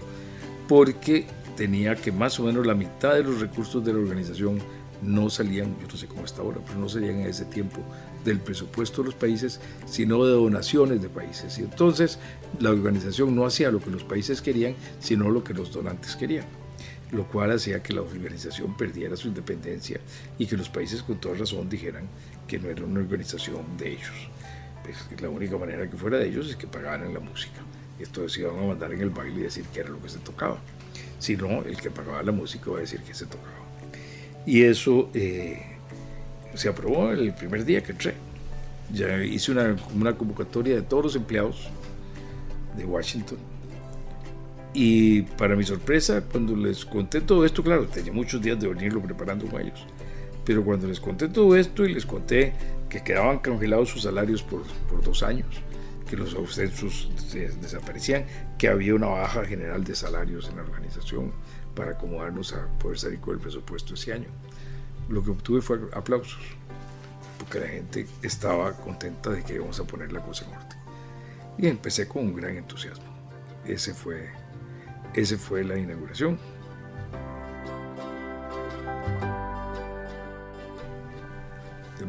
[0.68, 4.60] porque tenía que más o menos la mitad de los recursos de la organización
[5.02, 7.82] no salían, yo no sé cómo está ahora, pero no salían en ese tiempo
[8.24, 11.58] del presupuesto de los países, sino de donaciones de países.
[11.60, 12.20] Y entonces
[12.60, 16.46] la organización no hacía lo que los países querían, sino lo que los donantes querían,
[17.12, 20.00] lo cual hacía que la organización perdiera su independencia
[20.38, 22.08] y que los países con toda razón dijeran
[22.48, 24.30] que no era una organización de ellos.
[24.86, 27.62] Pues la única manera que fuera de ellos es que pagaran la música.
[28.00, 30.20] Esto se iban a mandar en el baile y decir que era lo que se
[30.20, 30.60] tocaba.
[31.18, 33.66] Si no, el que pagaba la música iba a decir que se tocaba.
[34.46, 35.60] Y eso eh,
[36.54, 38.14] se aprobó el primer día que entré.
[38.94, 41.68] Ya hice una, una convocatoria de todos los empleados
[42.78, 43.40] de Washington.
[44.72, 49.02] Y para mi sorpresa, cuando les conté todo esto, claro, tenía muchos días de venirlo
[49.02, 49.84] preparando con ellos,
[50.46, 52.54] pero cuando les conté todo esto y les conté
[52.96, 55.48] que quedaban congelados sus salarios por, por dos años,
[56.10, 57.12] que los ascensos
[57.60, 58.26] desaparecían,
[58.58, 61.34] que había una baja general de salarios en la organización
[61.76, 64.30] para acomodarnos a poder salir con el presupuesto ese año.
[65.10, 66.40] Lo que obtuve fue aplausos,
[67.38, 70.78] porque la gente estaba contenta de que íbamos a poner la cosa en orden.
[71.58, 73.04] Y empecé con un gran entusiasmo.
[73.66, 74.30] Ese fue,
[75.14, 76.40] ese fue la inauguración.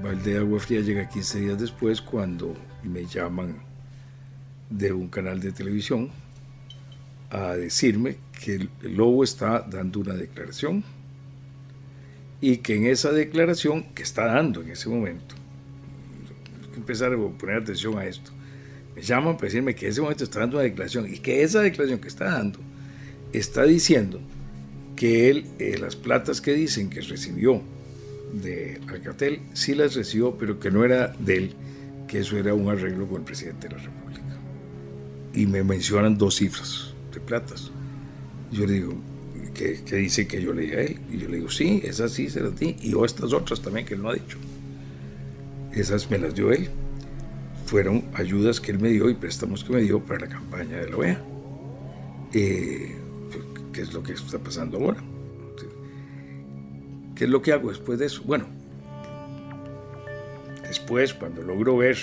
[0.06, 3.56] Balde de agua fría llega 15 días después cuando me llaman
[4.70, 6.10] de un canal de televisión
[7.30, 10.84] a decirme que el lobo está dando una declaración
[12.40, 15.34] y que en esa declaración que está dando en ese momento,
[16.76, 18.30] empezar a poner atención a esto,
[18.94, 21.62] me llaman para decirme que en ese momento está dando una declaración y que esa
[21.62, 22.60] declaración que está dando
[23.32, 24.20] está diciendo
[24.94, 27.60] que él, eh, las platas que dicen que recibió
[28.32, 31.54] de Alcatel, sí las recibió, pero que no era de él,
[32.08, 34.22] que eso era un arreglo con el presidente de la República.
[35.34, 37.70] Y me mencionan dos cifras de platas.
[38.52, 38.94] Yo le digo,
[39.56, 40.98] que, dice que yo le di a él.
[41.12, 42.76] Y yo le digo, sí, esas sí se las di.
[42.80, 44.38] Y o estas otras también que él no ha dicho.
[45.72, 46.68] Esas me las dio él.
[47.66, 50.90] Fueron ayudas que él me dio y préstamos que me dio para la campaña de
[50.90, 51.22] la OEA.
[52.32, 52.96] Eh,
[53.72, 55.02] ¿Qué es lo que está pasando ahora?
[57.16, 58.22] ¿Qué es lo que hago después de eso?
[58.24, 58.46] Bueno,
[60.62, 61.96] después, cuando logro ver,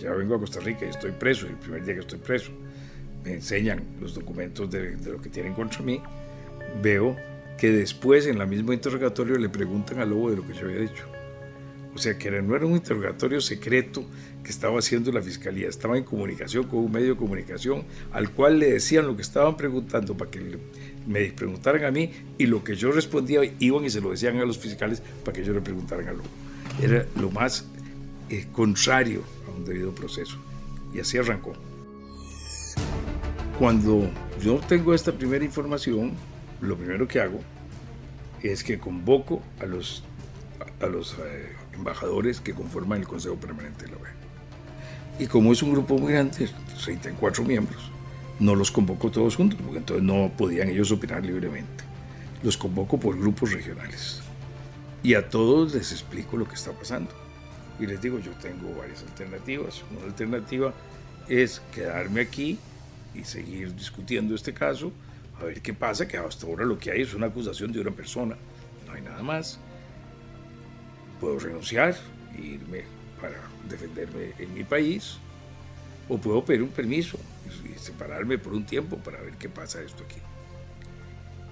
[0.00, 2.50] ya vengo a Costa Rica y estoy preso, el primer día que estoy preso,
[3.22, 6.00] me enseñan los documentos de, lo que tienen contra mí,
[6.82, 7.14] veo
[7.58, 10.80] que después en la misma interrogatorio le preguntan a Lobo de lo que yo había
[10.80, 11.04] dicho.
[11.94, 14.04] O sea que no era un interrogatorio secreto
[14.42, 18.58] que estaba haciendo la fiscalía, estaba en comunicación con un medio de comunicación al cual
[18.58, 20.58] le decían lo que estaban preguntando para que
[21.06, 24.44] me preguntaran a mí y lo que yo respondía iban y se lo decían a
[24.44, 26.24] los fiscales para que ellos le preguntaran a Lobo.
[26.82, 27.66] Era lo más
[28.30, 30.38] eh, contrario a un debido proceso.
[30.92, 31.52] Y así arrancó.
[33.58, 34.10] Cuando
[34.42, 36.12] yo tengo esta primera información,
[36.60, 37.40] lo primero que hago
[38.42, 40.04] es que convoco a los,
[40.80, 44.12] a los eh, embajadores que conforman el Consejo Permanente de la OEA.
[45.18, 46.48] Y como es un grupo muy grande,
[46.84, 47.90] 34 miembros,
[48.40, 51.84] no los convoco todos juntos, porque entonces no podían ellos opinar libremente.
[52.42, 54.20] Los convoco por grupos regionales.
[55.02, 57.10] Y a todos les explico lo que está pasando.
[57.78, 59.82] Y les digo, yo tengo varias alternativas.
[59.90, 60.72] Una alternativa
[61.28, 62.58] es quedarme aquí
[63.14, 64.92] y seguir discutiendo este caso
[65.40, 67.90] a ver qué pasa, que hasta ahora lo que hay es una acusación de una
[67.90, 68.36] persona,
[68.86, 69.58] no hay nada más.
[71.20, 71.96] Puedo renunciar
[72.36, 72.84] e irme
[73.20, 73.36] para
[73.68, 75.18] defenderme en mi país,
[76.08, 77.18] o puedo pedir un permiso
[77.64, 80.20] y separarme por un tiempo para ver qué pasa esto aquí.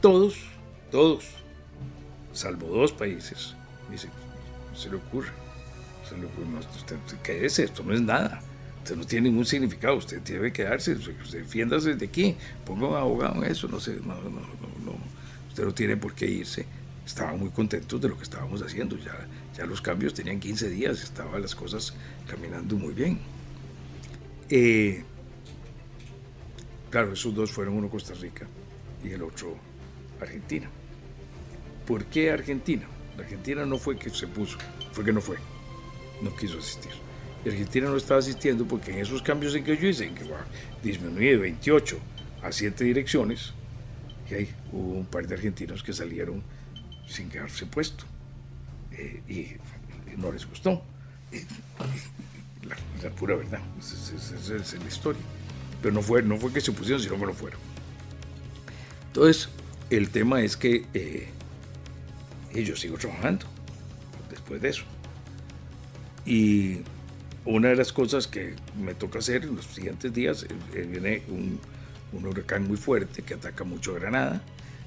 [0.01, 0.37] Todos,
[0.91, 1.27] todos,
[2.33, 3.55] salvo dos países,
[3.91, 4.11] dicen,
[4.70, 5.31] no se le ocurre,
[6.09, 7.83] se le ocurre, no, usted, ¿qué es esto?
[7.85, 8.43] No es nada
[8.83, 12.35] Usted no tiene ningún significado, usted que quedarse, defiéndase desde aquí,
[12.66, 14.97] ponga un abogado en eso, no sé, no, no, no,
[15.49, 16.66] usted no tiene por qué irse.
[17.07, 19.16] Estaban muy contentos de lo que estábamos haciendo, ya,
[19.57, 21.95] ya los cambios tenían 15 días, estaban las cosas
[22.27, 23.20] caminando muy bien.
[24.55, 25.03] Eh,
[26.91, 28.47] claro, esos dos fueron uno Costa Rica
[29.03, 29.57] y el otro
[30.20, 30.69] Argentina.
[31.87, 32.87] ¿Por qué Argentina?
[33.19, 34.59] Argentina no fue que se puso,
[34.93, 35.39] fue que no fue,
[36.20, 36.93] no quiso asistir.
[37.47, 40.24] Y Argentina no estaba asistiendo porque en esos cambios en que yo hice, en que
[40.83, 41.99] de 28
[42.43, 43.55] a 7 direcciones,
[44.31, 46.43] y ahí hubo un par de argentinos que salieron
[47.07, 48.05] sin quedarse puesto.
[48.91, 50.83] Eh, y, no les gustó.
[53.03, 55.23] La, pura verdad, esa es, la historia.
[55.81, 57.61] Pero no fue, no fue que se pusieron, sino que no fueron.
[59.09, 59.49] Entonces,
[59.90, 61.28] el tema es que eh,
[62.55, 63.47] yo sigo trabajando
[64.31, 64.85] después de eso.
[66.24, 66.81] Y
[67.44, 71.23] una de las cosas que me toca hacer en los siguientes días, eh, eh, viene
[71.28, 71.61] un,
[72.12, 74.43] huracán muy fuerte que ataca mucho a Granada,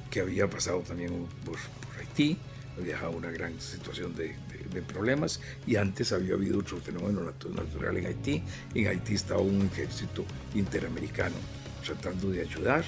[0.09, 1.57] que había pasado también por,
[1.99, 2.37] Haití,
[2.77, 4.35] había una gran situación de,
[4.81, 8.43] problemas y antes había habido otro fenómeno natural en Haití.
[8.73, 11.35] En Haití estaba un ejército interamericano
[11.83, 12.83] tratando de ayudar.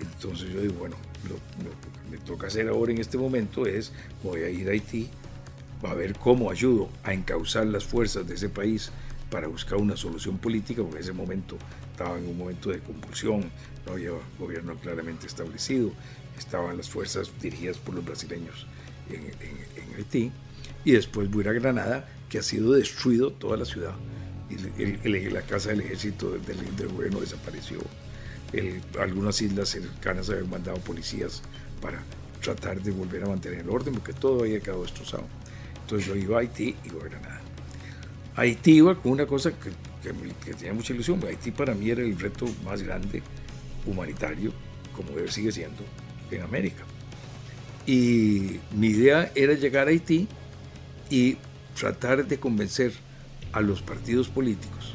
[0.00, 1.34] Entonces yo digo, bueno, lo,
[1.64, 3.92] lo que me toca hacer ahora en este momento es,
[4.22, 5.08] voy a ir a Haití
[5.82, 8.90] a ver cómo ayudo a encauzar las fuerzas de ese país
[9.30, 11.56] para buscar una solución política, porque en ese momento
[11.92, 13.50] estaba en un momento de convulsión,
[13.86, 15.92] no había gobierno claramente establecido,
[16.38, 18.66] estaban las fuerzas dirigidas por los brasileños
[19.10, 20.30] en, Haití,
[20.86, 23.90] y después voy a Granada, que ha sido destruido toda la ciudad,
[24.48, 27.80] y la casa del ejército del, del gobierno desapareció,
[29.00, 31.42] algunas islas cercanas habían mandado policías
[31.82, 31.98] para
[32.40, 35.24] tratar de volver a mantener el orden, porque todo había quedado destrozado.
[35.80, 37.40] Entonces yo iba a Haití iba a Granada.
[38.36, 39.70] Haití iba con una cosa que,
[40.44, 41.20] que, tenía mucha ilusión.
[41.26, 43.24] Haití para mí era el reto más grande
[43.84, 44.52] humanitario,
[44.94, 45.82] como sigue siendo,
[46.30, 46.84] en América.
[47.88, 50.28] Y mi idea era llegar a Haití
[51.10, 51.36] y
[51.78, 52.92] tratar de convencer
[53.52, 54.94] a los partidos políticos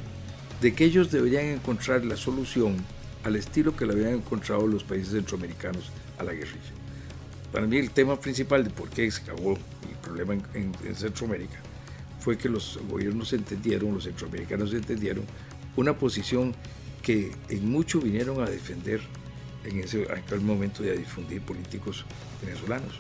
[0.62, 2.78] de que ellos deberían encontrar la solución
[3.24, 6.60] al estilo que le habían encontrado los países centroamericanos a la guerrilla.
[7.52, 9.58] Para mí el tema principal de por qué se acabó
[10.02, 11.58] problema en, Centroamérica
[12.20, 15.24] fue que los gobiernos entendieron, los centroamericanos entendieron
[15.76, 16.54] una posición
[17.02, 19.02] que en mucho vinieron a defender
[19.64, 22.06] en ese aquel momento de difundir políticos
[22.44, 23.00] venezolanos.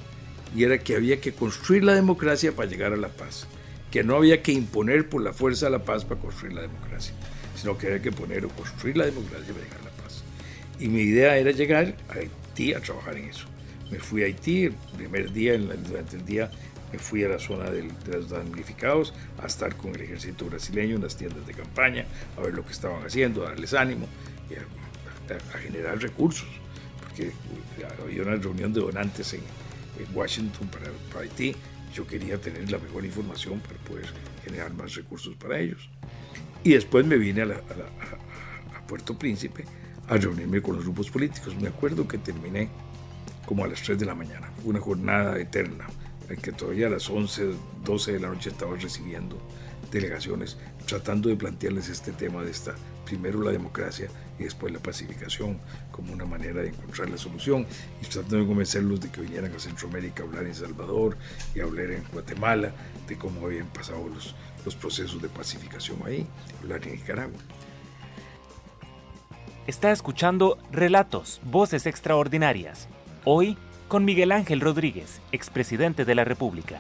[0.56, 3.48] Y era que había que construir la democracia para llegar a la paz,
[3.90, 7.14] que no había que imponer por la fuerza la paz para construir la democracia,
[7.56, 10.23] sino que había que poner o construir la democracia para llegar a la paz.
[10.80, 13.45] Y mi idea era llegar a Haití a trabajar en eso.
[13.90, 16.49] Me fui a Haití el primer día, durante el día
[16.91, 21.03] me fui a la zona de los damnificados a estar con el ejército brasileño en
[21.03, 22.06] las tiendas de campaña,
[22.38, 24.07] a ver lo que estaban haciendo, a darles ánimo
[24.49, 26.48] y a, generar recursos,
[26.99, 27.32] porque
[28.03, 29.40] había una reunión de donantes en,
[30.14, 31.56] Washington para, Haití.
[31.94, 34.06] Yo quería tener la mejor información para poder
[34.44, 35.90] generar más recursos para ellos.
[36.64, 39.65] Y después me vine a, a Puerto Príncipe
[40.07, 41.56] a reunirme con los grupos políticos.
[41.60, 42.69] Me acuerdo que terminé
[43.45, 44.52] como a las 3 de la mañana.
[44.64, 45.88] Una jornada eterna
[46.30, 47.52] en que todavía a las 11,
[47.84, 49.38] 12 de la noche estaba recibiendo
[49.91, 52.76] delegaciones, tratando de plantearles este tema de esta,
[53.11, 54.07] primero la democracia
[54.39, 55.59] y después la pacificación
[55.91, 57.67] como una manera de encontrar la solución
[58.01, 61.17] y tratando de convencerlos de que vinieran a Centroamérica a hablar en Salvador
[61.53, 62.71] y a hablar en Guatemala
[63.09, 64.33] de cómo habían pasado los,
[64.63, 66.25] los procesos de pacificación ahí,
[66.61, 67.38] hablar en Nicaragua.
[69.67, 72.88] Está escuchando Relatos, Voces Extraordinarias.
[73.25, 73.57] Hoy
[73.89, 76.79] con Miguel Ángel Rodríguez, expresidente de la República.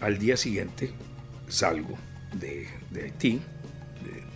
[0.00, 0.92] Al día siguiente
[1.48, 1.96] salgo
[2.32, 3.40] de, Haití,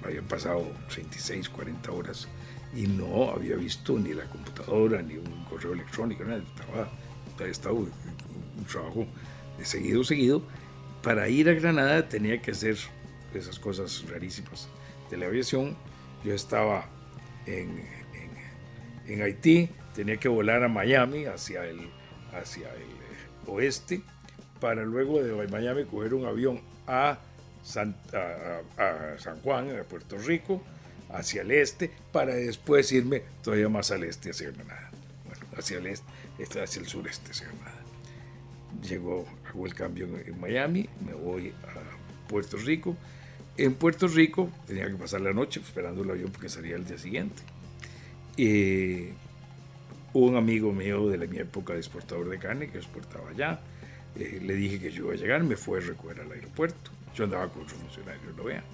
[0.05, 2.28] habían pasado 36, 40 horas
[2.74, 8.64] y no había visto ni la computadora, ni un correo electrónico, nada, estaba, estaba un
[8.70, 9.06] trabajo
[9.56, 10.43] de seguido, seguido.
[11.02, 12.76] Para ir a Granada tenía que hacer
[13.34, 14.68] esas cosas rarísimas
[15.10, 15.76] de la aviación.
[16.24, 16.89] Yo estaba
[17.47, 17.84] en,
[19.06, 21.90] en, Haití, tenía que volar a Miami hacia el,
[22.32, 24.02] hacia el eh, oeste
[24.62, 27.18] para luego de Miami coger un avión a
[27.64, 27.97] San,
[29.43, 30.62] Juan, a Puerto Rico,
[31.10, 34.93] hacia el este, para después irme todavía más al este hacia Granada.
[35.26, 36.06] Bueno, hacia el este,
[36.39, 37.82] este hacia el sureste hacia Granada.
[38.89, 42.97] Llegó, hago el cambio en Miami, me voy a Puerto Rico
[43.56, 46.97] en Puerto Rico tenía que pasar la noche esperando el avión porque salía el día
[46.97, 47.43] siguiente.
[48.36, 49.12] Eh,
[50.14, 53.60] un amigo mío de la, mi época de exportador de carne que exportaba allá,
[54.16, 56.90] eh, le dije que yo iba a llegar, me fue a recoger al aeropuerto.
[57.14, 58.64] Yo andaba con otro funcionario, lo vean.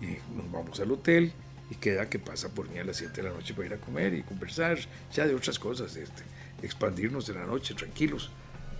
[0.00, 1.32] Y nos vamos al hotel
[1.70, 3.78] y queda que pasa por mí a las 7 de la noche para ir a
[3.78, 4.78] comer y conversar
[5.12, 6.22] ya de otras cosas, este,
[6.62, 8.30] expandirnos de la noche tranquilos,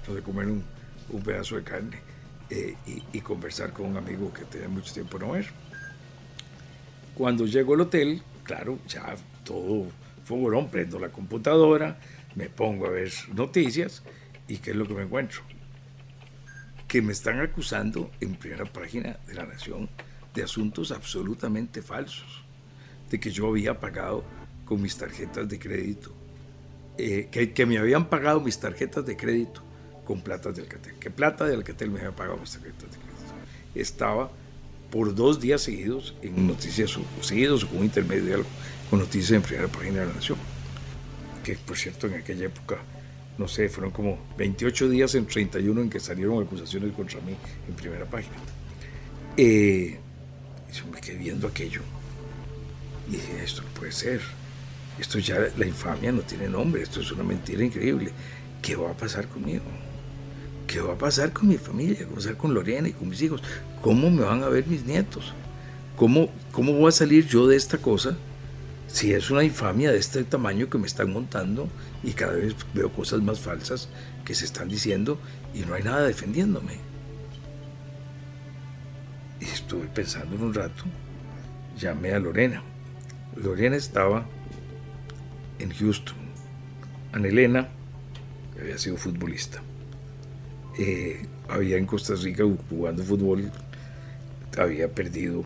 [0.07, 0.65] de comer un,
[1.11, 2.13] un pedazo de carne.
[2.55, 2.77] Eh,
[3.15, 5.47] y, conversar con un amigo que tenía mucho tiempo no ver.
[7.15, 9.87] Cuando llego al hotel, claro, ya todo
[10.27, 11.99] fogorón, prendo la computadora,
[12.35, 14.03] me pongo a ver noticias
[14.49, 15.41] y ¿qué es lo que me encuentro?
[16.93, 19.89] Que me están acusando en primera página de la Nación
[20.35, 22.45] de asuntos absolutamente falsos,
[23.11, 24.23] de que yo había pagado
[24.67, 26.13] con mis tarjetas de crédito,
[26.99, 29.63] eh, que, que me habían pagado mis tarjetas de crédito
[30.05, 30.97] con plata de Alcatel.
[31.01, 33.35] ¿Qué plata de Alcatel me había pagado mis tarjetas de crédito?
[33.75, 34.31] Estaba
[34.91, 38.49] por dos días seguidos en noticias seguidos o con intermedio de algo,
[38.91, 40.37] con noticias en primera página de la Nación.
[41.43, 42.81] Que por cierto en aquella época,
[43.39, 47.35] no sé, fueron como 28 días en 31 en que salieron acusaciones contra mí
[47.69, 48.37] en primera página.
[49.37, 49.99] Eh,
[50.73, 51.81] yo me quedé viendo aquello
[53.09, 54.21] y dije, esto no puede ser.
[54.99, 58.13] Esto ya, la infamia no tiene nombre, esto es una mentira increíble.
[58.61, 59.65] ¿Qué va a pasar conmigo?
[60.73, 61.99] ¿qué va a pasar con mi familia?
[61.99, 63.43] ¿Qué va a pasar con Lorena y con mis hijos?
[63.83, 65.35] ¿Cómo me van a ver mis nietos?
[65.97, 68.17] ¿Cómo, cómo voy a salir yo de esta cosa
[68.93, 71.69] si es una infamia de este tamaño que me están montando
[72.05, 73.89] y cada vez veo cosas más falsas
[74.25, 75.19] que se están diciendo
[75.55, 76.79] y no hay nada defendiéndome?
[79.41, 80.85] Y estuve pensando en un rato,
[81.77, 82.63] llamé a Lorena.
[83.35, 84.27] Lorena estaba
[85.59, 86.17] en Houston.
[87.13, 87.69] Ana Elena,
[88.55, 89.63] que había sido futbolista,
[90.79, 93.51] eh, había en Costa Rica jugando fútbol,
[94.57, 95.45] había perdido,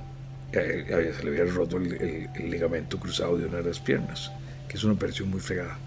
[0.60, 4.30] eh, se le había roto el, ligamento cruzado de una de las piernas,
[4.68, 5.78] que es una operación muy fregada.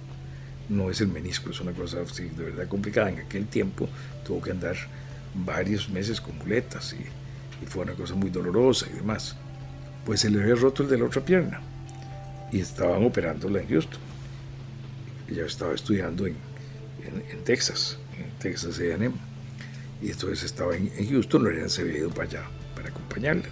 [0.70, 3.10] No es el menisco, es una cosa de verdad complicada.
[3.10, 3.90] En aquel tiempo
[4.26, 4.76] tuvo que andar
[5.34, 7.06] varios meses con muletas y,
[7.66, 9.36] fue una cosa muy dolorosa y demás.
[10.06, 11.60] Pues se le había roto el de la otra pierna
[12.54, 14.00] y estaban operándola en Houston.
[15.30, 16.38] Ella estaba estudiando en,
[17.04, 19.12] en Texas, en Texas A&M
[20.02, 22.44] y entonces estaba en, Houston, Lorena se había para allá
[22.76, 23.44] para acompañarla.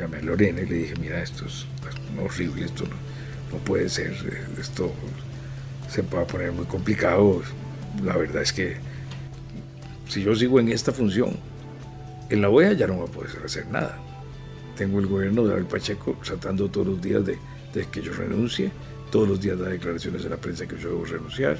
[0.00, 1.66] Llamé a Lorena y le dije, mira, esto es,
[2.18, 2.84] horrible, esto
[3.52, 4.14] no, puede ser,
[4.58, 4.90] esto
[5.90, 7.42] se va a poner muy complicado.
[8.02, 8.78] La verdad es que
[10.08, 11.36] si yo sigo en esta función,
[12.30, 13.98] en la OEA ya no voy a poder hacer nada.
[14.74, 17.36] tengo el gobierno de David Pacheco tratando todos los días de,
[17.74, 18.70] de, que yo renuncie,
[19.10, 21.58] todos los días da declaraciones en la prensa que yo debo renunciar,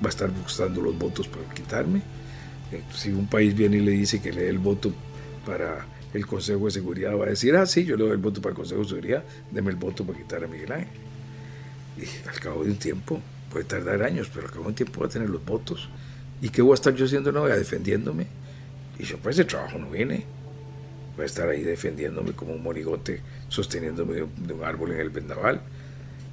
[0.00, 2.00] va a estar buscando los votos para quitarme.
[2.70, 4.92] Eh, si un país viene y le dice que le dé el voto
[5.44, 5.84] para
[6.14, 8.50] el Consejo de Seguridad, va a decir, ah, sí, yo le doy el voto para
[8.50, 10.88] el Consejo de Seguridad, deme el voto para quitar a Miguel Ángel.
[11.96, 13.20] Y al cabo de un tiempo,
[13.50, 15.88] puede tardar años, pero al cabo de un tiempo va a tener los votos.
[16.40, 18.26] ¿Y qué voy a estar yo haciendo no defendiéndome?
[18.98, 20.24] Y yo, pues ese trabajo no viene.
[21.16, 24.22] Voy a estar ahí defendiéndome como un morigote, sosteniéndome de
[24.54, 25.60] un, árbol en el vendaval.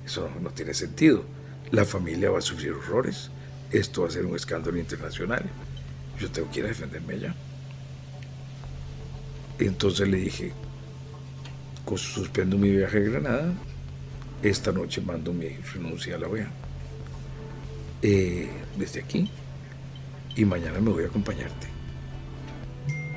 [0.05, 1.23] Eso no, no tiene sentido.
[1.71, 3.29] La familia va a sufrir horrores.
[3.71, 5.43] Esto va a ser un escándalo internacional.
[6.19, 7.35] Yo tengo que ir a defenderme allá.
[9.59, 10.53] Entonces le dije,
[11.97, 13.53] suspendo mi viaje a Granada,
[14.41, 16.49] esta noche mando mi renuncia a la OEA.
[18.01, 19.29] Eh, desde aquí
[20.35, 21.67] y mañana me voy a acompañarte.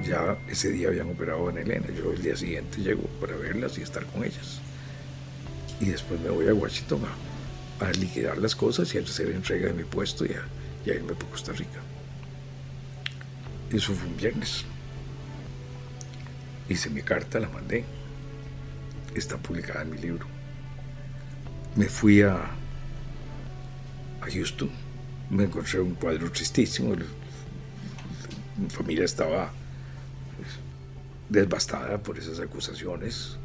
[0.05, 3.83] Ya ese día habían operado en Elena, yo el día siguiente llego para verlas y
[3.83, 4.61] estar con ellas.
[5.81, 7.03] Y después me voy a Washington
[7.81, 10.45] a, liquidar las cosas y a hacer entrega de mi puesto y a,
[10.85, 11.81] y a irme por Costa Rica.
[13.71, 14.65] Eso fue un viernes.
[16.69, 17.85] Hice mi carta, la mandé.
[19.15, 20.27] Está publicada en mi libro.
[21.77, 24.71] Me fui a, a Houston.
[25.31, 26.95] Me encontré un cuadro tristísimo.
[28.57, 29.51] Mi familia estaba
[30.37, 30.49] pues,
[31.29, 33.39] devastada por esas acusaciones.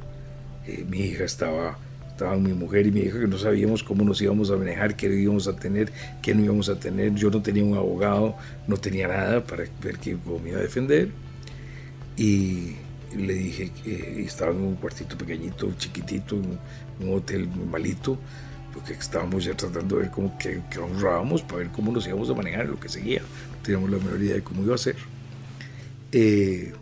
[0.65, 1.77] Eh, mi hija estaba,
[2.10, 5.07] estaban mi mujer y mi hija que no sabíamos cómo nos íbamos a manejar, qué
[5.07, 5.91] íbamos a tener,
[6.22, 7.15] qué no íbamos a tener.
[7.15, 8.35] Yo no tenía un abogado,
[8.68, 11.10] no tenía nada para ver cómo me iba a defender.
[12.18, 12.76] Y
[13.18, 16.60] le dije que estaba en un cuartito pequeñito, chiquitito, en
[17.07, 18.18] un hotel malito,
[18.73, 22.34] porque estábamos ya tratando de ver cómo que, que para ver cómo nos íbamos a
[22.34, 23.22] manejar lo que seguía.
[23.22, 24.95] No teníamos la menor idea de cómo iba a ser.
[26.11, 26.73] Eh,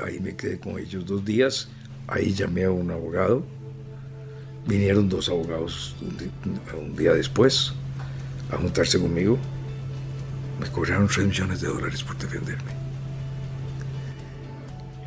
[0.00, 1.68] ahí me quedé con ellos dos días,
[2.06, 3.44] ahí llamé a un abogado,
[4.66, 5.94] vinieron dos abogados
[6.76, 7.72] un día, después
[8.50, 9.38] a juntarse conmigo,
[10.60, 12.83] me cobraron 3 millones de dólares por defenderme.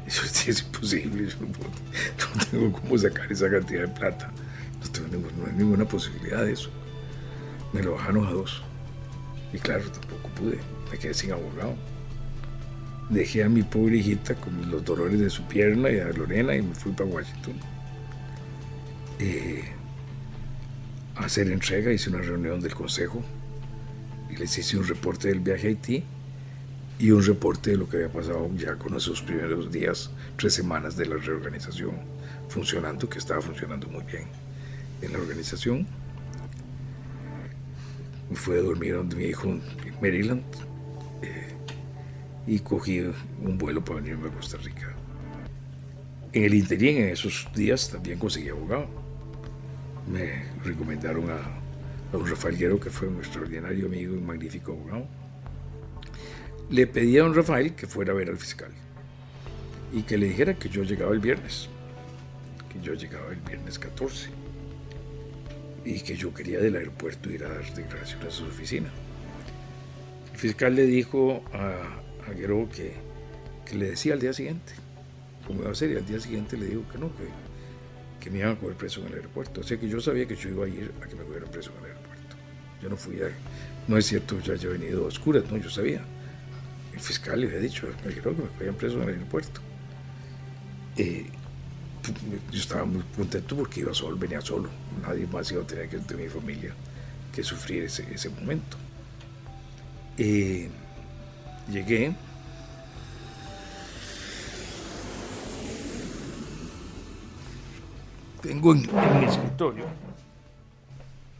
[0.07, 1.35] Eso es imposible, yo
[2.35, 4.31] no, tengo cómo sacar esa cantidad de plata.
[4.79, 6.69] No, tengo, no hay ninguna posibilidad de eso.
[7.73, 8.63] Me lo bajaron a dos.
[9.51, 10.59] Y claro, tampoco pude.
[10.89, 11.75] Me quedé sin abogado.
[13.09, 16.61] Dejé a mi pobre hijita con los dolores de su pierna y a Lorena y
[16.61, 17.55] me fui para Washington.
[19.19, 19.63] Eh,
[21.15, 23.21] a hacer entrega, hice una reunión del consejo
[24.29, 26.03] y les hice un reporte del viaje a Haití
[26.99, 30.97] y un reporte de lo que había pasado ya con esos primeros días, tres semanas
[30.97, 31.95] de la reorganización
[32.49, 34.25] funcionando, que estaba funcionando muy bien
[35.01, 35.85] en la organización.
[38.33, 39.61] Fui a dormir donde mi hijo en
[40.01, 40.43] Maryland
[41.21, 41.53] eh,
[42.47, 43.01] y cogí
[43.41, 44.93] un vuelo para venirme a Costa Rica.
[46.33, 48.87] En el interín, en esos días, también conseguí abogado.
[50.11, 51.37] Me recomendaron a,
[52.13, 55.07] a un Rafael que fue un extraordinario amigo y magnífico abogado
[56.69, 58.71] le pedí a don Rafael que fuera a ver al fiscal
[59.93, 61.69] y que le dijera que yo llegaba el viernes,
[62.71, 64.29] que yo llegaba el viernes 14
[65.85, 68.89] y que yo quería del aeropuerto ir a dar declaraciones a su oficina.
[70.33, 72.93] El fiscal le dijo a, a Guerrero que,
[73.65, 74.73] que, le decía al día siguiente,
[75.45, 77.23] cómo iba a ser, y al día siguiente le dijo que no, que,
[78.19, 79.61] que me iban a coger preso en el aeropuerto.
[79.61, 81.71] O sea que yo sabía que yo iba a ir a que me cogieran preso
[81.71, 82.35] en el aeropuerto.
[82.83, 83.29] Yo no fui a...
[83.87, 86.01] No es cierto, yo haya venido a oscuras, no, yo sabía
[86.97, 89.61] el fiscal le había dicho, me creo que me cogían preso en el aeropuerto.
[90.97, 91.27] Eh,
[92.51, 94.69] yo estaba muy contento porque iba solo, venía solo.
[95.01, 96.73] Nadie más iba a tener que de mi familia
[97.33, 98.77] que sufrir ese, ese momento.
[100.17, 100.69] Eh,
[101.71, 102.15] llegué.
[108.41, 109.85] Tengo en, en mi escritorio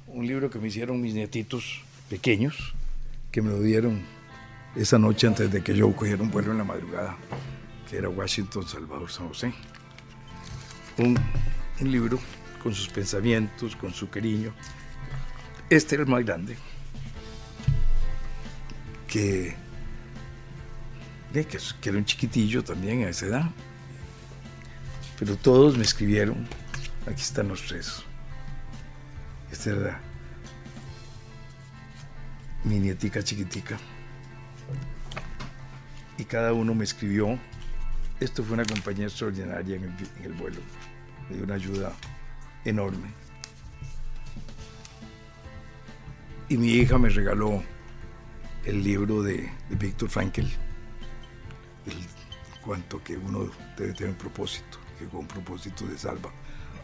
[0.07, 2.73] un libro que me hicieron mis nietitos pequeños,
[3.31, 4.16] que me lo dieron
[4.77, 7.17] esa noche antes de que yo cogiera un vuelo en la madrugada,
[7.89, 9.53] que era Washington, Salvador, San José.
[10.99, 11.19] Un,
[11.81, 12.19] libro
[12.61, 14.53] con sus pensamientos, con su cariño.
[15.69, 16.57] Este era el más grande,
[19.07, 19.55] que,
[21.33, 23.49] que, que era un chiquitillo también a esa edad.
[25.17, 26.47] Pero todos me escribieron,
[27.07, 28.03] aquí están los tres.
[29.51, 30.01] Esta era
[32.63, 33.79] mi nietica chiquitica
[36.17, 37.37] y cada uno me escribió.
[38.19, 39.83] Esto fue una compañía extraordinaria en
[40.23, 40.59] el, vuelo.
[41.29, 41.93] Me dio una ayuda
[42.65, 43.09] enorme.
[46.49, 47.63] Y mi hija me regaló
[48.65, 50.49] el libro de, Víctor Frankel,
[51.85, 51.95] el
[52.61, 54.79] cuanto que uno debe tener un propósito.
[54.97, 56.31] que con propósito de salva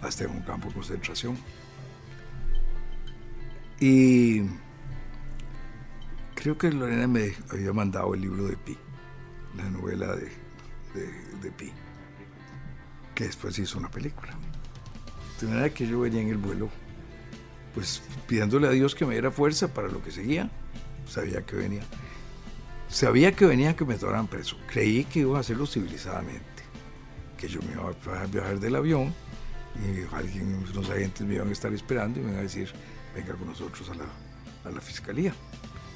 [0.03, 1.38] hasta en un campo de concentración.
[3.80, 4.43] Y
[6.35, 8.77] creo que Lorena me había mandado el libro de Pi,
[9.57, 10.31] la novela de,
[11.41, 11.71] de, Pi,
[13.15, 14.34] que después hizo una película.
[15.39, 16.69] De manera que yo venía en el vuelo,
[17.73, 20.49] pues pidiéndole a Dios que me diera fuerza para lo que seguía.
[21.07, 21.84] Sabía que venía.
[22.88, 24.57] Sabía que venía que me tomaran preso.
[24.67, 26.43] Creí que iba a hacerlo civilizadamente.
[27.38, 29.13] Que yo me iba a viajar del avión
[29.75, 32.71] y alguien, unos agentes me iban a estar esperando y me iban a decir,
[33.15, 34.05] venga con nosotros a la,
[34.65, 35.34] a la fiscalía.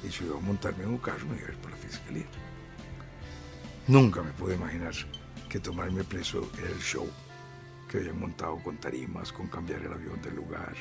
[0.04, 1.78] Y yo iba a montarme en un carro y me iba a ir por la
[1.78, 2.26] fiscalía.
[3.88, 4.92] Nunca me pude imaginar
[5.48, 7.08] que tomarme preso era el show
[7.88, 10.76] que habían montado con tarimas, con cambiar el avión del lugar.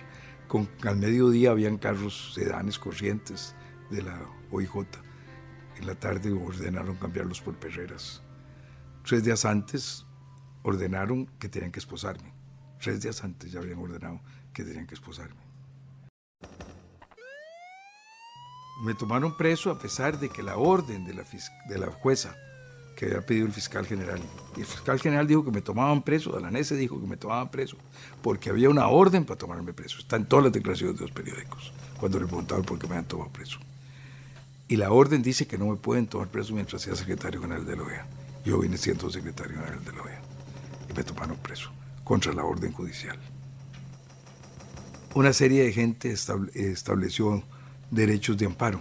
[0.49, 3.55] Con, al mediodía habían carros sedanes corrientes
[3.91, 4.89] de la OIJ.
[5.77, 8.23] En la tarde ordenaron cambiarlos por perreras.
[9.05, 10.05] Tres días antes
[10.65, 12.35] ordenaron que tenían que esposarme.
[12.81, 14.21] Tres días antes ya habían ordenado
[14.53, 15.47] que tenían que esposarme.
[18.85, 21.25] Me tomaron preso a pesar de que la orden de la,
[21.69, 22.37] de la jueza
[22.97, 24.21] que había pedido el fiscal general.
[24.57, 27.77] Y el fiscal general dijo que me tomaban preso, Dalanese dijo que me tomaban preso,
[28.23, 29.99] porque había una orden para tomarme preso.
[29.99, 33.07] Está en todas las declaraciones de los periódicos, cuando le preguntaban por qué me habían
[33.07, 33.59] tomado preso.
[34.67, 37.77] Y la orden dice que no me pueden tomar preso mientras sea secretario general de
[37.77, 38.07] la OEA.
[38.45, 40.23] Yo vine siendo secretario general de la OEA
[40.91, 41.71] y me tomaron preso
[42.03, 43.19] contra la orden judicial.
[45.15, 47.43] Una serie de gente estableció
[47.91, 48.81] derechos de amparo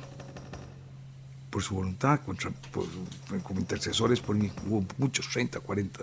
[1.55, 2.51] por su voluntad, contra,
[3.43, 4.51] como intercesores por mí.
[4.67, 6.01] Hubo muchos, 30, 40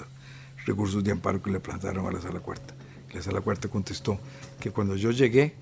[0.65, 2.73] recursos de amparo que le plantaron a la Sala Cuarta.
[3.13, 4.19] La Sala Cuarta contestó
[4.59, 5.55] que cuando yo llegué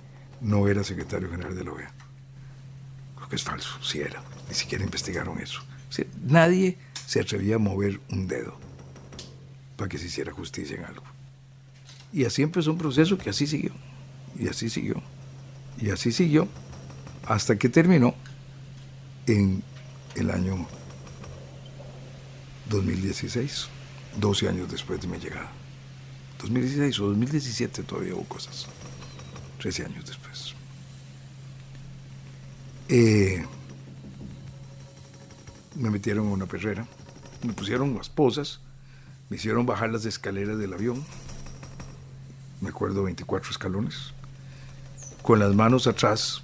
[0.42, 1.92] no era secretario general de la OEA.
[3.16, 4.22] Creo que es falso, sí era.
[4.48, 5.60] Ni siquiera investigaron eso.
[6.22, 8.60] nadie se atrevía a mover un dedo
[9.76, 11.02] para que se hiciera justicia en algo.
[12.12, 13.72] Y así empezó un proceso que así siguió,
[14.38, 15.02] y así siguió,
[15.80, 16.46] y así siguió,
[17.26, 18.14] hasta que terminó
[19.26, 19.64] en
[20.14, 20.66] el año
[22.68, 23.68] 2016,
[24.18, 25.50] 12 años después de mi llegada.
[26.40, 28.66] 2016 o 2017 todavía hubo cosas,
[29.58, 30.54] 13 años después.
[32.88, 33.44] Eh,
[35.76, 36.86] me metieron en una perrera,
[37.42, 38.60] me pusieron las posas,
[39.28, 41.04] me hicieron bajar las escaleras del avión,
[42.60, 44.12] me acuerdo 24 escalones,
[45.22, 46.42] con las manos atrás.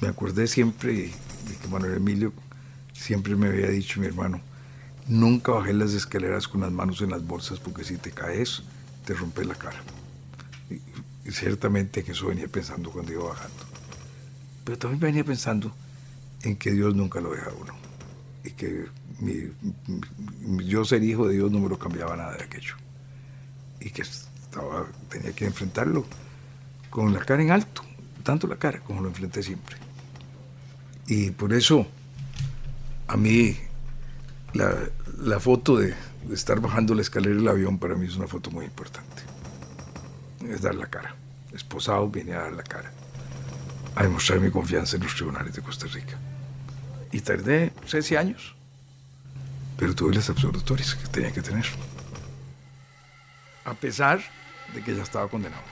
[0.00, 1.12] Me acordé siempre
[1.56, 2.32] que Manuel Emilio
[2.92, 4.40] siempre me había dicho mi hermano,
[5.06, 8.62] nunca bajé las escaleras con las manos en las bolsas porque si te caes
[9.04, 9.80] te rompes la cara.
[10.70, 13.64] Y, ciertamente en eso venía pensando cuando iba bajando.
[14.64, 15.72] Pero también venía pensando
[16.42, 17.74] en que Dios nunca lo deja a uno
[18.44, 18.86] y que
[20.64, 22.74] yo ser hijo de Dios no me lo cambiaba nada de aquello.
[23.80, 24.02] Y que
[25.08, 26.04] tenía que enfrentarlo
[26.88, 27.82] con la cara en alto,
[28.22, 29.76] tanto la cara como lo enfrenté siempre.
[31.10, 31.88] Y por eso
[33.08, 33.58] a mí
[34.52, 35.92] la, foto de,
[36.30, 39.24] estar bajando la escalera del avión para mí es una foto muy importante.
[40.48, 41.16] Es dar la cara.
[41.52, 42.92] Esposado viene a dar la cara.
[43.96, 46.16] A demostrar mi confianza en los tribunales de Costa Rica.
[47.10, 48.54] Y tardé 13 años,
[49.76, 51.66] pero tuve las absolutorias que tenía que tener.
[53.64, 54.20] A pesar
[54.72, 55.64] de que ya estaba condenado.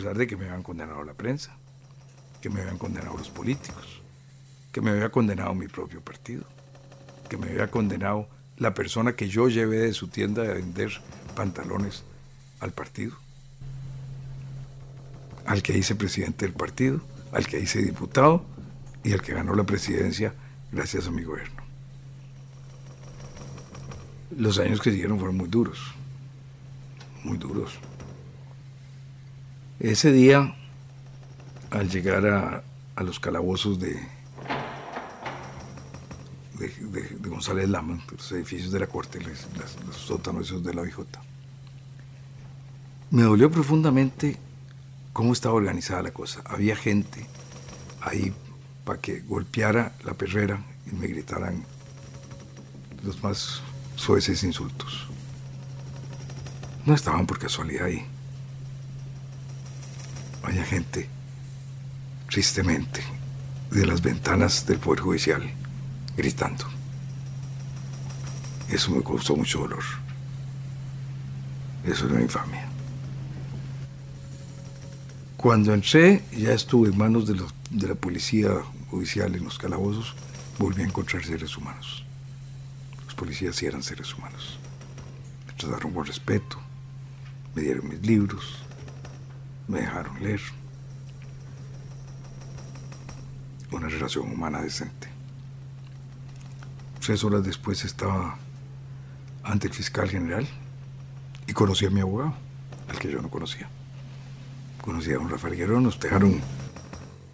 [0.00, 1.56] Pesar de que me habían condenado la prensa,
[2.40, 4.00] que me habían condenado los políticos,
[4.72, 6.44] que me había condenado mi propio partido,
[7.28, 10.90] que me había condenado la persona que yo llevé de su tienda a vender
[11.36, 12.02] pantalones
[12.60, 13.16] al partido,
[15.44, 17.00] al que hice presidente del partido,
[17.32, 18.44] al que hice diputado
[19.04, 20.34] y al que ganó la presidencia
[20.72, 21.60] gracias a mi gobierno
[24.36, 25.78] los años que siguieron fueron muy duros,
[27.24, 27.72] muy duros.
[29.80, 30.54] Ese día,
[31.70, 33.98] al llegar a, los calabozos de,
[36.58, 40.98] de, González Lama, los edificios de la corte, los sótanos de la OIJ,
[43.10, 44.36] me dolió profundamente
[45.14, 46.42] cómo estaba organizada la cosa.
[46.44, 47.26] Había gente
[48.02, 48.34] ahí
[48.84, 50.62] para que golpeara la perrera
[50.92, 51.64] y me gritaran
[53.02, 53.62] los más
[53.96, 55.08] sueces insultos.
[56.84, 58.06] No estaban por casualidad ahí.
[60.42, 61.08] Había gente,
[62.28, 63.02] tristemente,
[63.70, 65.42] de las ventanas del Poder Judicial,
[66.16, 66.64] gritando.
[68.68, 69.84] Eso me causó mucho dolor.
[71.84, 72.68] Eso era una infamia.
[75.36, 78.50] Cuando entré, ya estuve en manos de, de la policía
[78.90, 80.14] judicial en los calabozos,
[80.58, 82.04] volví a encontrar seres humanos.
[83.06, 84.58] Los policías sí eran seres humanos.
[85.46, 86.58] Me trataron con respeto,
[87.54, 88.62] me dieron mis libros,
[89.70, 90.40] me dejaron leer.
[93.70, 95.08] Una relación humana decente.
[97.00, 98.36] Tres horas después estaba
[99.44, 100.46] ante el fiscal general
[101.46, 102.34] y conocí a mi abogado,
[102.88, 103.68] al que yo no conocía.
[104.82, 106.40] Conocí a don Rafael Guerrero, nos dejaron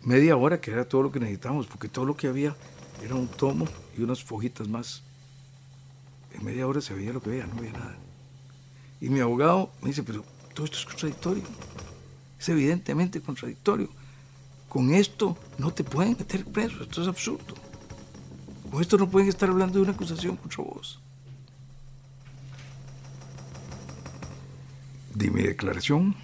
[0.04, 2.54] media hora, que era todo lo que necesitábamos, porque todo lo que había
[3.02, 5.02] era un tomo y unas fojitas más.
[6.32, 7.96] En media hora se veía lo que veía, no había nada.
[9.00, 10.22] Y mi abogado me dice, pero
[10.54, 11.42] todo esto es contradictorio.
[12.38, 13.88] Es evidentemente contradictorio.
[14.68, 17.54] Con esto no te pueden meter preso, esto es absurdo.
[18.70, 21.00] Con esto no pueden estar hablando de una acusación contra vos.
[25.14, 26.14] Di mi declaración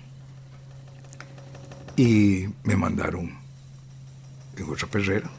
[1.97, 3.39] y me mandaron
[4.57, 5.31] en otra perrera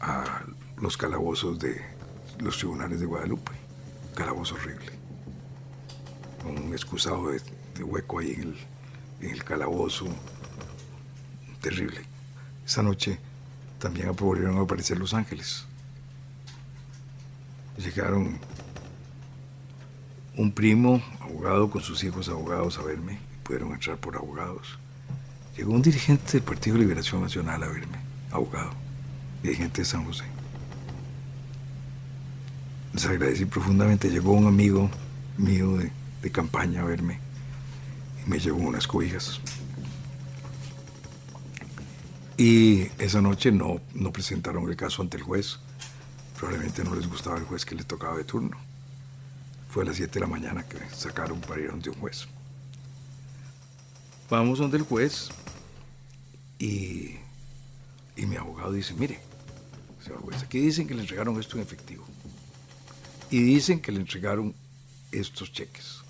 [0.00, 0.42] a
[0.78, 1.80] los calabozos de
[2.38, 3.52] los tribunales de Guadalupe.
[4.14, 4.92] Calabozo horrible.
[6.44, 7.40] Un excusado de,
[7.80, 8.56] hueco ahí en el,
[9.20, 10.06] en el calabozo.
[11.60, 12.00] Terrible.
[12.66, 13.18] Esa noche
[13.78, 15.64] también volvieron a aparecer los ángeles.
[17.76, 18.38] Llegaron
[20.36, 23.18] un primo, abogado, con sus hijos abogados a verme.
[23.42, 24.78] Pudieron entrar por abogados.
[25.56, 27.98] Llegó un dirigente del Partido de Liberación Nacional a verme,
[28.30, 28.70] abogado,
[29.42, 30.24] dirigente de San José.
[32.92, 34.10] Les agradecí profundamente.
[34.10, 34.90] Llegó un amigo
[35.38, 35.90] mío de,
[36.22, 37.21] de campaña a verme
[38.26, 39.40] me llevó unas cobijas.
[42.36, 45.58] Y esa noche no, no presentaron el caso ante el juez.
[46.38, 48.56] Probablemente no les gustaba el juez que le tocaba de turno.
[49.68, 52.26] Fue a las 7 de la mañana que sacaron para ir ante un juez.
[54.28, 55.28] Vamos donde el juez
[56.58, 57.16] y,
[58.16, 59.20] y mi abogado dice, mire,
[60.02, 62.04] señor juez, aquí dicen que le entregaron esto en efectivo.
[63.30, 64.54] Y dicen que le entregaron
[65.10, 66.01] estos cheques.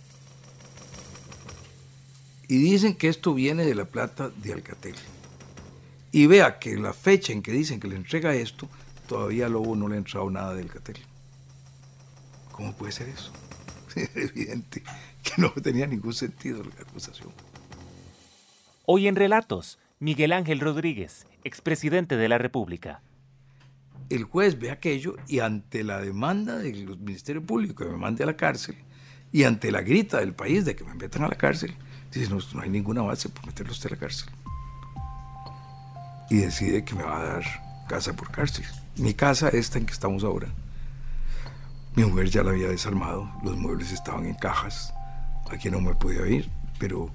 [2.48, 4.96] Y dicen que esto viene de la plata de Alcatel.
[6.10, 8.68] Y vea que la fecha en que dicen que le entrega esto,
[9.06, 10.98] todavía Lobo no le ha entrado nada de Alcatel.
[12.50, 13.32] ¿Cómo puede ser eso?
[13.96, 14.82] Es evidente
[15.22, 17.30] que no tenía ningún sentido la acusación.
[18.84, 23.00] Hoy en Relatos, Miguel Ángel Rodríguez, expresidente de la República.
[24.10, 28.26] El juez ve aquello y ante la demanda del Ministerio Público que me mande a
[28.26, 28.76] la cárcel
[29.30, 31.74] y ante la grita del país de que me metan a la cárcel,
[32.20, 34.28] dice, no, no hay ninguna base por meterlo usted a la cárcel.
[36.30, 37.44] Y decide que me va a dar
[37.88, 38.64] casa por cárcel.
[38.96, 40.48] Mi casa, esta en que estamos ahora,
[41.94, 44.94] mi mujer ya la había desarmado, los muebles estaban en cajas,
[45.50, 47.10] aquí no me podía ir, pero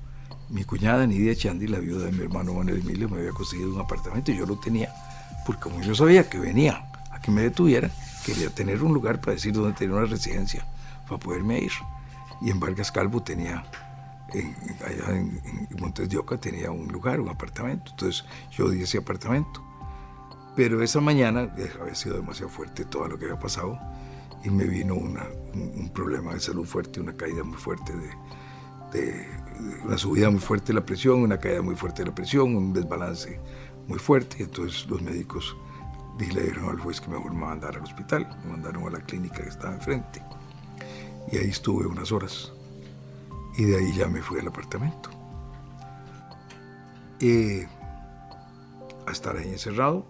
[0.50, 3.82] mi cuñada Nidia Chandi, la viuda de mi hermano Manuel Emilio, me había conseguido un
[3.82, 4.94] apartamento y yo lo tenía,
[5.46, 7.90] porque como yo sabía que venía a que me detuviera,
[8.26, 10.66] quería tener un lugar para decir dónde tenía una residencia,
[11.08, 11.72] para poderme ir.
[12.42, 13.66] Y en Vargas Calvo tenía,
[14.86, 18.98] allá en, en, Montes de Oca tenía un lugar, un apartamento, entonces yo di ese
[18.98, 19.64] apartamento.
[20.56, 23.80] Pero esa mañana eh, había sido demasiado fuerte todo lo que había pasado
[24.44, 25.24] y me vino una,
[25.54, 28.10] un, un, problema de salud fuerte, una caída muy fuerte de,
[28.92, 29.28] de
[29.86, 32.74] una subida muy fuerte de la presión, una caída muy fuerte de la presión, un
[32.74, 33.40] desbalance
[33.88, 34.38] muy fuerte.
[34.40, 35.56] Y entonces los médicos
[36.20, 39.44] le dijeron al juez que mejor me mandara al hospital, me mandaron a la clínica
[39.44, 40.22] que estaba enfrente.
[41.32, 42.52] Y ahí estuve unas horas.
[43.58, 45.10] Y de ahí ya me fui al apartamento.
[47.20, 47.64] Y
[49.08, 50.06] a estar ahí encerrado,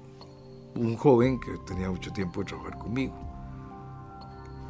[0.76, 3.15] un joven que tenía mucho tiempo de trabajar conmigo,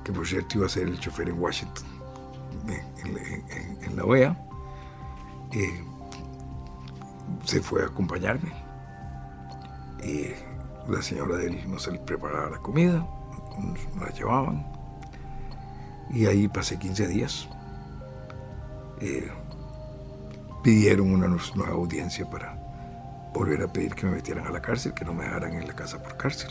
[0.04, 1.86] que por cierto iba a ser el chofer en Washington,
[3.84, 4.38] en, la OEA,
[5.52, 5.84] eh,
[7.46, 8.52] se fue a acompañarme.
[10.04, 10.28] Y
[10.92, 13.08] la señora de él no se preparaba la comida,
[13.58, 14.66] nos la llevaban.
[16.12, 17.50] Y ahí pasé 15 días.
[19.02, 19.30] Eh,
[20.64, 22.58] pidieron una nueva audiencia para
[23.34, 25.76] volver a pedir que me metieran a la cárcel, que no me dejaran en la
[25.76, 26.50] casa por cárcel.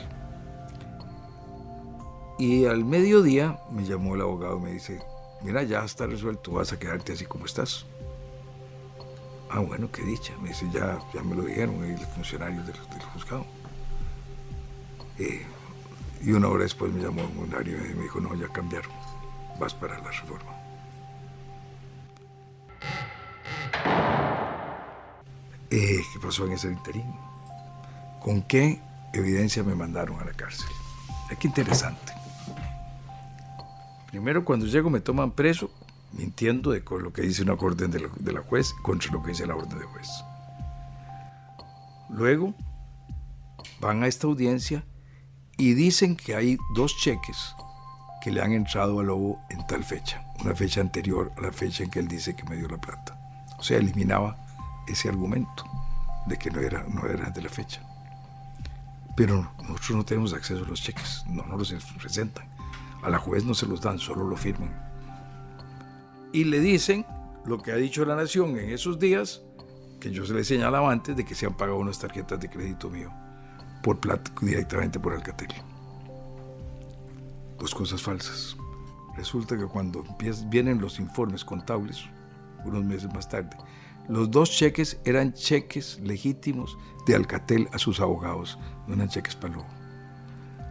[2.38, 5.00] Y al mediodía me llamó el abogado y me dice,
[5.42, 7.86] mira, ya está resuelto, vas a quedarte así como estás.
[9.50, 10.34] Ah, bueno, qué dicha.
[10.42, 13.46] Me dice, ya, ya me lo dijeron ahí los funcionarios del, del juzgado.
[15.18, 15.46] Eh,
[16.22, 18.90] y una hora después me llamó un horario y me dijo, no, ya cambiaron.
[19.58, 20.55] Vas para la reforma.
[25.70, 27.12] Eh, ¿Qué pasó en ese interín?
[28.20, 28.80] ¿Con qué
[29.12, 30.68] evidencia me mandaron a la cárcel?
[31.38, 32.12] Qué interesante.
[34.08, 35.70] Primero, cuando llego me toman preso
[36.12, 39.30] mintiendo de lo que dice una orden de la, de la juez contra lo que
[39.30, 40.08] dice la orden de juez.
[42.08, 42.54] Luego,
[43.80, 44.84] van a esta audiencia
[45.58, 47.54] y dicen que hay dos cheques
[48.22, 51.84] que le han entrado a Lobo en tal fecha, una fecha anterior a la fecha
[51.84, 53.18] en que él dice que me dio la plata.
[53.58, 54.36] O sea, eliminaba
[54.86, 55.64] ese argumento
[56.26, 57.80] de que no era, no era de la fecha.
[59.16, 62.46] Pero nosotros no tenemos acceso a los cheques, no nos los presentan.
[63.02, 64.74] A la juez no se los dan, solo lo firman.
[66.32, 67.06] Y le dicen
[67.46, 69.42] lo que ha dicho la Nación en esos días,
[70.00, 72.90] que yo se le señalaba antes de que se han pagado unas tarjetas de crédito
[72.90, 73.10] mío
[73.82, 75.54] por plata, directamente por Alcatel.
[77.58, 78.56] Dos cosas falsas.
[79.16, 80.04] Resulta que cuando
[80.48, 82.04] vienen los informes contables,
[82.64, 83.56] unos meses más tarde,
[84.08, 89.56] los dos cheques eran cheques legítimos de Alcatel a sus abogados, no eran cheques para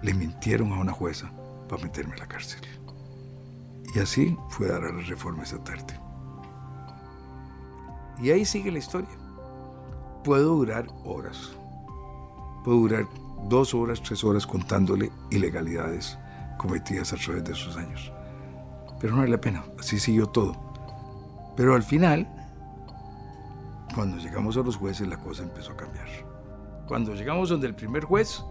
[0.02, 1.32] Le mintieron a una jueza
[1.68, 2.62] para meterme a la cárcel.
[3.94, 6.00] Y así fue dar a la reforma esa tarde.
[8.22, 9.10] Y ahí sigue la historia.
[10.24, 11.52] Puedo durar horas.
[12.64, 13.08] Puedo durar
[13.50, 16.18] dos horas, tres horas contándole ilegalidades
[16.58, 18.15] cometidas a través de esos años.
[19.06, 20.56] Pero no vale la pena, así siguió todo.
[21.56, 22.28] Pero al final,
[23.94, 26.08] cuando llegamos a los jueces, la cosa empezó a cambiar.
[26.88, 28.44] Cuando llegamos donde el primer juez,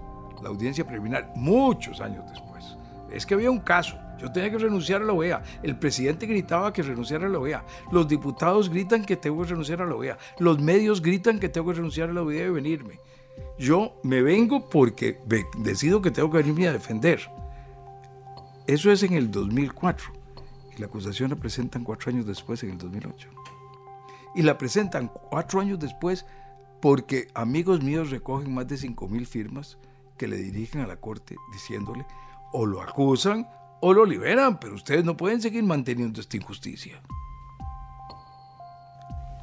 [0.44, 2.76] la audiencia preliminar, muchos años después,
[3.10, 3.98] es que había un caso.
[4.20, 5.42] Yo tenía que renunciar a la OEA.
[5.64, 7.64] El presidente gritaba que renunciara a la OEA.
[7.90, 10.18] Los diputados gritan que tengo que renunciar a la OEA.
[10.38, 13.00] Los medios gritan que tengo que renunciar a la OEA y venirme.
[13.58, 15.18] Yo me vengo porque
[15.58, 17.28] decido que tengo que venirme a defender.
[18.68, 20.22] Eso es en el 2004.
[20.78, 23.28] La acusación la presentan cuatro años después, en el 2008.
[24.34, 26.26] Y la presentan cuatro años después
[26.80, 29.78] porque amigos míos recogen más de 5 mil firmas
[30.18, 32.04] que le dirigen a la corte diciéndole
[32.52, 33.48] o lo acusan
[33.80, 37.00] o lo liberan, pero ustedes no pueden seguir manteniendo esta injusticia.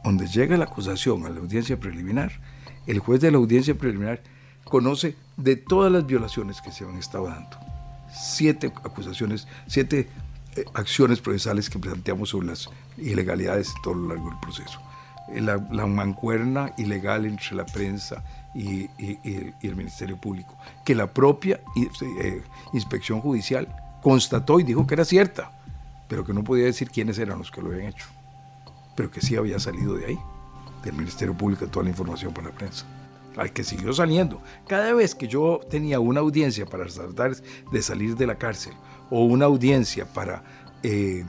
[0.03, 2.31] Donde llega la acusación a la audiencia preliminar,
[2.87, 4.21] el juez de la audiencia preliminar
[4.63, 7.57] conoce de todas las violaciones que se han estado dando.
[8.11, 10.09] Siete acusaciones, siete
[10.73, 14.79] acciones procesales que planteamos sobre las ilegalidades todo lo largo del proceso.
[15.29, 18.23] Eh, la, mancuerna ilegal entre la prensa
[18.53, 18.89] y,
[19.61, 23.67] el, Ministerio Público, que la propia eh, inspección judicial
[24.01, 25.51] constató y dijo que era cierta,
[26.07, 28.07] pero que no podía decir quiénes eran los que lo habían hecho,
[28.95, 30.19] pero que sí había salido de ahí
[30.83, 32.85] del Ministerio Público toda la información para la prensa.
[33.37, 34.41] Al que siguió saliendo.
[34.67, 37.35] Cada vez que yo tenía una audiencia para tratar
[37.71, 38.73] de salir de la cárcel
[39.09, 40.43] o una audiencia para
[40.83, 41.23] eh,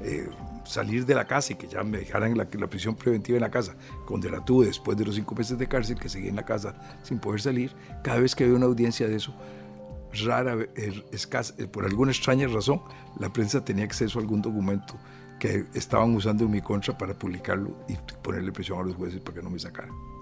[0.00, 0.28] eh,
[0.64, 3.50] salir de la casa y que ya me dejaran la, la, prisión preventiva en la
[3.50, 3.74] casa,
[4.08, 6.74] donde la tuve después de los cinco meses de cárcel, que seguí en la casa
[7.02, 7.72] sin poder salir,
[8.02, 9.34] cada vez que había una audiencia de eso,
[10.24, 12.82] rara, eh, escasa, por alguna extraña razón,
[13.18, 14.94] la prensa tenía acceso a algún documento
[15.38, 19.36] que estaban usando en mi contra para publicarlo y ponerle presión a los jueces para
[19.36, 20.13] que no me sacaran.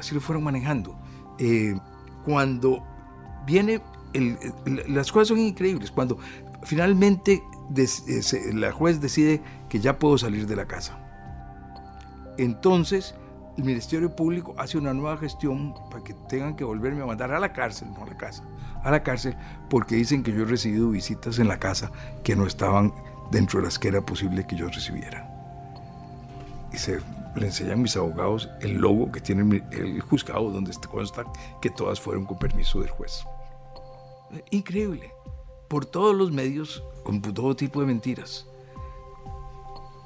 [0.00, 0.98] Así lo fueron manejando.
[1.38, 1.78] Eh,
[2.24, 2.82] cuando
[3.46, 3.80] viene,
[4.88, 5.90] las cosas son increíbles.
[5.90, 6.18] Cuando
[6.62, 7.42] finalmente
[7.76, 10.98] eh, la juez decide que ya puedo salir de la casa.
[12.38, 13.14] Entonces,
[13.58, 17.38] el Ministerio Público hace una nueva gestión para que tengan que volverme a mandar a
[17.38, 18.42] la cárcel, no a la casa,
[18.82, 19.36] a la cárcel,
[19.68, 21.92] porque dicen que yo he recibido visitas en la casa
[22.24, 22.92] que no estaban
[23.30, 25.28] dentro de las que era posible que yo recibiera.
[26.72, 27.00] Y se
[27.36, 31.24] le enseñan mis abogados el logo que tiene el juzgado donde consta
[31.60, 33.24] que todas fueron con permiso del juez.
[34.50, 35.12] Increíble.
[35.68, 38.46] Por todos los medios, con todo tipo de mentiras.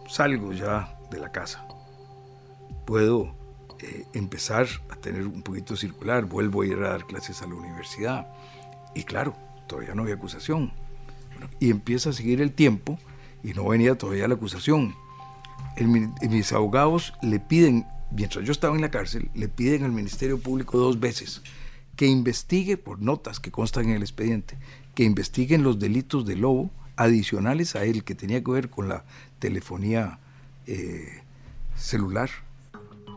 [0.08, 1.66] Salgo ya de la casa.
[2.84, 3.34] Puedo
[3.80, 6.26] eh, empezar a tener un poquito circular.
[6.26, 8.28] Vuelvo a ir a dar clases a la universidad.
[8.94, 9.34] Y claro,
[9.66, 10.72] todavía no había acusación.
[11.58, 12.98] y empieza a seguir el tiempo
[13.42, 14.94] y no venía todavía la acusación.
[15.76, 20.78] Mis abogados le piden, mientras yo estaba en la cárcel, le piden al Ministerio Público
[20.78, 21.42] dos veces
[21.96, 24.56] que investigue, por notas que constan en el expediente,
[24.94, 29.04] que investiguen los delitos de lobo adicionales a él que tenía que ver con la
[29.38, 30.18] telefonía
[30.66, 31.22] eh,
[31.76, 32.30] celular,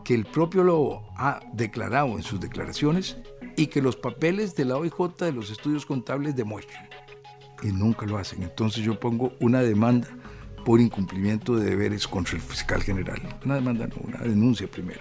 [0.04, 3.16] que el propio lobo ha declarado en sus declaraciones
[3.56, 6.88] y que los papeles de la OIJ de los estudios contables demuestran
[7.62, 8.42] y nunca lo hacen.
[8.42, 10.08] Entonces yo pongo una demanda
[10.68, 13.22] por incumplimiento de deberes contra el fiscal general.
[13.42, 15.00] Una demanda, no, una denuncia primero.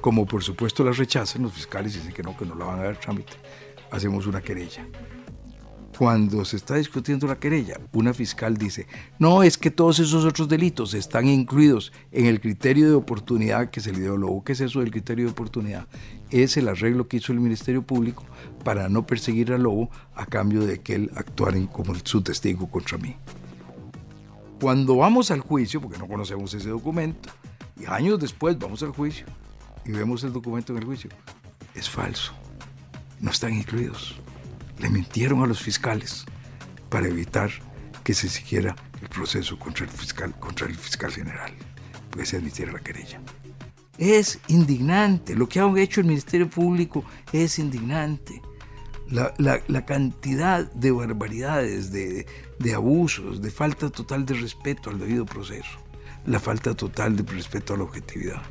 [0.00, 2.84] Como por supuesto la rechazan los fiscales dicen que no, que no la van a
[2.84, 3.34] dar trámite,
[3.90, 4.88] hacemos una querella.
[5.98, 8.86] Cuando se está discutiendo la querella, una fiscal dice,
[9.18, 13.82] no, es que todos esos otros delitos están incluidos en el criterio de oportunidad que
[13.82, 14.42] se le dio Lobo.
[14.42, 15.86] ¿Qué es eso del criterio de oportunidad?
[16.30, 18.24] Es el arreglo que hizo el Ministerio Público
[18.64, 22.96] para no perseguir a Lobo a cambio de que él actuara como su testigo contra
[22.96, 23.16] mí.
[24.60, 27.30] Cuando vamos al juicio, porque no conocemos ese documento,
[27.78, 29.26] y años después vamos al juicio
[29.84, 31.10] y vemos el documento en el juicio,
[31.74, 32.32] es falso.
[33.20, 34.20] no están incluidos.
[34.78, 36.24] Le mintieron a los fiscales
[36.88, 37.50] para evitar
[38.02, 41.52] que se siguiera el proceso contra el fiscal, contra el fiscal general,
[42.10, 43.20] porque se admitiera la querella.
[43.98, 48.42] Es indignante, lo que ha hecho el Ministerio Público es indignante.
[49.08, 52.26] La, cantidad de barbaridades, de,
[52.58, 55.78] de abusos, de falta total de respeto al debido proceso,
[56.26, 58.42] la falta total de respeto a la objetividad.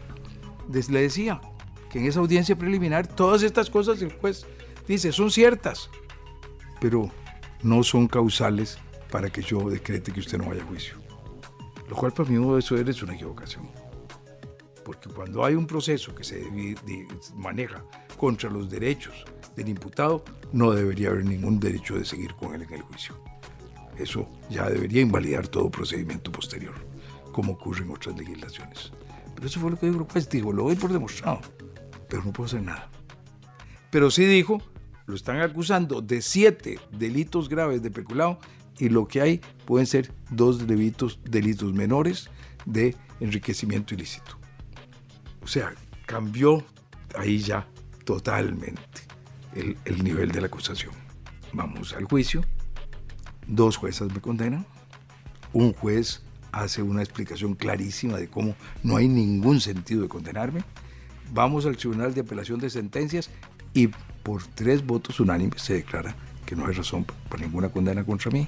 [0.72, 1.42] Le decía
[1.90, 4.46] que en esa audiencia preliminar todas estas cosas el juez
[4.88, 5.90] dice son ciertas,
[6.82, 7.10] pero
[7.62, 8.78] no son causales
[9.12, 10.96] para que yo decrete que usted no vaya a juicio.
[11.90, 13.70] Lo cual para mí eso es una equivocación.
[14.84, 16.44] Porque cuando hay un proceso que se
[17.36, 17.86] maneja
[18.18, 19.24] contra los derechos
[19.56, 23.16] del imputado, no debería haber ningún derecho de seguir con él en el juicio.
[23.98, 26.74] Eso ya debería invalidar todo procedimiento posterior,
[27.32, 28.92] como ocurre en otras legislaciones.
[29.36, 31.42] Pero eso fue lo que dijo el dijo, lo doy por demostrado,
[32.10, 32.90] pero no puedo hacer nada.
[33.92, 34.62] Pero sí dijo,
[35.06, 38.40] lo están acusando de siete delitos graves de peculado
[38.80, 42.30] y lo que hay pueden ser dos delitos, delitos menores
[42.66, 44.38] de enriquecimiento ilícito.
[45.42, 45.74] O sea,
[46.06, 46.64] cambió
[47.16, 47.68] ahí ya
[48.06, 49.02] totalmente
[49.54, 50.94] el, el nivel de la acusación.
[51.52, 52.44] Vamos al juicio,
[53.48, 54.66] dos juezas me condenan,
[55.54, 60.64] un juez hace una explicación clarísima de cómo no hay ningún sentido de condenarme,
[61.34, 63.30] vamos al Tribunal de Apelación de Sentencias
[63.74, 63.90] y
[64.24, 66.16] por tres votos unánimes se declara
[66.46, 68.48] que no hay razón para ninguna condena contra mí.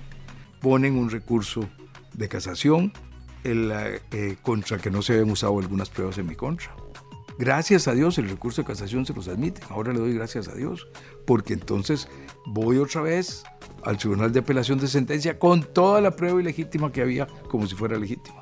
[0.61, 1.67] Ponen un recurso
[2.13, 2.93] de casación
[3.43, 6.71] eh, contra que no se habían usado algunas pruebas en mi contra.
[7.37, 9.61] Gracias a Dios el recurso de casación se los admite.
[9.69, 10.87] Ahora le doy gracias a Dios,
[11.25, 12.07] porque entonces
[12.45, 13.43] voy otra vez
[13.83, 17.75] al Tribunal de Apelación de Sentencia con toda la prueba ilegítima que había, como si
[17.75, 18.41] fuera legítima.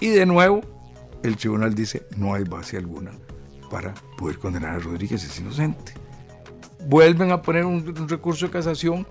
[0.00, 0.60] Y de nuevo,
[1.22, 3.12] el tribunal dice, no hay base alguna
[3.70, 5.94] para poder condenar a Rodríguez, es inocente
[6.86, 9.06] vuelven a poner un, recurso de casación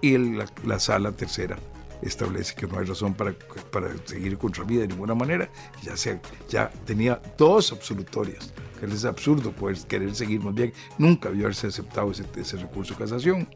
[0.00, 1.56] y la, sala tercera
[2.04, 3.34] establece que no hay razón para,
[3.70, 5.48] para seguir contra mí de ninguna manera.
[5.82, 10.72] Ya, se, ya tenía dos absolutorias, que es absurdo poder querer seguir más bien.
[10.98, 13.48] Nunca había haberse aceptado ese, recurso de casación.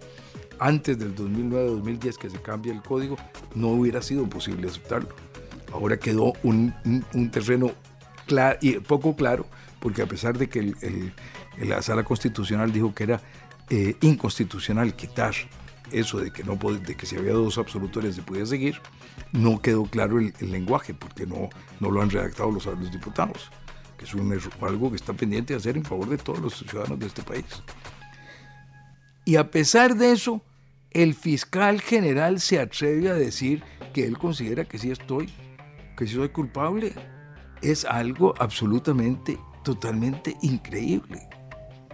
[0.59, 3.17] Antes del 2009-2010 que se cambia el código,
[3.55, 5.11] no hubiera sido posible aceptarlo.
[5.73, 6.75] Ahora quedó un,
[7.15, 7.71] un, terreno
[8.27, 9.47] claro, y poco claro,
[9.81, 11.13] porque a pesar de que el,
[11.59, 13.21] la sala constitucional dijo que era
[13.71, 15.35] eh, inconstitucional quitar
[15.93, 18.81] eso de que, no de que si había dos absolutorias se podía seguir,
[19.33, 21.49] no quedó claro el, lenguaje porque no,
[21.81, 23.51] no lo han redactado los, los diputados,
[23.97, 24.33] que es un,
[24.63, 27.47] algo que está pendiente de hacer en favor de todos los ciudadanos de este país.
[29.25, 30.43] Y a pesar de eso,
[30.91, 33.63] el fiscal general se atreve a decir
[33.93, 35.29] que él considera que sí estoy,
[35.97, 36.95] que sí soy culpable.
[37.61, 41.29] Es algo absolutamente, totalmente increíble.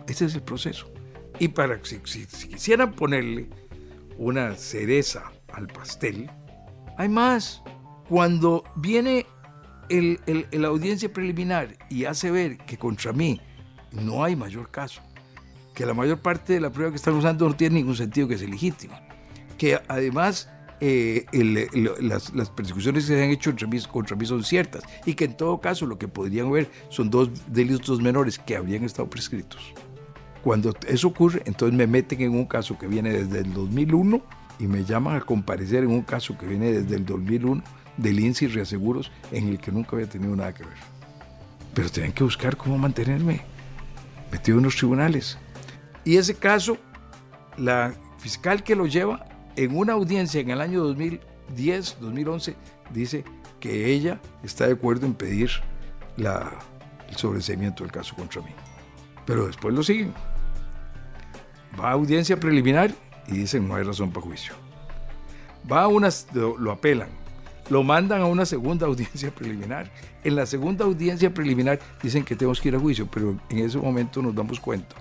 [0.07, 0.93] Ese es el proceso.
[1.39, 3.49] Y para si, quisieran ponerle
[4.19, 6.31] una cereza al pastel,
[6.97, 7.63] hay más.
[8.09, 9.27] Cuando viene
[9.89, 13.41] el, audiencia preliminar y hace ver que contra mí
[13.93, 15.03] no hay mayor caso,
[15.75, 18.35] que la mayor parte de la prueba que están usando no tiene ningún sentido que
[18.35, 19.01] es legítima,
[19.59, 20.49] que además
[20.81, 21.25] eh,
[22.01, 25.37] las, persecuciones que se han hecho contra mí, contra mí, son ciertas y que en
[25.37, 29.73] todo caso lo que podrían ver son dos delitos menores que habrían estado prescritos.
[30.45, 34.21] Cuando eso ocurre, entonces me meten en un caso que viene desde el 2001
[34.59, 37.63] y me llaman a comparecer en un caso que viene desde el 2001
[37.97, 40.77] del INSI Reaseguros en el que nunca había tenido nada que ver.
[41.73, 43.41] Pero tenían que buscar cómo mantenerme
[44.31, 45.39] metido en los tribunales.
[46.05, 46.77] Y ese caso,
[47.57, 49.25] la fiscal que lo lleva
[49.57, 52.55] en una audiencia en el año 2010, 2011,
[52.93, 53.25] dice
[53.61, 55.51] que ella está de acuerdo en pedir
[56.19, 56.53] la,
[57.09, 58.51] el sobreseimiento del caso contra mí.
[59.25, 60.13] Pero después lo siguen
[61.79, 62.93] va a audiencia preliminar
[63.29, 64.55] y dicen no hay razón para juicio.
[65.71, 67.09] Va a unas, lo, apelan,
[67.71, 69.91] lo mandan a una segunda audiencia preliminar.
[70.23, 73.79] En la segunda audiencia preliminar dicen que tenemos que ir a juicio, pero en ese
[73.79, 74.97] momento nos damos cuenta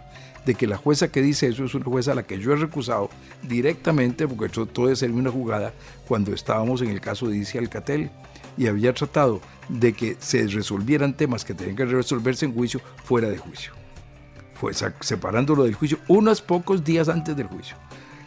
[0.45, 2.57] de que la jueza que dice eso es una jueza a la que yo he
[2.57, 3.09] recusado
[3.43, 5.73] directamente, porque trató de ser una jugada
[6.05, 8.09] cuando estábamos en el caso de Isi Alcatel
[8.57, 9.39] y había tratado
[9.69, 13.71] de que se resolvieran temas que tenían que resolverse en juicio fuera de juicio
[14.63, 17.75] pues, separándolo del juicio unos pocos días antes del juicio.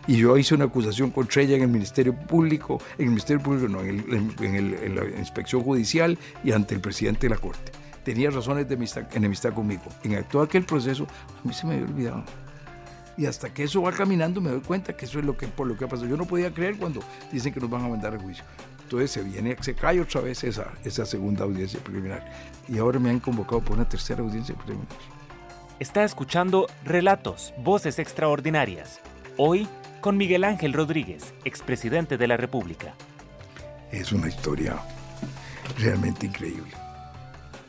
[0.07, 3.69] Y yo hice una acusación contra ella en el Ministerio Público, en el Ministerio Público,
[3.69, 7.73] no, en, la inspección judicial y ante el presidente de la Corte.
[8.05, 8.75] Tenía razones de
[9.15, 9.85] enemistad, conmigo.
[10.05, 11.07] En todo aquel proceso,
[11.43, 12.25] a mí se me había olvidado.
[13.17, 15.67] Y hasta que eso va caminando me doy cuenta que eso es lo que, por
[15.67, 16.07] lo que ha pasado.
[16.07, 17.01] Yo no podía creer cuando
[17.33, 18.45] dicen que nos van a mandar a juicio.
[18.83, 22.31] Entonces se viene, se cae otra vez esa, esa segunda audiencia preliminar.
[22.69, 25.16] Y ahora me han convocado por una tercera audiencia preliminar
[25.79, 28.99] Está escuchando Relatos, Voces Extraordinarias.
[29.37, 29.69] Hoy
[30.01, 32.95] con Miguel Ángel Rodríguez, expresidente de la República.
[33.93, 34.81] Es una historia
[35.79, 36.73] realmente increíble.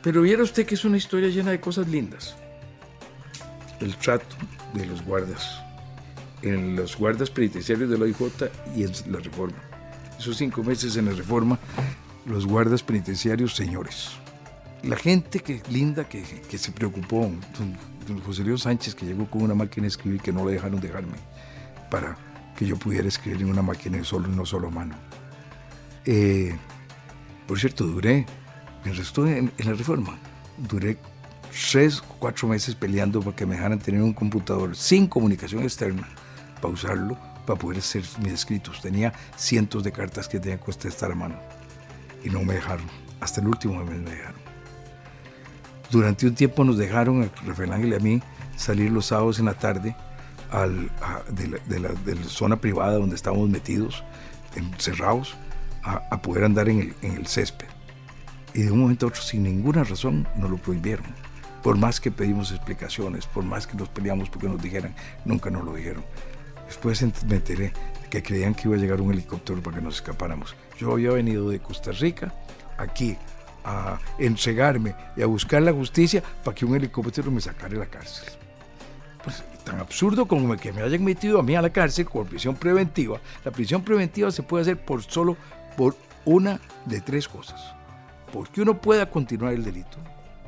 [0.02, 2.34] Pero viera usted que es una historia llena de cosas lindas.
[3.78, 4.36] El trato
[4.72, 5.60] de los guardas,
[6.40, 8.16] en los guardas penitenciarios de la OIJ
[8.74, 9.58] y en la reforma.
[10.18, 11.58] Esos cinco meses en la reforma,
[12.24, 14.12] los guardas penitenciarios, señores.
[14.82, 17.30] La gente que linda que, que se preocupó,
[18.24, 21.16] José Luis Sánchez, que llegó con una máquina de escribir que no le dejaron dejarme
[21.90, 22.16] para
[22.56, 24.94] que yo pudiera escribir en una máquina de solo no solo mano.
[26.04, 26.56] Eh,
[27.46, 28.26] por cierto, duré,
[28.84, 30.18] restó en, en, la reforma,
[30.56, 30.98] duré
[31.50, 36.08] tres o cuatro meses peleando para que me dejaran tener un computador sin comunicación externa
[36.60, 37.16] para usarlo,
[37.46, 38.80] para poder hacer mis escritos.
[38.80, 41.38] Tenía cientos de cartas que tenía que contestar a mano
[42.24, 42.86] y no me dejaron.
[43.20, 44.37] Hasta el último mes me dejaron.
[45.90, 48.22] Durante un tiempo nos dejaron, a Rafael Ángel y a mí,
[48.56, 49.96] salir los sábados en la tarde
[50.50, 50.90] al,
[51.30, 54.04] de, la, de, de, zona privada donde estábamos metidos,
[54.54, 55.36] encerrados,
[55.82, 57.66] a, poder andar en el, césped.
[58.54, 61.06] Y de un momento a otro, sin ninguna razón, nos lo prohibieron.
[61.62, 64.94] Por más que pedimos explicaciones, por más que nos peleamos porque nos dijeran,
[65.24, 66.04] nunca nos lo dijeron.
[66.66, 67.72] Después me enteré
[68.10, 70.54] que creían que iba a llegar un helicóptero para que nos escapáramos.
[70.78, 72.34] Yo había venido de Costa Rica
[72.76, 73.16] aquí
[73.68, 77.86] a entregarme y a buscar la justicia para que un helicóptero me sacara de la
[77.86, 78.28] cárcel.
[79.22, 82.56] Pues tan absurdo como que me hayan metido a mí a la cárcel con prisión
[82.56, 83.20] preventiva.
[83.44, 85.36] La prisión preventiva se puede hacer por solo
[85.76, 87.74] por una de tres cosas.
[88.32, 89.98] Porque uno pueda continuar el delito,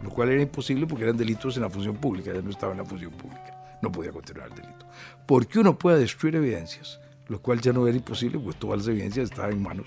[0.02, 2.78] lo cual era imposible porque eran delitos en la función pública, ya no estaba en
[2.78, 4.86] la función pública, no podía continuar el delito.
[5.26, 9.30] Porque uno pueda destruir evidencias, lo cual ya no era imposible, pues todas las evidencias
[9.30, 9.86] estaban en manos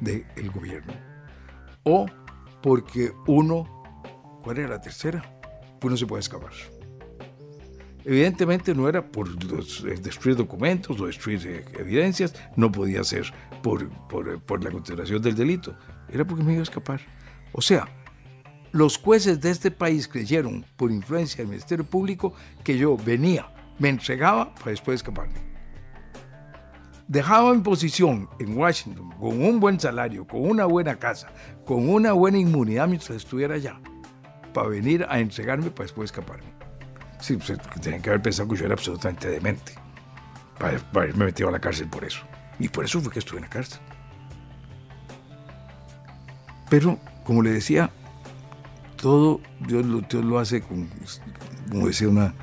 [0.00, 0.92] del gobierno.
[1.82, 2.06] O
[2.62, 3.82] porque uno,
[4.42, 5.22] ¿cuál era la tercera?
[5.82, 6.52] Uno se puede escapar.
[8.04, 13.32] Evidentemente no era por eh, destruir documentos o destruir eh, evidencias, no podía ser
[13.62, 15.76] por, por, por, la consideración del delito,
[16.08, 17.00] era porque me iba a escapar.
[17.52, 17.88] O sea,
[18.72, 22.34] los jueces de este país creyeron, por influencia del Ministerio Público,
[22.64, 25.49] que yo venía, me entregaba para después escaparme.
[27.10, 31.26] Dejaba mi posición en Washington con un buen salario, con una buena casa,
[31.66, 33.80] con una buena inmunidad mientras estuviera allá,
[34.54, 36.46] para venir a entregarme para después escaparme.
[37.18, 39.72] Sí, pues, tenían que haber pensado que yo era absolutamente demente.
[40.56, 42.20] Para, para haberme metido a la cárcel por eso.
[42.60, 43.80] Y por eso fue que estuve en la cárcel.
[46.68, 47.90] Pero, como le decía,
[48.94, 50.88] todo Dios lo, Dios lo hace con,
[51.72, 52.34] como decía una,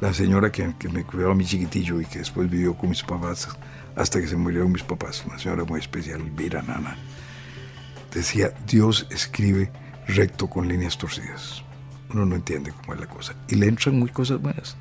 [0.00, 3.04] la señora que, que, me cuidaba a mi chiquitillo y que después vivió con mis
[3.04, 3.48] papás
[3.98, 6.96] hasta que se murieron mis papás, una señora muy especial, Elvira Nana.
[8.14, 9.70] Decía, Dios escribe
[10.06, 11.62] recto con líneas torcidas
[12.10, 13.34] uno no entiende cómo es la cosa.
[13.48, 14.76] Y le entran muy cosas buenas.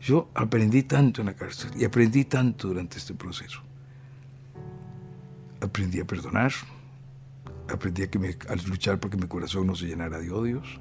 [0.00, 3.60] Yo aprendí tanto en la cárcel y aprendí tanto durante este proceso.
[5.62, 6.52] Aprendí a perdonar,
[7.72, 10.78] aprendí a, que me, a luchar porque mi corazón no se llenara de odios,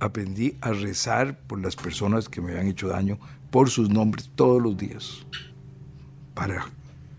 [0.00, 3.18] aprendí a rezar por las personas que me habían hecho daño,
[3.50, 5.26] por sus nombres todos los días,
[6.34, 6.66] para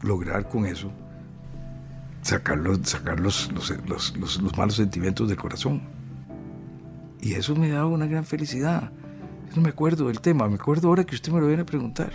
[0.02, 0.92] lograr con eso
[2.22, 5.82] sacar, los, sacar los, los, los, los, malos sentimientos del corazón.
[7.22, 8.92] Y eso me daba una gran felicidad.
[9.50, 11.66] Yo no me acuerdo del tema, me acuerdo ahora que usted me lo viene a
[11.66, 12.12] preguntar.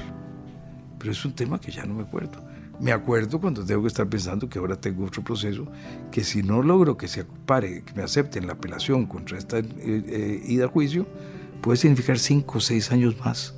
[0.99, 2.43] Pero es un tema que ya no me acuerdo.
[2.81, 5.67] Me acuerdo cuando tengo que estar pensando que ahora tengo otro proceso,
[6.11, 9.65] que si no logro que se pare, que me acepten la apelación contra esta eh,
[9.79, 11.07] eh, ida a juicio,
[11.61, 13.55] puede significar cinco o seis años más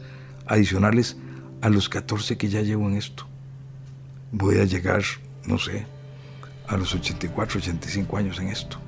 [0.47, 1.16] adicionales
[1.62, 3.26] a los 14 que ya llevo en esto.
[4.32, 5.02] Voy a llegar,
[5.47, 5.86] no sé,
[6.68, 8.78] a los 84, 85 años en esto,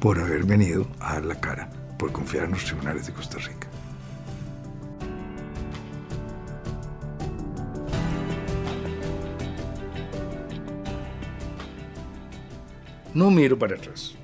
[0.00, 3.67] por haber venido a dar la cara, por confiar en los tribunales de Costa Rica.
[13.18, 14.14] No miro para atrás.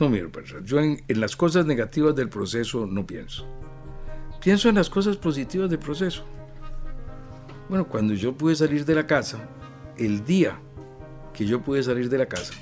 [0.00, 0.64] No miro para atrás.
[0.64, 3.46] Yo en, las cosas negativas del proceso no pienso.
[4.42, 6.24] Pienso en las cosas positivas del proceso.
[7.68, 9.48] Bueno, cuando yo pude salir de la casa,
[9.96, 10.58] el día
[11.32, 12.52] que yo pude salir de la casa,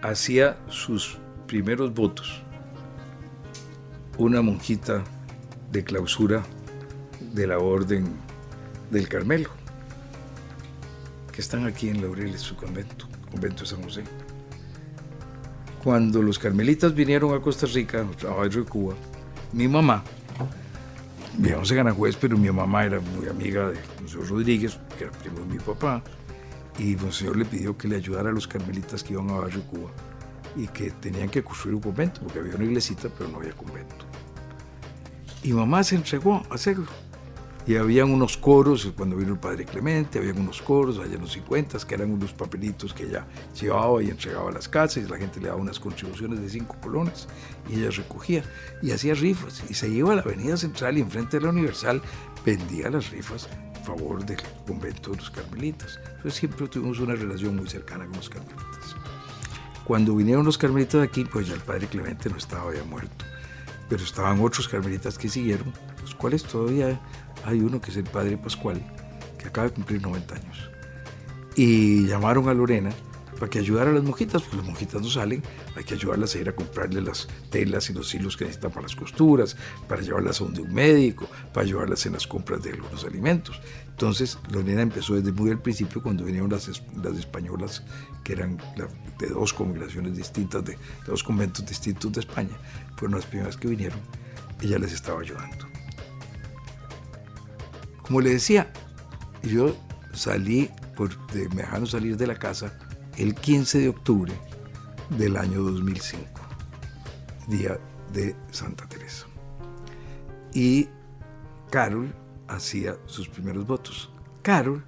[0.00, 2.42] hacía sus primeros votos
[4.16, 5.04] una monjita
[5.70, 6.42] de clausura
[7.34, 8.06] de la Orden
[8.90, 9.50] del Carmelo,
[11.30, 14.04] que están aquí en Laureles, su convento, convento de San José.
[15.82, 18.94] Cuando los carmelitas vinieron a Costa Rica, a Barrio de Cuba,
[19.52, 20.04] mi mamá,
[21.38, 25.40] vivíamos en Aranjuez, pero mi mamá era muy amiga de José Rodríguez, que era primo
[25.40, 26.02] de mi papá,
[26.78, 29.90] y Monseñor le pidió que le ayudara a los carmelitas que iban a Barrio Cuba
[30.56, 34.04] y que tenían que construir un convento, porque había una iglesita, pero no había convento.
[35.42, 36.86] Y mamá se entregó a hacerlo.
[37.66, 41.32] Y habían unos coros, cuando vino el padre Clemente, habían unos coros allá en los
[41.32, 43.26] 50, que eran unos papelitos que ella
[43.60, 46.76] llevaba y entregaba a las casas, y la gente le daba unas contribuciones de cinco
[46.80, 47.28] colones,
[47.68, 48.42] y ella recogía,
[48.82, 52.02] y hacía rifas, y se iba a la avenida central y enfrente de la Universal
[52.44, 55.98] vendía las rifas a favor del convento de los carmelitas.
[56.04, 58.96] Entonces siempre tuvimos una relación muy cercana con los carmelitas.
[59.84, 63.24] Cuando vinieron los carmelitas de aquí, pues ya el padre Clemente no estaba ya muerto,
[63.88, 67.00] pero estaban otros carmelitas que siguieron, los cuales todavía
[67.44, 68.80] hay uno que es el padre Pascual,
[69.38, 70.70] que acaba de cumplir 90 años.
[71.56, 72.90] Y llamaron a Lorena
[73.40, 75.42] para que ayudara a las monjitas, porque las monjitas no salen,
[75.74, 78.82] hay que ayudarlas a ir a comprarle las telas y los hilos que necesitan para
[78.82, 79.56] las costuras,
[79.88, 83.58] para llevarlas a donde un médico, para llevarlas en las compras de algunos alimentos.
[83.88, 87.82] Entonces, Lorena empezó desde muy al principio, cuando vinieron las, las españolas,
[88.24, 88.58] que eran
[89.18, 92.56] de dos congregaciones distintas, de, de dos conventos distintos de España,
[92.96, 93.98] fueron las primeras que vinieron,
[94.60, 95.69] ella les estaba ayudando.
[98.10, 98.68] Como le decía,
[99.44, 99.76] yo
[100.12, 102.76] salí, por, me dejaron salir de la casa
[103.16, 104.32] el 15 de octubre
[105.10, 106.28] del año 2005,
[107.46, 107.78] día
[108.12, 109.26] de Santa Teresa.
[110.52, 110.88] Y
[111.70, 112.12] Carol
[112.48, 114.10] hacía sus primeros votos.
[114.42, 114.84] Carol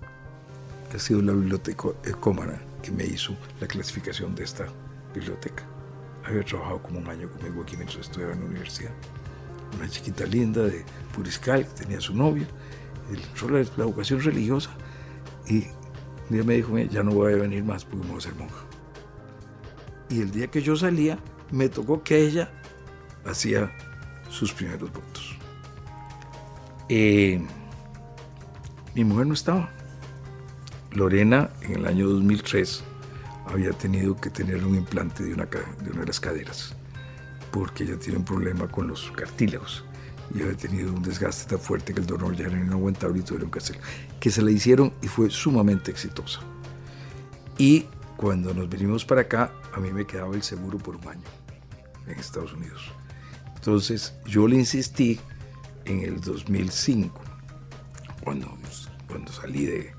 [0.93, 4.67] ha sido la bibliotecómana que me hizo la clasificación de esta
[5.15, 5.63] biblioteca.
[6.25, 8.91] Había trabajado como un año conmigo aquí mientras estudiaba en la universidad.
[9.79, 10.85] Una chiquita linda de
[11.15, 12.47] Puriscal, que tenía su novio
[13.11, 14.71] la, la vocación religiosa
[15.47, 15.67] y
[16.33, 18.35] un día me dijo, ya no voy a venir más porque me voy a ser
[18.37, 18.65] monja.
[20.09, 21.19] Y el día que yo salía,
[21.51, 22.51] me tocó que ella
[23.25, 23.71] hacía
[24.31, 25.37] sus primeros votos.
[26.89, 27.41] Eh,
[28.95, 29.71] mi mujer no estaba.
[30.93, 32.85] Lorena, en el año 2003,
[33.47, 36.75] había tenido que tener un implante de una, de una de las caderas,
[37.51, 39.85] porque ella tiene un problema con los cartílagos
[40.35, 43.51] y había tenido un desgaste tan fuerte que el dolor ya era inaguantable y tuvieron
[43.51, 43.83] que hacerlo.
[44.19, 46.41] Que se la hicieron y fue sumamente exitosa.
[47.59, 47.87] Y
[48.17, 51.29] cuando nos vinimos para acá, a mí me quedaba el seguro por un año
[52.07, 52.83] en Estados Unidos.
[53.57, 55.21] Entonces yo le insistí
[55.85, 57.21] en el 2005,
[58.25, 58.59] cuando,
[59.07, 59.93] cuando salí de...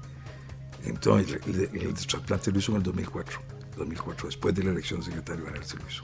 [0.86, 3.40] Entonces el, el trasplante lo hizo en el 2004,
[3.78, 6.04] 2004, después de la elección de secretario general se lo hizo.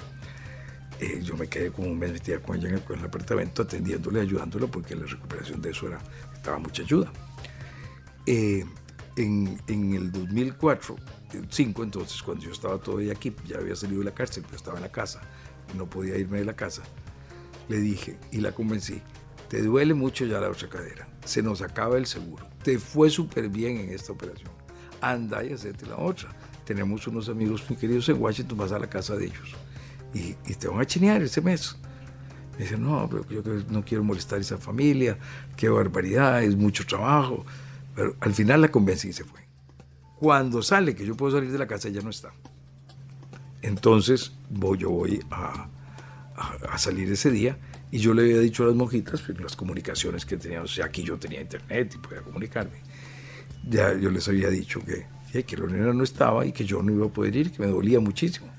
[1.00, 4.68] Eh, yo me quedé como un mes metida con ella en el, apartamento, atendiéndole, ayudándole,
[4.68, 6.00] porque la recuperación de eso era,
[6.34, 7.12] estaba mucha ayuda.
[8.26, 8.66] Eh,
[9.16, 10.98] en, en, el 2004,
[11.34, 14.78] 2005, entonces, cuando yo estaba todavía aquí, ya había salido de la cárcel, pero estaba
[14.78, 15.22] en la casa,
[15.78, 16.84] no podía irme de la casa,
[17.70, 19.02] le dije y la convencí,
[19.48, 23.48] te duele mucho ya la otra cadera, se nos acaba el seguro, te fue súper
[23.48, 24.52] bien en esta operación,
[25.00, 26.36] anda y hacete la otra.
[26.66, 29.56] Tenemos unos amigos muy queridos en Washington, vas a la casa de ellos
[30.14, 31.76] y, te van a chinear ese mes.
[32.54, 35.18] Me dice, no, pero yo no quiero molestar a esa familia,
[35.56, 37.46] qué barbaridad, es mucho trabajo.
[37.96, 39.40] Pero al final la convencí y se fue.
[40.18, 42.32] Cuando sale que yo puedo salir de la casa, ya no está.
[43.62, 45.70] Entonces voy, yo voy a,
[46.70, 47.58] a, salir ese día
[47.92, 50.86] y yo le había dicho a las monjitas, pues, las comunicaciones que teníamos, o sea,
[50.86, 52.82] aquí yo tenía internet y podía comunicarme.
[53.68, 57.06] Ya yo les había dicho que, que Lorena no estaba y que yo no iba
[57.06, 58.59] a poder ir, que me dolía muchísimo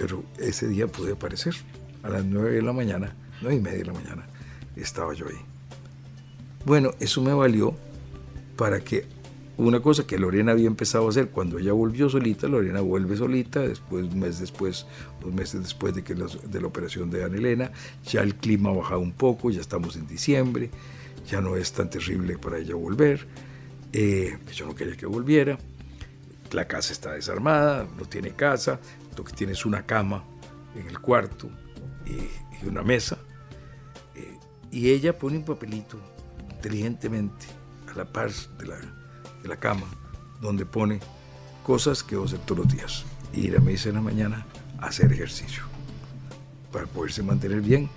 [0.00, 1.54] pero ese día pude aparecer.
[2.02, 4.26] A las nueve de la mañana, nueve y media de la mañana,
[4.74, 5.36] estaba yo ahí.
[6.64, 7.76] Bueno, eso me valió
[8.56, 9.04] para que
[9.58, 13.60] una cosa que Lorena había empezado a hacer cuando ella volvió solita, Lorena vuelve solita,
[13.60, 14.86] después, un mes después,
[15.20, 17.70] dos meses después de, que de la operación de Ana Elena,
[18.06, 20.70] ya el clima ha bajado un poco, ya estamos en diciembre,
[21.28, 23.26] ya no es tan terrible para ella volver,
[23.92, 25.58] eh, yo no quería que volviera,
[26.52, 28.80] la casa está desarmada, no tiene casa,
[29.20, 30.24] lo que tiene es una cama
[30.74, 31.50] en el cuarto
[32.06, 33.18] y, una mesa.
[34.14, 34.38] Eh,
[34.70, 35.98] y ella pone un papelito
[36.50, 37.46] inteligentemente
[37.92, 38.76] a la par de la,
[39.42, 39.86] de la cama,
[40.40, 41.00] donde pone
[41.64, 43.04] cosas que vos hacer todos los días.
[43.34, 44.46] Ir a misa en la mañana
[44.78, 45.64] a hacer ejercicio
[46.72, 47.90] para poderse mantener bien.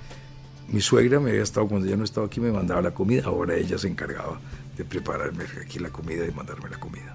[0.67, 3.55] Mi suegra me había estado, cuando ya no estaba aquí, me mandaba la comida, ahora
[3.55, 4.41] ella se encargaba
[4.75, 7.13] de prepararme aquí la comida y mandarme la comida.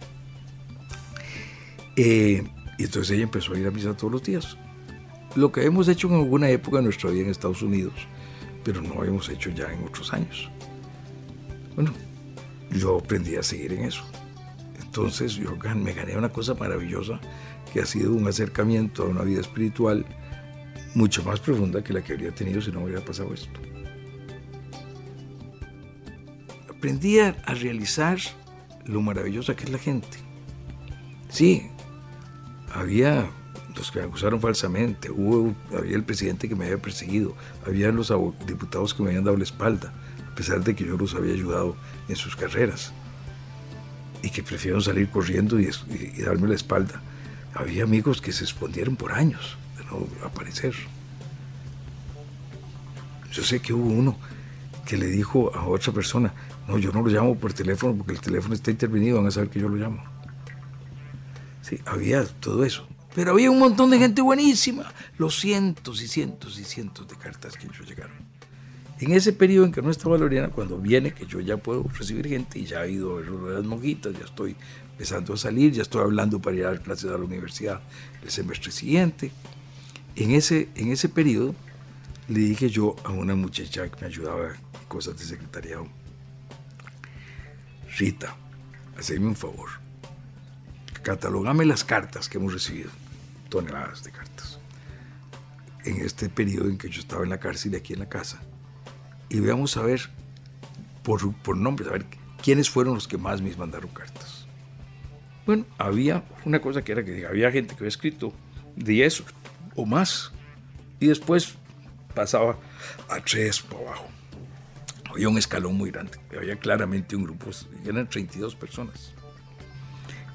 [1.96, 2.46] Eh,
[2.78, 4.56] y entonces ella empezó a ir a misa todos los días.
[5.34, 7.94] Lo que hemos hecho en alguna época de nuestra vida en Estados Unidos,
[8.64, 10.48] pero no hemos hecho ya en otros años.
[11.74, 11.92] Bueno,
[12.70, 14.04] yo aprendí a seguir en eso.
[14.80, 17.20] Entonces yo me gané una cosa maravillosa
[17.72, 20.06] que ha sido un acercamiento a una vida espiritual
[20.94, 23.60] mucho más profunda que la que habría tenido si no hubiera pasado esto.
[26.70, 28.18] Aprendí a realizar
[28.86, 30.28] lo maravillosa que es la gente
[31.28, 31.70] Sí,
[32.78, 33.30] había
[33.76, 37.34] los que me acusaron falsamente, hubo, había el presidente que me había perseguido,
[37.66, 38.12] había los
[38.46, 39.92] diputados que me habían dado la espalda,
[40.30, 41.76] a pesar de que yo los había ayudado
[42.08, 42.92] en sus carreras
[44.22, 47.00] y que prefirieron salir corriendo y, y darme la espalda.
[47.54, 50.74] Había amigos que se escondieron por años de no aparecer.
[53.32, 54.18] Yo sé que hubo uno
[54.86, 56.32] que le dijo a otra persona,
[56.66, 59.50] no, yo no lo llamo por teléfono porque el teléfono está intervenido, van a saber
[59.50, 60.02] que yo lo llamo.
[61.68, 62.86] Sí, había todo eso.
[63.14, 67.56] Pero había un montón de gente buenísima, los cientos y cientos y cientos de cartas
[67.56, 68.16] que yo llegaron.
[69.00, 72.26] En ese periodo en que no estaba Loriana, cuando viene, que yo ya puedo recibir
[72.26, 74.56] gente y ya he ido a ver las monjitas, ya estoy
[74.92, 77.80] empezando a salir, ya estoy hablando para ir a dar clases a la universidad
[78.22, 79.30] el semestre siguiente.
[80.16, 81.54] En ese, en ese periodo
[82.28, 85.86] le dije yo a una muchacha que me ayudaba en cosas de secretariado,
[87.96, 88.36] Rita,
[88.96, 89.68] haceme un favor,
[91.08, 92.90] catalogame las cartas que hemos recibido,
[93.48, 94.58] toneladas de cartas,
[95.86, 98.42] en este periodo en que yo estaba en la cárcel y aquí en la casa
[99.30, 100.02] y veamos a ver
[101.02, 102.04] por, por nombres, a ver
[102.42, 104.46] quiénes fueron los que más me mandaron cartas.
[105.46, 108.34] Bueno, había una cosa que era que había gente que había escrito
[108.76, 109.24] 10
[109.76, 110.30] o más
[111.00, 111.54] y después
[112.14, 112.58] pasaba
[113.08, 114.08] a 3 por abajo.
[115.10, 117.46] Había un escalón muy grande, había claramente un grupo,
[117.86, 119.14] eran 32 personas.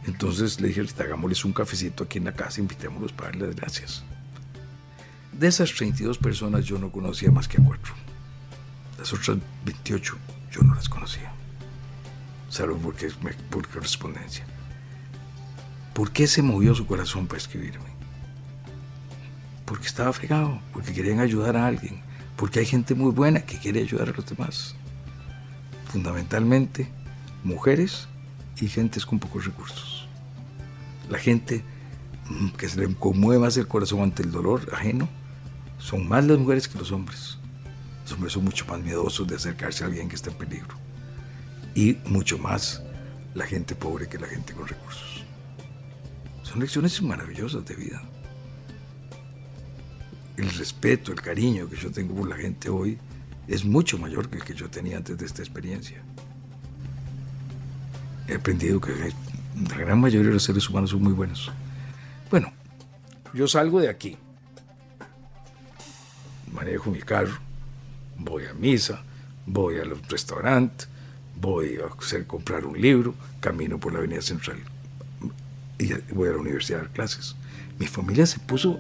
[0.05, 4.03] Entonces le dije, hagámosles un cafecito aquí en la casa, invitémoslos para darles gracias.
[5.31, 7.93] De esas 32 personas yo no conocía más que a cuatro.
[8.97, 10.17] Las otras 28
[10.51, 11.31] yo no las conocía,
[12.49, 12.77] salvo
[13.49, 14.45] por correspondencia.
[15.93, 17.93] ¿Por qué se movió su corazón para escribirme?
[19.65, 22.01] Porque estaba fregado, porque querían ayudar a alguien,
[22.35, 24.75] porque hay gente muy buena que quiere ayudar a los demás.
[25.91, 26.89] Fundamentalmente,
[27.43, 28.07] mujeres
[28.59, 29.92] y gentes con pocos recursos.
[31.09, 31.63] La gente
[32.29, 35.07] mm, que se le conmueve más el corazón ante el dolor ajeno
[35.77, 37.37] son más las mujeres que los hombres.
[38.03, 40.75] Los hombres son mucho más miedosos de acercarse a alguien que está en peligro.
[41.75, 42.81] Y mucho más
[43.33, 45.23] la gente pobre que la gente con recursos.
[46.43, 48.01] Son lecciones maravillosas de vida.
[50.37, 52.97] El respeto, el cariño que yo tengo por la gente hoy
[53.47, 56.01] es mucho mayor que el que yo tenía antes de esta experiencia.
[58.27, 58.93] He aprendido que
[59.69, 61.51] la gran mayoría de los seres humanos son muy buenos.
[62.29, 62.51] Bueno,
[63.33, 64.17] yo salgo de aquí,
[66.51, 67.37] manejo mi carro,
[68.17, 69.01] voy a misa,
[69.45, 70.85] voy al restaurante,
[71.39, 74.59] voy a hacer comprar un libro, camino por la Avenida Central
[75.77, 77.35] y voy a la universidad a dar clases.
[77.79, 78.79] Mi familia se puso,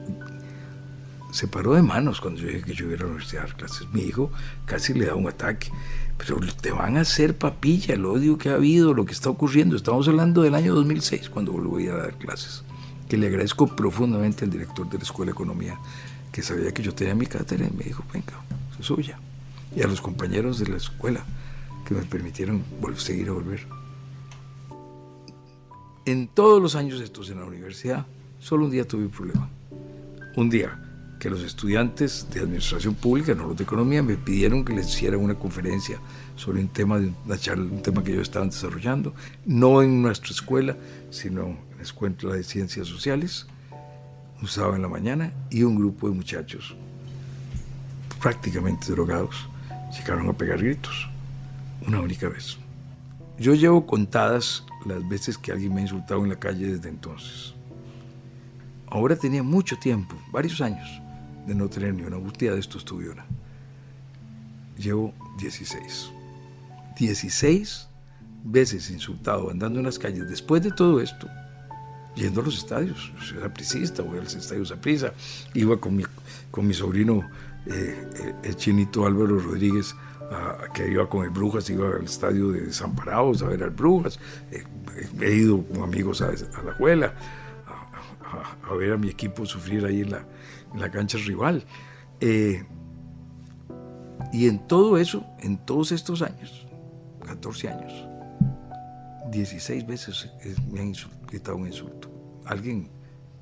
[1.31, 3.57] se paró de manos cuando yo dije que yo iba a la universidad a dar
[3.57, 3.87] clases.
[3.91, 4.31] Mi hijo
[4.65, 5.71] casi le da un ataque,
[6.17, 9.75] pero te van a hacer papilla el odio que ha habido, lo que está ocurriendo.
[9.75, 12.63] Estamos hablando del año 2006 cuando volví a dar clases,
[13.09, 15.77] que le agradezco profundamente al director de la Escuela de Economía
[16.33, 18.33] que sabía que yo tenía mi cátedra y me dijo, venga,
[18.79, 19.19] es suya.
[19.75, 21.23] Y a los compañeros de la escuela
[21.85, 22.63] que me permitieron
[22.97, 23.67] seguir a volver.
[26.05, 28.05] En todos los años estos en la universidad,
[28.39, 29.47] solo un día tuve un problema.
[30.35, 30.82] Un día
[31.23, 35.17] que los estudiantes de administración pública, no los de economía, me pidieron que les hiciera
[35.17, 35.97] una conferencia
[36.35, 39.13] sobre un tema, de una charla, un tema que yo estaba desarrollando,
[39.45, 40.75] no en nuestra escuela,
[41.11, 43.47] sino en la escuela de ciencias sociales
[44.41, 46.75] un sábado en la mañana y un grupo de muchachos
[48.19, 49.47] prácticamente drogados
[49.97, 51.07] llegaron a pegar gritos
[51.87, 52.57] una única vez.
[53.39, 57.53] Yo llevo contadas las veces que alguien me ha insultado en la calle desde entonces.
[58.87, 61.02] Ahora tenía mucho tiempo, varios años,
[61.45, 63.13] de no tener ni una bustía de estos tuve.
[64.77, 66.11] Llevo 16.
[66.97, 67.87] 16
[68.45, 71.27] veces insultado andando en las calles después de todo esto
[72.15, 73.11] yendo a los estadios.
[73.29, 75.13] Yo era prisista, voy a los estadios a prisa.
[75.53, 76.03] Iba con mi,
[76.51, 77.29] con mi sobrino,
[77.65, 79.95] eh, eh, el chinito Álvaro Rodríguez,
[80.73, 84.19] que iba con el Brujas, iba al estadio de Desamparados a ver al Brujas.
[84.51, 84.63] Eh,
[85.21, 87.13] he ido con amigos a, la escuela
[88.67, 90.25] a, ver a mi equipo sufrir ahí en la,
[90.75, 91.65] la cancha rival.
[94.31, 96.65] y en todo eso, en todos estos años,
[97.25, 98.07] 14 años,
[99.31, 100.29] 16 veces
[100.71, 100.93] me han
[101.27, 102.09] gritado un insulto.
[102.45, 102.89] Alguien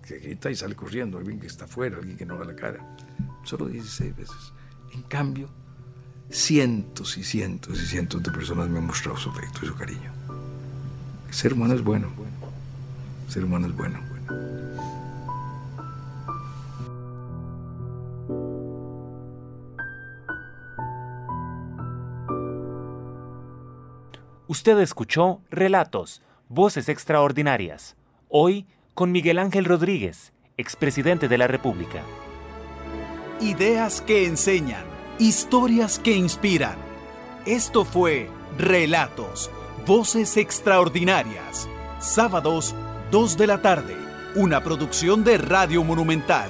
[0.05, 2.95] que grita y sale corriendo, alguien que está afuera, alguien que no da la cara.
[3.43, 4.53] Solo 16 veces.
[4.93, 5.49] En cambio,
[6.29, 10.11] cientos y cientos y cientos de personas me han mostrado su afecto y su cariño.
[11.29, 12.07] Ser humano es bueno.
[13.27, 13.99] El ser humano es bueno.
[24.51, 27.95] Usted escuchó Relatos, Voces Extraordinarias
[28.27, 32.01] Hoy con Miguel Ángel Rodríguez, expresidente de la República.
[33.39, 34.83] Ideas que enseñan,
[35.19, 36.75] historias que inspiran.
[37.45, 39.49] Esto fue Relatos,
[39.87, 41.69] Voces Extraordinarias.
[42.01, 42.75] Sábados,
[43.09, 43.95] 2 de la tarde.
[44.35, 46.49] Una producción de Radio Monumental.